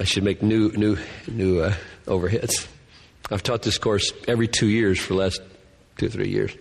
I 0.00 0.04
should 0.04 0.24
make 0.24 0.42
new 0.42 0.70
new 0.70 0.96
new 1.28 1.60
uh, 1.60 1.74
overheads. 2.06 2.66
I've 3.30 3.42
taught 3.42 3.60
this 3.60 3.76
course 3.76 4.12
every 4.26 4.48
two 4.48 4.66
years 4.66 4.98
for 4.98 5.12
the 5.12 5.20
last 5.20 5.42
two 5.98 6.06
or 6.06 6.08
three 6.08 6.30
years. 6.30 6.56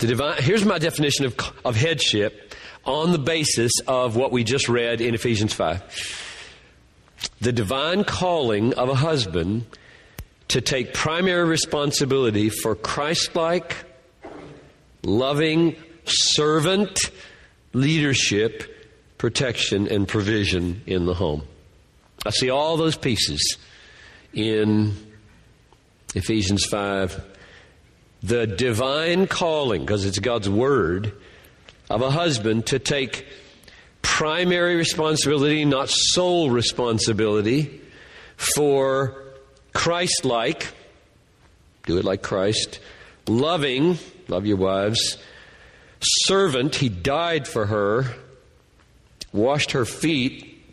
The 0.00 0.06
divine, 0.06 0.42
here's 0.42 0.64
my 0.64 0.78
definition 0.78 1.26
of, 1.26 1.36
of 1.62 1.76
headship 1.76 2.54
on 2.86 3.12
the 3.12 3.18
basis 3.18 3.70
of 3.86 4.16
what 4.16 4.32
we 4.32 4.44
just 4.44 4.70
read 4.70 5.02
in 5.02 5.14
Ephesians 5.14 5.52
5. 5.52 7.28
The 7.42 7.52
divine 7.52 8.04
calling 8.04 8.72
of 8.74 8.88
a 8.88 8.94
husband 8.94 9.66
to 10.48 10.62
take 10.62 10.94
primary 10.94 11.44
responsibility 11.44 12.48
for 12.48 12.74
Christ 12.74 13.36
like, 13.36 13.76
loving, 15.02 15.76
servant 16.06 16.98
leadership 17.74 18.74
protection 19.18 19.88
and 19.88 20.06
provision 20.06 20.82
in 20.86 21.06
the 21.06 21.14
home. 21.14 21.42
I 22.26 22.30
see 22.30 22.50
all 22.50 22.76
those 22.76 22.96
pieces 22.96 23.58
in 24.32 24.94
Ephesians 26.14 26.64
5. 26.66 27.24
The 28.22 28.46
divine 28.46 29.26
calling, 29.26 29.82
because 29.82 30.04
it's 30.06 30.18
God's 30.18 30.48
word, 30.48 31.12
of 31.90 32.00
a 32.00 32.10
husband 32.10 32.66
to 32.66 32.78
take 32.78 33.26
primary 34.00 34.76
responsibility, 34.76 35.64
not 35.64 35.88
sole 35.90 36.50
responsibility, 36.50 37.80
for 38.36 39.22
Christ 39.72 40.24
like, 40.24 40.72
do 41.86 41.98
it 41.98 42.04
like 42.04 42.22
Christ, 42.22 42.80
loving, 43.26 43.98
love 44.28 44.46
your 44.46 44.56
wives, 44.56 45.18
servant, 46.00 46.76
he 46.76 46.88
died 46.88 47.46
for 47.46 47.66
her, 47.66 48.06
washed 49.34 49.72
her 49.72 49.84
feet, 49.84 50.64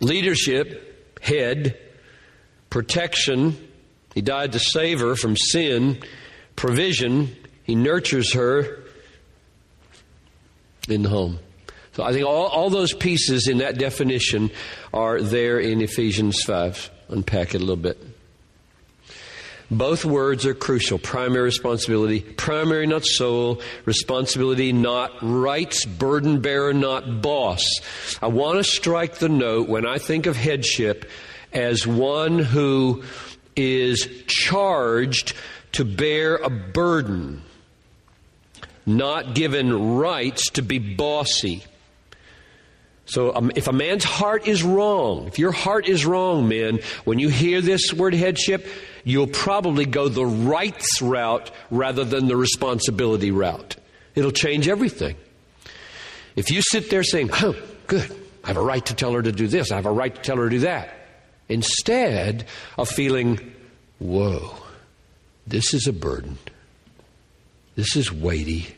leadership, 0.00 1.20
head, 1.22 1.78
protection, 2.70 3.56
he 4.14 4.22
died 4.22 4.52
to 4.52 4.58
save 4.58 5.00
her 5.00 5.14
from 5.14 5.36
sin, 5.36 6.02
provision, 6.56 7.36
he 7.62 7.74
nurtures 7.74 8.32
her 8.32 8.82
in 10.88 11.02
the 11.02 11.08
home. 11.08 11.38
So 11.92 12.02
I 12.02 12.12
think 12.12 12.26
all, 12.26 12.46
all 12.46 12.70
those 12.70 12.94
pieces 12.94 13.46
in 13.46 13.58
that 13.58 13.78
definition 13.78 14.50
are 14.92 15.20
there 15.20 15.58
in 15.58 15.82
Ephesians 15.82 16.42
5. 16.42 16.90
Unpack 17.08 17.54
it 17.54 17.56
a 17.56 17.64
little 17.64 17.76
bit. 17.76 17.98
Both 19.72 20.04
words 20.04 20.44
are 20.44 20.52
crucial. 20.52 20.98
Primary 20.98 21.44
responsibility, 21.44 22.20
primary 22.20 22.86
not 22.86 23.06
sole, 23.06 23.62
responsibility 23.86 24.70
not 24.70 25.12
rights, 25.22 25.86
burden 25.86 26.42
bearer 26.42 26.74
not 26.74 27.22
boss. 27.22 27.64
I 28.20 28.26
want 28.26 28.58
to 28.58 28.64
strike 28.64 29.14
the 29.14 29.30
note 29.30 29.70
when 29.70 29.86
I 29.86 29.96
think 29.96 30.26
of 30.26 30.36
headship 30.36 31.08
as 31.54 31.86
one 31.86 32.38
who 32.38 33.02
is 33.56 34.06
charged 34.26 35.32
to 35.72 35.86
bear 35.86 36.36
a 36.36 36.50
burden, 36.50 37.42
not 38.84 39.34
given 39.34 39.96
rights 39.96 40.50
to 40.50 40.62
be 40.62 40.78
bossy. 40.80 41.64
So 43.06 43.34
um, 43.34 43.50
if 43.56 43.68
a 43.68 43.72
man's 43.72 44.04
heart 44.04 44.46
is 44.46 44.62
wrong, 44.62 45.28
if 45.28 45.38
your 45.38 45.52
heart 45.52 45.88
is 45.88 46.04
wrong, 46.04 46.46
men, 46.46 46.80
when 47.04 47.18
you 47.18 47.30
hear 47.30 47.62
this 47.62 47.90
word 47.94 48.12
headship, 48.12 48.66
you'll 49.04 49.26
probably 49.26 49.84
go 49.84 50.08
the 50.08 50.26
rights 50.26 51.02
route 51.02 51.50
rather 51.70 52.04
than 52.04 52.28
the 52.28 52.36
responsibility 52.36 53.30
route. 53.30 53.76
It'll 54.14 54.30
change 54.30 54.68
everything. 54.68 55.16
If 56.36 56.50
you 56.50 56.62
sit 56.62 56.90
there 56.90 57.02
saying, 57.02 57.30
oh, 57.34 57.54
good, 57.86 58.10
I 58.44 58.48
have 58.48 58.56
a 58.56 58.62
right 58.62 58.84
to 58.86 58.94
tell 58.94 59.12
her 59.12 59.22
to 59.22 59.32
do 59.32 59.48
this, 59.48 59.70
I 59.70 59.76
have 59.76 59.86
a 59.86 59.92
right 59.92 60.14
to 60.14 60.20
tell 60.20 60.36
her 60.36 60.44
to 60.44 60.50
do 60.50 60.60
that, 60.60 60.94
instead 61.48 62.46
of 62.78 62.88
feeling, 62.88 63.54
whoa, 63.98 64.56
this 65.46 65.74
is 65.74 65.86
a 65.86 65.92
burden, 65.92 66.38
this 67.76 67.96
is 67.96 68.12
weighty, 68.12 68.68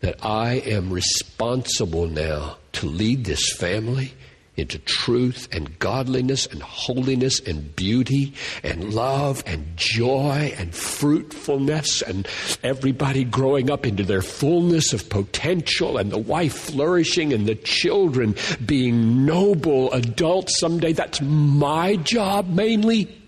that 0.00 0.24
I 0.24 0.54
am 0.54 0.92
responsible 0.92 2.08
now 2.08 2.56
to 2.72 2.86
lead 2.86 3.24
this 3.24 3.52
family 3.52 4.14
into 4.54 4.78
truth 4.80 5.48
and 5.50 5.78
godliness 5.78 6.46
and 6.46 6.62
holiness 6.62 7.40
and 7.40 7.74
beauty 7.74 8.34
and 8.62 8.92
love 8.92 9.42
and 9.46 9.76
joy 9.76 10.52
and 10.58 10.74
fruitfulness 10.74 12.02
and 12.02 12.28
everybody 12.62 13.24
growing 13.24 13.70
up 13.70 13.86
into 13.86 14.02
their 14.02 14.20
fullness 14.20 14.92
of 14.92 15.08
potential 15.08 15.96
and 15.96 16.10
the 16.10 16.18
wife 16.18 16.54
flourishing 16.54 17.32
and 17.32 17.46
the 17.46 17.54
children 17.54 18.34
being 18.66 19.24
noble 19.24 19.90
adults 19.92 20.60
someday. 20.60 20.92
That's 20.92 21.22
my 21.22 21.96
job 21.96 22.48
mainly. 22.48 23.18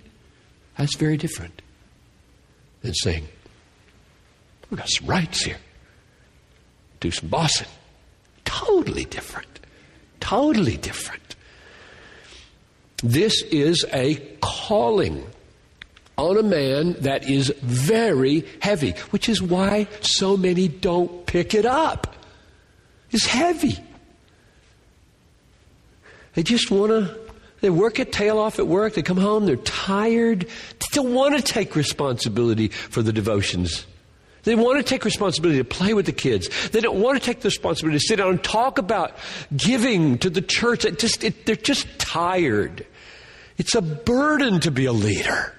That's 0.77 0.97
very 0.97 1.17
different 1.17 1.63
than 2.83 2.93
saying, 2.93 3.27
we've 4.69 4.79
got 4.79 4.91
some 4.91 5.07
rights 5.07 5.43
here. 5.43 5.57
Do 7.01 7.11
some 7.11 7.31
bossing. 7.31 7.69
Totally 8.45 9.07
different. 9.07 9.54
Totally 10.25 10.79
different. 10.79 11.37
This 13.03 13.43
is 13.43 13.85
a 13.93 14.15
calling 14.41 15.27
on 16.17 16.39
a 16.39 16.43
man 16.43 16.95
that 17.01 17.29
is 17.29 17.53
very 17.61 18.47
heavy, 18.63 18.93
which 19.11 19.29
is 19.29 19.43
why 19.43 19.87
so 20.01 20.39
many 20.39 20.67
don't 20.67 21.27
pick 21.27 21.53
it 21.53 21.67
up. 21.67 22.17
It's 23.11 23.27
heavy. 23.27 23.77
They 26.33 26.43
just 26.43 26.71
want 26.71 26.91
to, 26.91 27.19
they 27.61 27.69
work 27.69 27.99
a 27.99 28.07
tail 28.07 28.39
off 28.39 28.59
at 28.59 28.67
work, 28.67 28.95
they 28.95 29.03
come 29.03 29.19
home, 29.19 29.45
they're 29.45 29.57
tired, 29.57 30.49
they 30.79 30.87
don't 30.93 31.13
want 31.13 31.37
to 31.37 31.43
take 31.43 31.77
responsibility 31.77 32.69
for 32.69 33.03
the 33.03 33.13
devotions 33.13 33.85
they 34.45 34.55
want 34.55 34.79
to 34.79 34.83
take 34.83 35.05
responsibility 35.05 35.59
to 35.59 35.65
play 35.65 35.95
with 35.95 36.07
the 36.07 36.13
kids. 36.13 36.49
They 36.71 36.81
don't 36.81 37.01
want 37.01 37.19
to 37.19 37.25
take 37.25 37.41
the 37.41 37.49
responsibility 37.49 37.99
to 37.99 38.05
sit 38.07 38.17
down 38.17 38.31
and 38.31 38.45
talk 38.45 38.79
about 38.79 39.17
giving 39.57 40.19
to 40.19 40.31
the 40.31 40.43
church. 40.43 40.85
It 40.85 40.99
just, 40.99 41.25
it, 41.25 41.47
they're 41.47 41.57
just 41.57 41.87
tired. 41.99 42.87
It's 43.57 43.75
a 43.75 43.83
burden 43.83 44.61
to 44.61 44.71
be 44.71 44.85
a 44.85 44.93
leader. 44.93 45.55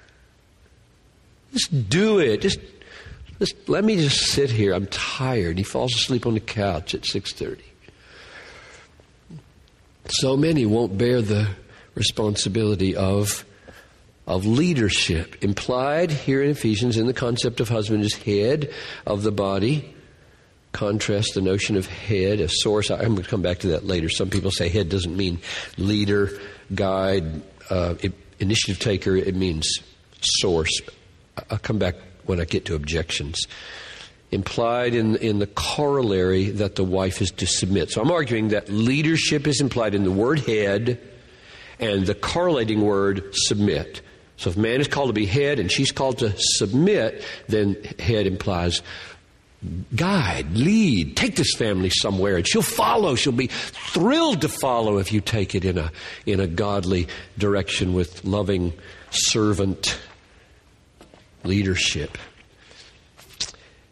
Just 1.54 1.90
do 1.90 2.20
it. 2.20 2.42
Just, 2.42 2.60
just 3.40 3.70
let 3.70 3.84
me 3.84 3.96
just 3.96 4.28
sit 4.28 4.52
here. 4.52 4.74
I'm 4.74 4.88
tired. 4.88 5.58
He 5.58 5.64
falls 5.64 5.94
asleep 5.94 6.26
on 6.26 6.34
the 6.34 6.40
couch 6.40 6.94
at 6.94 7.02
6:30. 7.02 7.62
So 10.08 10.38
many 10.38 10.66
won't 10.66 10.98
bear 10.98 11.22
the 11.22 11.50
responsibility 11.96 12.96
of 12.96 13.46
of 14.28 14.46
leadership. 14.46 15.44
Implied 15.44 16.12
here 16.12 16.42
in 16.42 16.50
Ephesians 16.50 16.98
in 16.98 17.06
the 17.06 17.14
concept 17.14 17.60
of 17.60 17.70
husband 17.70 18.04
is 18.04 18.16
head 18.16 18.72
of 19.06 19.24
the 19.24 19.32
body. 19.32 19.94
Contrast 20.72 21.36
the 21.36 21.42
notion 21.42 21.78
of 21.78 21.88
head, 21.88 22.40
a 22.40 22.50
source. 22.50 22.90
I'm 22.90 23.14
going 23.14 23.24
to 23.24 23.30
come 23.30 23.42
back 23.42 23.60
to 23.60 23.68
that 23.68 23.86
later. 23.86 24.10
Some 24.10 24.30
people 24.30 24.52
say 24.52 24.68
head 24.68 24.90
doesn't 24.90 25.16
mean 25.16 25.40
leader, 25.78 26.38
guide, 26.74 27.42
uh, 27.70 27.96
initiative 28.40 28.80
taker. 28.80 29.16
It 29.16 29.36
means 29.36 29.80
source. 30.20 30.82
I'll 31.50 31.60
come 31.60 31.78
back 31.78 31.96
when 32.26 32.42
I 32.42 32.46
get 32.46 32.66
to 32.66 32.76
objections. 32.76 33.40
Implied 34.32 34.96
in, 34.96 35.16
in 35.18 35.40
the 35.40 35.48
corollary 35.48 36.50
that 36.50 36.76
the 36.76 36.84
wife 36.84 37.22
is 37.22 37.32
to 37.32 37.48
submit. 37.48 37.92
So 37.92 38.02
I'm 38.02 38.12
arguing 38.12 38.50
that 38.50 38.68
leadership 38.68 39.48
is 39.48 39.62
implied 39.62 39.96
in 39.96 40.04
the 40.04 40.12
word 40.12 40.40
head 40.40 41.00
and 41.80 42.06
the 42.06 42.16
correlating 42.16 42.82
word 42.82 43.24
submit. 43.34 44.02
So 44.38 44.50
if 44.50 44.58
man 44.58 44.82
is 44.82 44.88
called 44.88 45.10
to 45.10 45.14
be 45.14 45.26
head 45.26 45.60
and 45.60 45.72
she's 45.72 45.92
called 45.92 46.20
to 46.20 46.34
submit, 46.38 47.24
then 47.48 47.76
head 48.00 48.28
implies 48.28 48.82
guide, 49.96 50.52
lead, 50.52 51.16
take 51.16 51.36
this 51.36 51.56
family 51.56 51.90
somewhere, 51.90 52.38
and 52.38 52.48
she'll 52.48 52.62
follow. 52.62 53.16
She'll 53.16 53.34
be 53.34 53.48
thrilled 53.48 54.42
to 54.42 54.50
follow 54.50 54.98
if 54.98 55.12
you 55.12 55.22
take 55.22 55.56
it 55.56 55.66
in 55.66 55.78
a 55.78 55.92
in 56.26 56.40
a 56.40 56.48
godly 56.48 57.08
direction 57.38 57.94
with 57.94 58.24
loving 58.26 58.74
servant 59.10 59.98
leadership. 61.44 62.18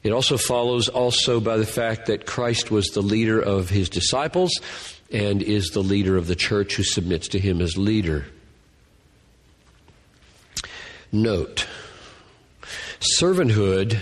It 0.04 0.12
also 0.12 0.38
follows 0.38 0.90
also 0.90 1.40
by 1.40 1.58
the 1.58 1.66
fact 1.66 2.08
that 2.08 2.26
Christ 2.26 2.70
was 2.70 2.88
the 2.88 3.02
leader 3.02 3.40
of 3.42 3.70
his 3.70 3.90
disciples 3.90 4.52
and 5.12 5.42
is 5.42 5.70
the 5.70 5.84
leader 5.84 6.18
of 6.18 6.28
the 6.28 6.36
church 6.36 6.76
who 6.76 6.84
submits 6.84 7.30
to 7.30 7.40
him 7.40 7.62
as 7.62 7.78
leader. 7.78 8.26
Note 11.14 11.68
servanthood 13.20 14.00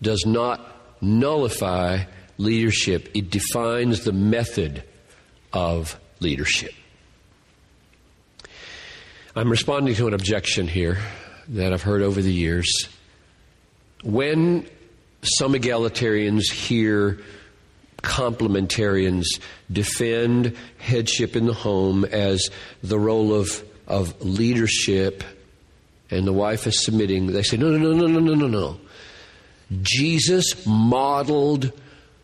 does 0.00 0.24
not 0.26 1.02
nullify 1.02 2.04
leadership, 2.38 3.10
it 3.14 3.30
defines 3.30 4.04
the 4.04 4.12
method 4.12 4.82
of 5.52 5.98
leadership. 6.20 6.72
I'm 9.34 9.50
responding 9.50 9.94
to 9.96 10.06
an 10.06 10.14
objection 10.14 10.66
here 10.66 10.98
that 11.48 11.74
I've 11.74 11.82
heard 11.82 12.02
over 12.02 12.22
the 12.22 12.32
years. 12.32 12.88
When 14.02 14.66
some 15.22 15.52
egalitarians 15.52 16.50
hear 16.50 17.20
complementarians 17.98 19.26
defend 19.70 20.56
headship 20.78 21.36
in 21.36 21.44
the 21.44 21.52
home 21.52 22.06
as 22.06 22.48
the 22.82 22.98
role 22.98 23.34
of, 23.34 23.62
of 23.86 24.24
leadership 24.24 25.22
and 26.10 26.26
the 26.26 26.32
wife 26.32 26.66
is 26.66 26.84
submitting, 26.84 27.26
they 27.26 27.42
say, 27.42 27.56
no, 27.56 27.70
no, 27.70 27.78
no, 27.78 27.92
no, 27.92 28.06
no, 28.06 28.20
no, 28.20 28.34
no, 28.34 28.46
no. 28.46 28.80
Jesus 29.82 30.64
modeled 30.66 31.72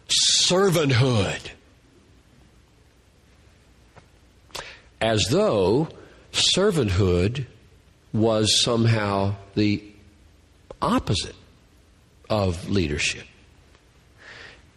servanthood 0.08 1.50
as 5.00 5.26
though 5.30 5.88
servanthood 6.32 7.46
was 8.12 8.62
somehow 8.62 9.34
the 9.54 9.82
opposite 10.80 11.34
of 12.30 12.70
leadership. 12.70 13.26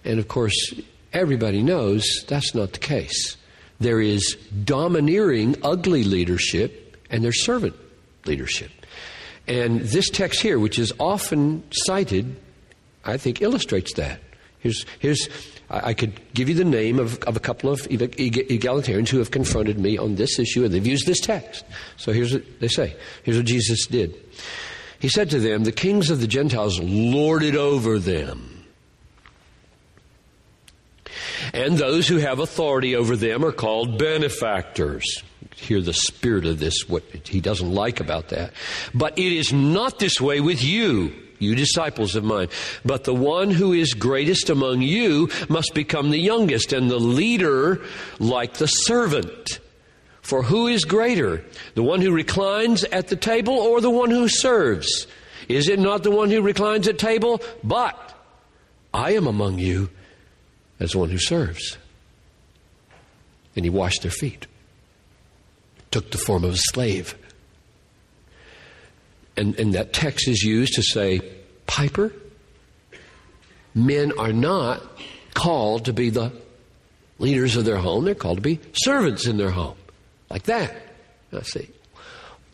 And 0.04 0.20
of 0.20 0.28
course, 0.28 0.74
everybody 1.14 1.62
knows 1.62 2.26
that's 2.28 2.56
not 2.56 2.74
the 2.74 2.80
case. 2.80 3.38
There 3.80 4.02
is 4.02 4.36
domineering, 4.64 5.58
ugly 5.64 6.04
leadership, 6.04 6.98
and 7.10 7.24
there's 7.24 7.44
servant 7.44 7.76
leadership. 8.26 8.72
And 9.48 9.82
this 9.82 10.10
text 10.10 10.42
here, 10.42 10.60
which 10.60 10.80
is 10.80 10.92
often 11.00 11.64
cited, 11.72 12.36
I 13.04 13.18
think 13.18 13.42
illustrates 13.42 13.94
that. 13.94 14.20
Here's, 14.60 14.86
here's 15.00 15.30
I 15.70 15.94
could 15.94 16.20
give 16.34 16.48
you 16.48 16.56
the 16.56 16.66
name 16.66 17.00
of, 17.00 17.20
of 17.24 17.36
a 17.36 17.40
couple 17.40 17.72
of 17.72 17.82
egalitarians 17.82 19.10
who 19.10 19.20
have 19.20 19.32
confronted 19.32 19.80
me 19.80 19.98
on 19.98 20.16
this 20.16 20.38
issue, 20.38 20.64
and 20.64 20.74
they've 20.74 20.86
used 20.86 21.08
this 21.08 21.20
text. 21.20 21.66
So 21.98 22.12
here's 22.12 22.34
what 22.34 22.60
they 22.60 22.68
say. 22.68 22.96
Here's 23.24 23.38
what 23.38 23.46
Jesus 23.46 23.86
did. 23.88 24.16
He 25.00 25.10
said 25.10 25.30
to 25.32 25.40
them, 25.40 25.64
The 25.64 25.72
kings 25.72 26.10
of 26.10 26.22
the 26.22 26.28
Gentiles 26.28 26.80
lord 26.80 27.44
it 27.44 27.56
over 27.56 28.00
them. 28.00 28.66
And 31.54 31.78
those 31.78 32.08
who 32.08 32.18
have 32.18 32.40
authority 32.40 32.96
over 32.96 33.16
them 33.16 33.44
are 33.44 33.52
called 33.52 33.98
benefactors 33.98 35.24
hear 35.56 35.82
the 35.82 35.94
spirit 35.94 36.46
of 36.46 36.60
this, 36.60 36.88
what 36.88 37.04
he 37.28 37.40
doesn't 37.40 37.72
like 37.74 38.00
about 38.00 38.30
that. 38.30 38.54
But 38.94 39.18
it 39.18 39.34
is 39.34 39.54
not 39.54 40.00
this 40.00 40.20
way 40.20 40.42
with 40.42 40.64
you, 40.64 41.14
you 41.40 41.56
disciples 41.56 42.16
of 42.16 42.24
mine. 42.24 42.50
But 42.84 43.06
the 43.06 43.14
one 43.14 43.52
who 43.52 43.74
is 43.74 43.94
greatest 43.94 44.50
among 44.50 44.82
you 44.82 45.30
must 45.50 45.74
become 45.74 46.12
the 46.12 46.20
youngest, 46.20 46.74
and 46.74 46.90
the 46.90 47.00
leader 47.00 47.82
like 48.20 48.56
the 48.56 48.68
servant. 48.68 49.60
For 50.22 50.44
who 50.44 50.68
is 50.68 50.86
greater, 50.86 51.44
the 51.76 51.84
one 51.84 52.02
who 52.02 52.12
reclines 52.12 52.84
at 52.86 53.08
the 53.08 53.16
table 53.16 53.54
or 53.54 53.80
the 53.80 53.92
one 53.92 54.10
who 54.10 54.28
serves? 54.28 55.08
Is 55.48 55.70
it 55.70 55.80
not 55.80 56.04
the 56.04 56.12
one 56.12 56.32
who 56.32 56.42
reclines 56.42 56.88
at 56.88 56.98
table? 56.98 57.42
But 57.64 58.14
I 58.94 59.12
am 59.12 59.28
among 59.28 59.60
you 59.60 59.90
as 60.80 60.96
one 60.96 61.10
who 61.10 61.20
serves. 61.20 61.78
And 63.56 63.64
he 63.64 63.70
washed 63.70 64.02
their 64.02 64.12
feet 64.12 64.48
took 65.96 66.12
the 66.12 66.18
form 66.18 66.44
of 66.44 66.56
a 66.56 66.58
slave. 66.58 67.16
And, 69.38 69.58
and 69.58 69.74
that 69.76 69.94
text 69.94 70.28
is 70.28 70.44
used 70.44 70.74
to 70.74 70.84
say, 70.84 71.22
Piper, 71.68 72.12
men 73.74 74.12
are 74.20 74.34
not 74.34 74.84
called 75.34 75.86
to 75.86 75.94
be 75.94 76.10
the 76.10 76.34
Leaders 77.18 77.56
of 77.56 77.64
their 77.64 77.78
home, 77.78 78.04
they're 78.04 78.14
called 78.14 78.40
to 78.40 78.42
be 78.42 78.60
servants 78.74 79.26
in 79.26 79.38
their 79.38 79.52
home. 79.52 79.78
Like 80.30 80.44
that. 80.44 80.76
I 81.32 81.42
say, 81.44 81.70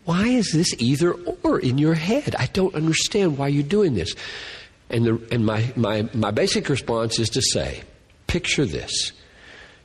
why 0.05 0.27
is 0.27 0.51
this 0.51 0.75
either 0.77 1.13
or 1.41 1.59
in 1.59 1.79
your 1.79 1.95
head? 1.95 2.35
I 2.37 2.45
don't 2.45 2.75
understand 2.75 3.39
why 3.39 3.47
you're 3.47 3.63
doing 3.63 3.95
this. 3.95 4.13
And, 4.91 5.03
the, 5.03 5.27
and 5.31 5.47
my, 5.47 5.73
my, 5.75 6.07
my 6.13 6.29
basic 6.29 6.69
response 6.69 7.17
is 7.17 7.29
to 7.29 7.41
say, 7.41 7.81
picture 8.27 8.65
this. 8.65 9.13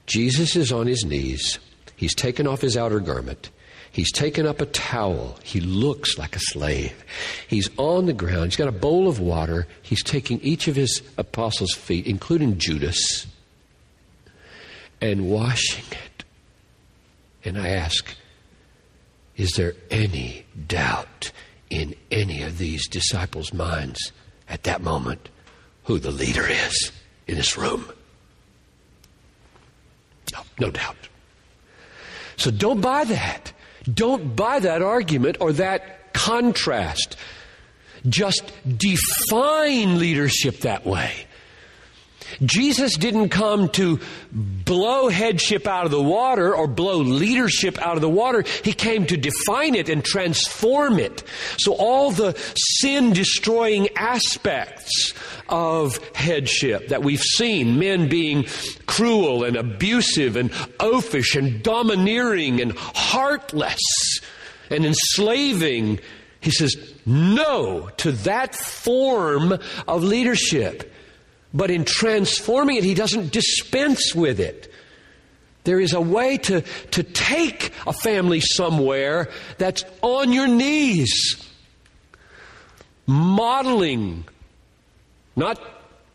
Jesus 0.04 0.56
is 0.56 0.72
on 0.72 0.86
his 0.86 1.06
knees. 1.06 1.58
He's 1.96 2.14
taken 2.14 2.46
off 2.46 2.60
his 2.60 2.76
outer 2.76 3.00
garment. 3.00 3.50
He's 3.90 4.12
taken 4.12 4.46
up 4.46 4.60
a 4.60 4.66
towel. 4.66 5.38
He 5.42 5.60
looks 5.60 6.18
like 6.18 6.36
a 6.36 6.40
slave. 6.40 6.92
He's 7.48 7.70
on 7.78 8.04
the 8.04 8.12
ground. 8.12 8.46
He's 8.46 8.56
got 8.56 8.68
a 8.68 8.72
bowl 8.72 9.08
of 9.08 9.18
water. 9.18 9.66
He's 9.80 10.02
taking 10.02 10.38
each 10.40 10.68
of 10.68 10.76
his 10.76 11.02
apostles' 11.16 11.72
feet, 11.72 12.06
including 12.06 12.58
Judas, 12.58 13.26
and 15.00 15.30
washing 15.30 15.84
it. 15.90 16.24
And 17.42 17.56
I 17.56 17.68
ask, 17.68 18.06
is 19.36 19.52
there 19.52 19.74
any 19.90 20.44
doubt 20.66 21.32
in 21.70 21.94
any 22.10 22.42
of 22.42 22.58
these 22.58 22.86
disciples' 22.88 23.54
minds 23.54 24.12
at 24.46 24.64
that 24.64 24.82
moment 24.82 25.30
who 25.84 25.98
the 25.98 26.10
leader 26.10 26.46
is 26.46 26.92
in 27.26 27.36
this 27.36 27.56
room? 27.56 27.90
No, 30.34 30.40
no 30.58 30.70
doubt. 30.70 30.96
So 32.36 32.50
don't 32.50 32.80
buy 32.80 33.04
that. 33.04 33.52
Don't 33.92 34.34
buy 34.34 34.60
that 34.60 34.82
argument 34.82 35.38
or 35.40 35.52
that 35.54 36.12
contrast. 36.12 37.16
Just 38.08 38.52
define 38.78 39.98
leadership 39.98 40.60
that 40.60 40.84
way. 40.86 41.12
Jesus 42.42 42.96
didn't 42.96 43.30
come 43.30 43.68
to 43.70 44.00
blow 44.32 45.08
headship 45.08 45.66
out 45.66 45.84
of 45.84 45.90
the 45.90 46.02
water 46.02 46.54
or 46.54 46.66
blow 46.66 46.98
leadership 46.98 47.78
out 47.78 47.96
of 47.96 48.00
the 48.00 48.08
water. 48.08 48.44
He 48.62 48.72
came 48.72 49.06
to 49.06 49.16
define 49.16 49.74
it 49.74 49.88
and 49.88 50.04
transform 50.04 50.98
it. 50.98 51.22
So 51.58 51.74
all 51.74 52.10
the 52.10 52.34
sin 52.56 53.12
destroying 53.12 53.88
aspects 53.96 55.14
of 55.48 55.98
headship 56.14 56.88
that 56.88 57.02
we've 57.02 57.22
seen, 57.22 57.78
men 57.78 58.08
being 58.08 58.46
cruel 58.86 59.44
and 59.44 59.56
abusive 59.56 60.36
and 60.36 60.50
oafish 60.80 61.36
and 61.36 61.62
domineering 61.62 62.60
and 62.60 62.72
heartless 62.76 64.20
and 64.70 64.84
enslaving, 64.84 66.00
he 66.40 66.50
says 66.50 66.76
no 67.06 67.88
to 67.98 68.12
that 68.12 68.54
form 68.54 69.58
of 69.86 70.02
leadership. 70.02 70.92
But 71.56 71.70
in 71.70 71.86
transforming 71.86 72.76
it, 72.76 72.84
he 72.84 72.92
doesn't 72.92 73.32
dispense 73.32 74.14
with 74.14 74.40
it. 74.40 74.70
There 75.64 75.80
is 75.80 75.94
a 75.94 76.00
way 76.00 76.36
to, 76.36 76.60
to 76.90 77.02
take 77.02 77.72
a 77.86 77.94
family 77.94 78.40
somewhere 78.40 79.30
that's 79.56 79.82
on 80.02 80.34
your 80.34 80.46
knees, 80.46 81.42
modeling, 83.06 84.26
not 85.34 85.58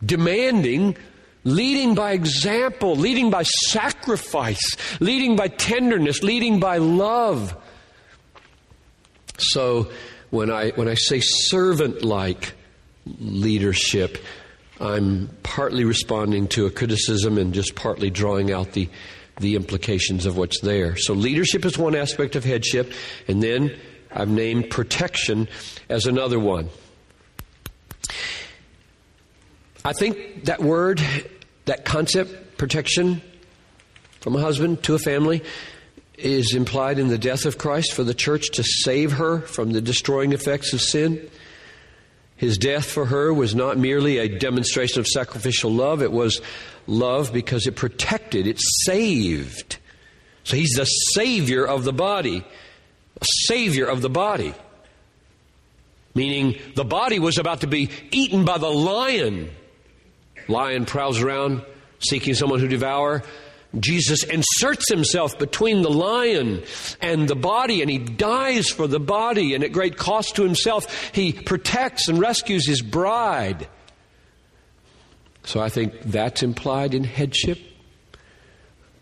demanding, 0.06 0.96
leading 1.44 1.96
by 1.96 2.12
example, 2.12 2.96
leading 2.96 3.32
by 3.32 3.42
sacrifice, 3.42 4.78
leading 5.00 5.36
by 5.36 5.48
tenderness, 5.48 6.22
leading 6.22 6.60
by 6.60 6.78
love. 6.78 7.58
So 9.40 9.92
when 10.30 10.52
I, 10.52 10.70
when 10.70 10.88
I 10.88 10.94
say 10.94 11.20
servant 11.20 12.04
like 12.06 12.54
leadership, 13.20 14.20
I'm 14.82 15.30
partly 15.44 15.86
responding 15.86 16.48
to 16.50 16.66
a 16.66 16.72
criticism 16.72 17.38
and 17.38 17.54
just 17.54 17.76
partly 17.76 18.10
drawing 18.10 18.52
out 18.52 18.72
the, 18.72 18.90
the 19.40 19.56
implications 19.56 20.26
of 20.26 20.38
what's 20.38 20.60
there. 20.62 20.96
So, 20.98 21.14
leadership 21.14 21.66
is 21.66 21.78
one 21.78 21.96
aspect 21.96 22.36
of 22.36 22.44
headship, 22.44 22.92
and 23.28 23.44
then 23.44 23.78
I've 24.12 24.30
named 24.30 24.72
protection 24.72 25.48
as 25.88 26.08
another 26.08 26.40
one. 26.40 26.70
I 29.86 29.94
think 29.94 30.46
that 30.46 30.62
word, 30.62 31.00
that 31.66 31.86
concept, 31.86 32.58
protection 32.58 33.22
from 34.20 34.36
a 34.36 34.40
husband 34.40 34.82
to 34.84 34.96
a 34.96 35.00
family, 35.00 35.44
is 36.18 36.56
implied 36.56 36.98
in 36.98 37.08
the 37.08 37.20
death 37.20 37.46
of 37.46 37.60
Christ 37.60 37.94
for 37.94 38.04
the 38.04 38.14
church 38.16 38.50
to 38.54 38.64
save 38.64 39.14
her 39.14 39.42
from 39.42 39.74
the 39.74 39.82
destroying 39.82 40.34
effects 40.34 40.74
of 40.74 40.82
sin. 40.82 41.30
His 42.42 42.58
death 42.58 42.90
for 42.90 43.06
her 43.06 43.32
was 43.32 43.54
not 43.54 43.78
merely 43.78 44.18
a 44.18 44.28
demonstration 44.28 45.00
of 45.00 45.06
sacrificial 45.06 45.72
love, 45.72 46.02
it 46.02 46.12
was 46.12 46.42
love 46.88 47.32
because 47.32 47.68
it 47.68 47.76
protected, 47.76 48.48
it 48.48 48.58
saved. 48.60 49.78
So 50.44 50.58
he's 50.58 50.72
the 50.72 50.86
savior 50.86 51.64
of 51.64 51.84
the 51.84 51.94
body, 51.94 52.44
savior 53.46 53.86
of 53.86 54.02
the 54.02 54.10
body. 54.10 54.56
Meaning 56.16 56.58
the 56.76 56.84
body 56.84 57.20
was 57.20 57.38
about 57.38 57.62
to 57.62 57.68
be 57.68 57.92
eaten 58.10 58.44
by 58.44 58.58
the 58.58 58.72
lion. 58.72 59.52
Lion 60.48 60.88
prowls 60.88 61.22
around 61.22 61.62
seeking 62.00 62.34
someone 62.34 62.60
to 62.62 62.68
devour. 62.68 63.22
Jesus 63.80 64.24
inserts 64.24 64.90
himself 64.90 65.40
between 65.40 65.82
the 65.82 65.90
lion 65.90 66.64
and 67.00 67.28
the 67.28 67.36
body, 67.36 67.82
and 67.82 67.90
he 67.90 68.00
dies 68.00 68.70
for 68.70 68.86
the 68.86 69.00
body, 69.00 69.54
and 69.54 69.64
at 69.64 69.72
great 69.72 69.98
cost 69.98 70.36
to 70.36 70.44
himself, 70.44 71.14
he 71.14 71.32
protects 71.32 72.10
and 72.10 72.20
rescues 72.20 72.68
his 72.68 72.82
bride. 72.82 73.68
So 75.44 75.62
I 75.62 75.70
think 75.70 76.02
that's 76.02 76.44
implied 76.44 76.94
in 76.94 77.04
headship. 77.04 77.60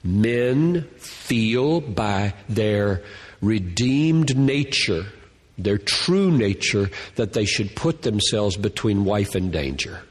Men 0.04 0.88
feel 0.98 1.82
by 1.82 2.34
their 2.48 3.04
redeemed 3.42 4.38
nature, 4.38 5.08
their 5.58 5.78
true 5.78 6.32
nature, 6.32 6.90
that 7.16 7.34
they 7.34 7.46
should 7.46 7.76
put 7.76 8.04
themselves 8.04 8.56
between 8.56 9.04
wife 9.04 9.36
and 9.36 9.52
danger. 9.52 10.02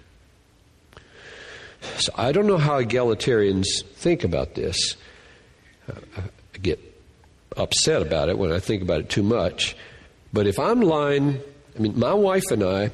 So 1.80 2.12
I 2.16 2.32
don't 2.32 2.46
know 2.46 2.58
how 2.58 2.82
egalitarians 2.82 3.66
think 3.94 4.24
about 4.24 4.54
this. 4.54 4.96
I 5.88 6.58
get 6.60 6.80
upset 7.56 8.02
about 8.02 8.28
it 8.28 8.38
when 8.38 8.52
I 8.52 8.58
think 8.60 8.82
about 8.82 9.00
it 9.00 9.08
too 9.08 9.22
much. 9.22 9.76
But 10.32 10.46
if 10.46 10.58
I'm 10.58 10.80
lying, 10.80 11.40
I 11.76 11.78
mean, 11.78 11.98
my 11.98 12.12
wife 12.14 12.50
and 12.50 12.62
I 12.62 12.90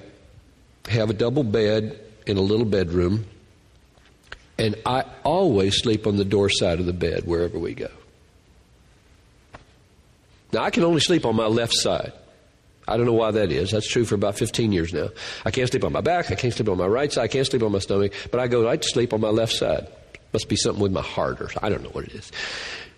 have 0.89 1.11
a 1.11 1.15
double 1.15 1.45
bed 1.45 1.99
in 2.27 2.37
a 2.37 2.41
little 2.41 2.67
bedroom, 2.67 3.27
and 4.59 4.77
I 4.87 5.05
always 5.25 5.77
sleep 5.79 6.07
on 6.07 6.17
the 6.17 6.25
door 6.25 6.49
side 6.49 6.81
of 6.81 6.87
the 6.87 6.93
bed 6.93 7.25
wherever 7.27 7.59
we 7.59 7.75
go. 7.75 7.91
Now, 10.53 10.63
I 10.63 10.71
can 10.71 10.85
only 10.85 11.01
sleep 11.01 11.27
on 11.27 11.35
my 11.35 11.47
left 11.47 11.75
side. 11.75 12.13
I 12.87 12.97
don't 12.97 13.07
know 13.07 13.15
why 13.15 13.31
that 13.31 13.51
is. 13.51 13.71
That's 13.71 13.89
true 13.89 14.05
for 14.05 14.15
about 14.15 14.37
15 14.37 14.73
years 14.73 14.93
now. 14.93 15.09
I 15.45 15.51
can't 15.51 15.69
sleep 15.69 15.85
on 15.85 15.93
my 15.93 16.01
back. 16.01 16.31
I 16.31 16.35
can't 16.35 16.53
sleep 16.53 16.69
on 16.69 16.79
my 16.79 16.87
right 16.87 17.11
side. 17.11 17.23
I 17.23 17.29
can't 17.29 17.47
sleep 17.47 17.63
on 17.63 17.73
my 17.73 17.79
stomach. 17.79 18.13
But 18.31 18.41
I 18.41 18.47
go 18.47 18.65
right 18.65 18.81
to 18.81 18.89
sleep 18.89 19.13
on 19.13 19.21
my 19.21 19.31
left 19.31 19.53
side. 19.53 19.89
Must 20.33 20.49
be 20.49 20.57
something 20.57 20.83
with 20.83 20.93
my 20.93 21.03
heart 21.03 21.41
or 21.41 21.51
I 21.63 21.69
don't 21.69 21.83
know 21.83 21.91
what 21.91 22.05
it 22.05 22.15
is. 22.15 22.33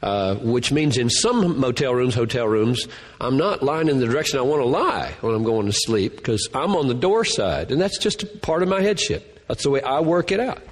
Uh, 0.03 0.35
which 0.37 0.73
means 0.73 0.99
in 0.99 1.09
some 1.09 1.59
motel 1.59 1.95
rooms, 1.95 2.15
hotel 2.15 2.47
rooms, 2.47 2.87
I'm 3.21 3.37
not 3.37 3.63
lying 3.63 3.89
in 3.89 3.99
the 3.99 4.07
direction 4.07 4.39
I 4.39 4.43
want 4.43 4.61
to 4.61 4.67
lie 4.67 5.15
when 5.21 5.35
I'm 5.35 5.45
going 5.45 5.67
to 5.67 5.73
sleep 5.73 6.17
because 6.17 6.49
I'm 6.55 6.77
on 6.77 6.89
the 6.89 6.95
door 6.95 7.25
side. 7.25 7.71
And 7.71 7.81
that's 7.81 7.99
just 7.99 8.23
a 8.23 8.27
part 8.27 8.63
of 8.63 8.69
my 8.69 8.81
headship. 8.83 9.47
That's 9.49 9.63
the 9.63 9.71
way 9.71 9.81
I 9.81 10.01
work 10.01 10.33
it 10.33 10.41
out. 10.41 10.63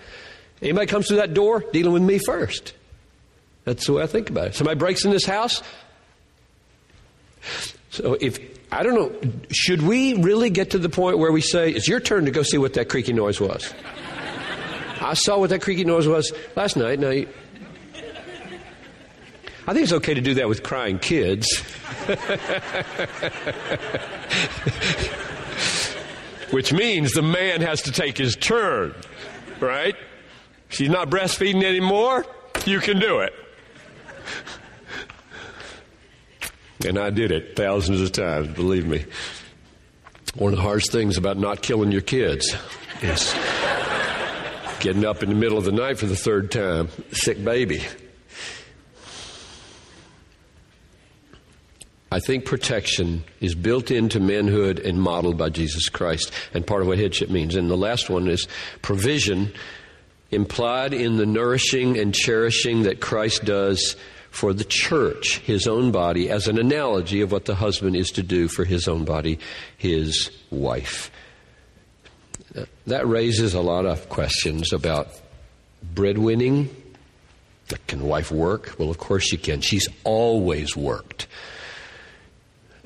Anybody 0.61 0.87
comes 0.87 1.09
through 1.09 1.19
that 1.19 1.35
door, 1.35 1.65
dealing 1.73 1.93
with 1.93 2.03
me 2.03 2.19
first. 2.25 2.75
That's 3.65 3.87
the 3.87 3.95
way 3.95 4.03
I 4.03 4.07
think 4.07 4.31
about 4.31 4.49
it. 4.49 4.55
Somebody 4.55 4.79
breaks 4.79 5.05
in 5.05 5.11
this 5.11 5.25
house. 5.25 5.63
So 7.91 8.15
if 8.21 8.39
I 8.73 8.83
don't 8.83 8.95
know. 8.95 9.13
Should 9.51 9.83
we 9.83 10.15
really 10.15 10.51
get 10.51 10.71
to 10.71 10.79
the 10.79 10.89
point 10.89 11.19
where 11.19 11.31
we 11.31 11.41
say, 11.41 11.71
it's 11.71 11.87
your 11.87 12.01
turn 12.01 12.25
to 12.25 12.31
go 12.31 12.43
see 12.43 12.59
what 12.59 12.75
that 12.75 12.89
creaky 12.89 13.13
noise 13.13 13.41
was? 13.41 13.73
I 15.01 15.15
saw 15.15 15.39
what 15.39 15.51
that 15.51 15.63
creaky 15.63 15.85
noise 15.85 16.09
was 16.09 16.33
last 16.57 16.77
night. 16.77 16.99
Now, 16.99 17.11
I 19.67 19.73
think 19.73 19.85
it's 19.85 19.93
okay 19.93 20.15
to 20.15 20.21
do 20.21 20.35
that 20.35 20.49
with 20.49 20.63
crying 20.63 20.99
kids. 20.99 21.59
Which 26.51 26.73
means 26.73 27.13
the 27.13 27.23
man 27.23 27.61
has 27.61 27.83
to 27.83 27.93
take 27.93 28.19
his 28.19 28.37
turn, 28.37 28.95
right? 29.61 29.97
She's 30.69 30.91
not 30.91 31.11
breastfeeding 31.11 31.65
anymore. 31.65 32.27
You 32.67 32.81
can 32.81 32.99
do 32.99 33.21
it. 33.21 33.33
And 36.85 36.99
I 36.99 37.11
did 37.11 37.31
it 37.33 37.57
thousands 37.57 38.01
of 38.01 38.13
times, 38.13 38.49
believe 38.49 38.87
me. 38.87 39.05
One 40.37 40.53
of 40.53 40.57
the 40.57 40.63
hardest 40.63 40.93
things 40.93 41.17
about 41.17 41.39
not 41.39 41.63
killing 41.63 41.93
your 41.93 42.01
kids 42.01 42.55
is 43.03 43.35
getting 44.81 45.05
up 45.05 45.23
in 45.23 45.29
the 45.29 45.35
middle 45.35 45.57
of 45.57 45.65
the 45.65 45.73
night 45.73 45.99
for 45.99 46.07
the 46.07 46.17
third 46.17 46.51
time, 46.51 46.89
sick 47.13 47.43
baby. 47.43 47.83
I 52.11 52.21
think 52.21 52.45
protection 52.45 53.25
is 53.41 53.55
built 53.55 53.91
into 53.91 54.21
manhood 54.21 54.79
and 54.79 55.01
modeled 55.01 55.37
by 55.37 55.49
Jesus 55.49 55.89
Christ, 55.89 56.33
and 56.53 56.65
part 56.65 56.83
of 56.83 56.87
what 56.87 56.99
headship 56.99 57.29
means. 57.29 57.57
And 57.57 57.69
the 57.69 57.77
last 57.77 58.09
one 58.09 58.29
is 58.29 58.47
provision 58.83 59.53
implied 60.31 60.95
in 60.95 61.17
the 61.17 61.27
nourishing 61.27 61.99
and 61.99 62.15
cherishing 62.15 62.85
that 62.85 63.01
Christ 63.01 63.45
does 63.45 63.97
for 64.35 64.53
the 64.53 64.65
church, 64.65 65.39
his 65.39 65.69
own 65.69 65.93
body, 65.93 66.29
as 66.29 66.49
an 66.49 66.59
analogy 66.59 67.21
of 67.21 67.31
what 67.31 67.45
the 67.45 67.55
husband 67.55 67.95
is 67.95 68.11
to 68.11 68.23
do 68.23 68.49
for 68.49 68.65
his 68.65 68.89
own 68.89 69.05
body, 69.05 69.39
his 69.79 70.29
wife. 70.51 71.13
That 72.89 73.07
raises 73.07 73.55
a 73.55 73.61
lot 73.61 73.87
of 73.87 74.09
questions 74.09 74.73
about 74.73 75.09
breadwinning. 75.95 76.69
Can 77.87 78.01
a 78.01 78.05
wife 78.05 78.33
work? 78.33 78.75
Well, 78.77 78.91
of 78.91 78.99
course 78.99 79.23
she 79.23 79.37
can. 79.37 79.61
She's 79.61 79.89
always 80.03 80.77
worked. 80.77 81.29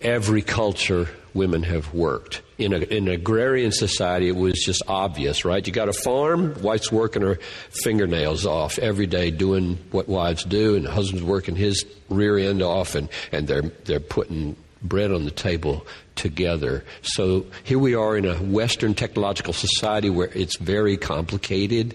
Every 0.01 0.43
culture, 0.43 1.09
women 1.35 1.63
have 1.65 1.93
worked. 1.93 2.43
In, 2.57 2.73
a, 2.73 2.79
in 2.79 3.09
an 3.09 3.15
agrarian 3.15 3.73
society, 3.73 4.29
it 4.29 4.37
was 4.37 4.63
just 4.65 4.83
obvious, 4.87 5.45
right? 5.45 5.65
You 5.67 5.73
got 5.73 5.89
a 5.89 5.93
farm, 5.93 6.61
wife's 6.63 6.93
working 6.93 7.23
her 7.23 7.39
fingernails 7.71 8.47
off 8.47 8.79
every 8.79 9.07
day 9.07 9.31
doing 9.31 9.79
what 9.91 10.09
wives 10.09 10.45
do, 10.45 10.77
and 10.77 10.87
husband's 10.87 11.25
working 11.25 11.57
his 11.57 11.85
rear 12.09 12.39
end 12.39 12.63
off, 12.63 12.95
and, 12.95 13.09
and 13.33 13.49
they're, 13.49 13.63
they're 13.63 14.01
putting 14.01 14.57
bread 14.83 15.11
on 15.11 15.25
the 15.25 15.31
table 15.31 15.87
together. 16.15 16.85
So 17.03 17.47
here 17.65 17.79
we 17.79 17.95
are 17.95 18.17
in 18.17 18.25
a 18.25 18.37
Western 18.37 18.95
technological 18.95 19.53
society 19.53 20.11
where 20.11 20.31
it's 20.35 20.59
very 20.59 20.97
complicated 20.97 21.95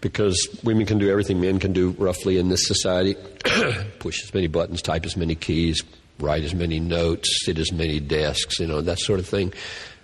because 0.00 0.58
women 0.62 0.84
can 0.84 0.98
do 0.98 1.10
everything 1.10 1.40
men 1.40 1.58
can 1.58 1.72
do 1.72 1.90
roughly 1.92 2.38
in 2.38 2.48
this 2.48 2.66
society 2.66 3.16
push 3.98 4.22
as 4.22 4.34
many 4.34 4.46
buttons, 4.46 4.82
type 4.82 5.06
as 5.06 5.16
many 5.16 5.34
keys, 5.34 5.82
write 6.18 6.44
as 6.44 6.54
many 6.54 6.80
notes, 6.80 7.44
sit 7.44 7.58
as 7.58 7.72
many 7.72 8.00
desks, 8.00 8.58
you 8.58 8.66
know, 8.66 8.80
that 8.80 8.98
sort 8.98 9.20
of 9.20 9.26
thing. 9.26 9.52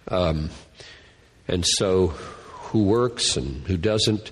Um, 0.08 0.50
and 1.48 1.64
so, 1.66 2.08
who 2.08 2.84
works 2.84 3.36
and 3.36 3.66
who 3.66 3.76
doesn't? 3.76 4.30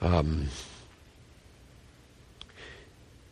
Um, 0.00 0.48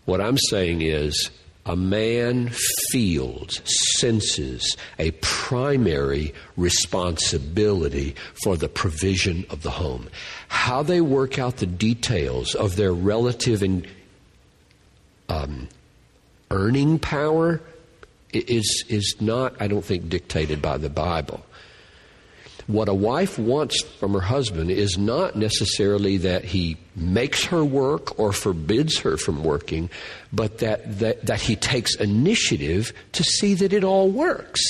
what 0.04 0.20
I'm 0.20 0.38
saying 0.38 0.82
is 0.82 1.30
a 1.66 1.76
man 1.76 2.48
feels, 2.90 3.60
senses 3.98 4.76
a 4.98 5.10
primary 5.20 6.32
responsibility 6.56 8.14
for 8.42 8.56
the 8.56 8.70
provision 8.70 9.44
of 9.50 9.62
the 9.62 9.70
home. 9.70 10.08
How 10.48 10.82
they 10.82 11.02
work 11.02 11.38
out 11.38 11.58
the 11.58 11.66
details 11.66 12.54
of 12.54 12.76
their 12.76 12.94
relative 12.94 13.62
and 13.62 13.86
um, 15.28 15.68
earning 16.50 16.98
power 16.98 17.60
is, 18.32 18.84
is 18.88 19.16
not, 19.20 19.54
I 19.60 19.68
don't 19.68 19.84
think, 19.84 20.08
dictated 20.08 20.60
by 20.60 20.76
the 20.78 20.90
Bible. 20.90 21.44
What 22.66 22.90
a 22.90 22.94
wife 22.94 23.38
wants 23.38 23.82
from 23.82 24.12
her 24.12 24.20
husband 24.20 24.70
is 24.70 24.98
not 24.98 25.36
necessarily 25.36 26.18
that 26.18 26.44
he 26.44 26.76
makes 26.94 27.44
her 27.46 27.64
work 27.64 28.18
or 28.18 28.30
forbids 28.30 28.98
her 28.98 29.16
from 29.16 29.42
working, 29.42 29.88
but 30.34 30.58
that, 30.58 30.98
that, 30.98 31.24
that 31.24 31.40
he 31.40 31.56
takes 31.56 31.94
initiative 31.94 32.92
to 33.12 33.24
see 33.24 33.54
that 33.54 33.72
it 33.72 33.84
all 33.84 34.10
works. 34.10 34.60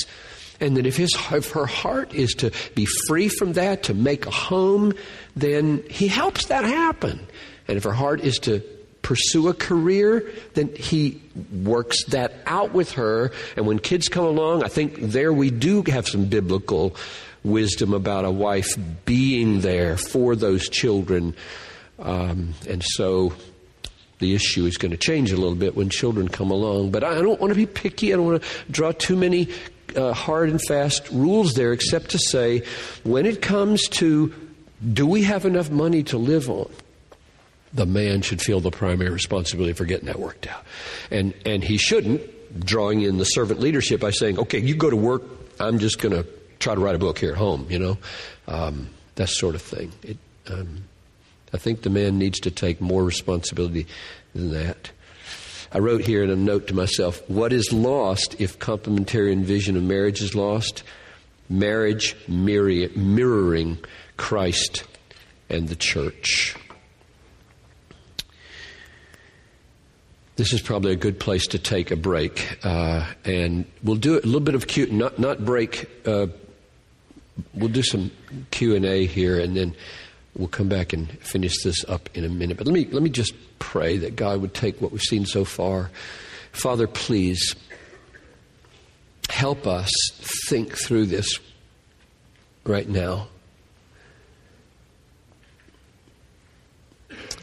And 0.61 0.77
that 0.77 0.85
if, 0.85 0.95
his, 0.95 1.13
if 1.31 1.51
her 1.51 1.65
heart 1.65 2.13
is 2.13 2.33
to 2.35 2.51
be 2.73 2.85
free 3.07 3.27
from 3.27 3.53
that, 3.53 3.83
to 3.83 3.93
make 3.93 4.25
a 4.25 4.31
home, 4.31 4.93
then 5.35 5.83
he 5.89 6.07
helps 6.07 6.45
that 6.45 6.63
happen. 6.63 7.19
And 7.67 7.75
if 7.75 7.83
her 7.83 7.91
heart 7.91 8.21
is 8.21 8.37
to 8.39 8.61
pursue 9.09 9.47
a 9.47 9.55
career, 9.55 10.31
then 10.53 10.69
he 10.75 11.19
works 11.63 12.03
that 12.09 12.31
out 12.45 12.73
with 12.73 12.91
her. 12.91 13.31
And 13.57 13.65
when 13.65 13.79
kids 13.79 14.07
come 14.07 14.23
along, 14.23 14.63
I 14.63 14.67
think 14.67 14.99
there 14.99 15.33
we 15.33 15.49
do 15.49 15.81
have 15.87 16.07
some 16.07 16.25
biblical 16.25 16.95
wisdom 17.43 17.91
about 17.91 18.23
a 18.23 18.29
wife 18.29 18.77
being 19.05 19.61
there 19.61 19.97
for 19.97 20.35
those 20.35 20.69
children. 20.69 21.33
Um, 21.97 22.53
and 22.69 22.83
so 22.85 23.33
the 24.19 24.35
issue 24.35 24.67
is 24.67 24.77
going 24.77 24.91
to 24.91 24.97
change 24.97 25.31
a 25.31 25.37
little 25.37 25.55
bit 25.55 25.75
when 25.75 25.89
children 25.89 26.27
come 26.27 26.51
along. 26.51 26.91
But 26.91 27.03
I 27.03 27.15
don't 27.15 27.41
want 27.41 27.49
to 27.49 27.55
be 27.55 27.65
picky. 27.65 28.13
I 28.13 28.15
don't 28.15 28.27
want 28.27 28.43
to 28.43 28.49
draw 28.69 28.91
too 28.91 29.15
many 29.15 29.47
uh, 29.95 30.13
hard 30.13 30.49
and 30.49 30.61
fast 30.61 31.09
rules 31.09 31.55
there, 31.55 31.73
except 31.73 32.11
to 32.11 32.19
say 32.19 32.61
when 33.03 33.25
it 33.25 33.41
comes 33.41 33.87
to 33.87 34.31
do 34.93 35.07
we 35.07 35.23
have 35.23 35.45
enough 35.45 35.71
money 35.71 36.03
to 36.03 36.19
live 36.19 36.47
on? 36.47 36.69
The 37.73 37.85
man 37.85 38.21
should 38.21 38.41
feel 38.41 38.59
the 38.59 38.71
primary 38.71 39.11
responsibility 39.11 39.73
for 39.73 39.85
getting 39.85 40.07
that 40.07 40.19
worked 40.19 40.47
out. 40.47 40.65
And, 41.11 41.33
and 41.45 41.63
he 41.63 41.77
shouldn't, 41.77 42.21
drawing 42.65 43.01
in 43.01 43.17
the 43.17 43.25
servant 43.25 43.59
leadership 43.59 44.01
by 44.01 44.11
saying, 44.11 44.39
okay, 44.39 44.59
you 44.59 44.75
go 44.75 44.89
to 44.89 44.95
work, 44.95 45.23
I'm 45.59 45.79
just 45.79 45.99
going 45.99 46.15
to 46.15 46.27
try 46.57 46.75
to 46.75 46.81
write 46.81 46.95
a 46.95 46.99
book 46.99 47.19
here 47.19 47.31
at 47.31 47.37
home, 47.37 47.67
you 47.69 47.79
know, 47.79 47.97
um, 48.47 48.89
that 49.15 49.29
sort 49.29 49.55
of 49.55 49.61
thing. 49.61 49.91
It, 50.03 50.17
um, 50.49 50.83
I 51.53 51.57
think 51.57 51.81
the 51.81 51.89
man 51.89 52.17
needs 52.17 52.39
to 52.41 52.51
take 52.51 52.81
more 52.81 53.03
responsibility 53.03 53.87
than 54.33 54.51
that. 54.51 54.91
I 55.71 55.79
wrote 55.79 56.01
here 56.01 56.23
in 56.23 56.29
a 56.29 56.35
note 56.35 56.67
to 56.67 56.73
myself 56.73 57.21
what 57.29 57.53
is 57.53 57.71
lost 57.71 58.39
if 58.39 58.57
complementarian 58.57 59.43
vision 59.43 59.77
of 59.77 59.83
marriage 59.83 60.21
is 60.21 60.33
lost? 60.33 60.83
Marriage 61.47 62.15
mirroring 62.27 63.77
Christ 64.17 64.83
and 65.49 65.67
the 65.67 65.75
church. 65.75 66.55
This 70.39 70.53
is 70.53 70.61
probably 70.61 70.93
a 70.93 70.95
good 70.95 71.19
place 71.19 71.47
to 71.47 71.59
take 71.59 71.91
a 71.91 71.97
break, 71.97 72.57
uh, 72.63 73.05
and 73.25 73.65
we'll 73.83 73.97
do 73.97 74.13
a 74.13 74.23
little 74.23 74.39
bit 74.39 74.55
of 74.55 74.67
Q, 74.67 74.85
not 74.87 75.19
not 75.19 75.43
break 75.43 75.89
uh, 76.07 76.27
we'll 77.53 77.67
do 77.67 77.83
some 77.83 78.09
Q 78.49 78.73
and 78.73 78.85
A 78.85 79.05
here, 79.05 79.37
and 79.37 79.57
then 79.57 79.75
we'll 80.37 80.47
come 80.47 80.69
back 80.69 80.93
and 80.93 81.11
finish 81.19 81.61
this 81.65 81.83
up 81.89 82.09
in 82.13 82.23
a 82.23 82.29
minute. 82.29 82.55
But 82.55 82.67
let 82.67 82.73
me 82.73 82.85
let 82.85 83.03
me 83.03 83.09
just 83.09 83.33
pray 83.59 83.97
that 83.97 84.15
God 84.15 84.39
would 84.39 84.53
take 84.53 84.81
what 84.81 84.93
we've 84.93 85.01
seen 85.01 85.25
so 85.25 85.43
far. 85.43 85.91
Father, 86.53 86.87
please 86.87 87.53
help 89.29 89.67
us 89.67 89.91
think 90.47 90.73
through 90.73 91.07
this 91.07 91.37
right 92.63 92.87
now. 92.87 93.27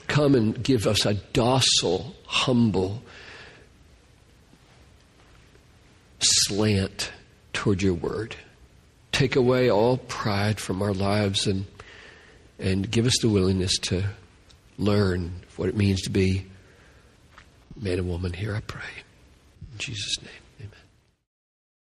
Come 0.07 0.35
and 0.35 0.63
give 0.63 0.87
us 0.87 1.05
a 1.05 1.13
docile, 1.13 2.16
humble 2.27 3.03
slant 6.21 7.13
toward 7.53 7.83
your 7.83 7.95
word 7.95 8.37
take 9.17 9.35
away 9.35 9.71
all 9.71 9.97
pride 9.97 10.61
from 10.61 10.83
our 10.83 10.93
lives 10.93 11.47
and, 11.47 11.65
and 12.59 12.91
give 12.91 13.07
us 13.07 13.15
the 13.23 13.29
willingness 13.29 13.79
to 13.79 14.05
learn 14.77 15.33
what 15.57 15.71
it 15.71 15.77
means 15.77 16.03
to 16.03 16.11
be 16.11 16.45
man 17.81 17.99
and 17.99 18.09
woman 18.09 18.33
here, 18.33 18.55
I 18.55 18.61
pray. 18.61 18.83
In 19.73 19.79
Jesus' 19.79 20.21
name. 20.23 20.46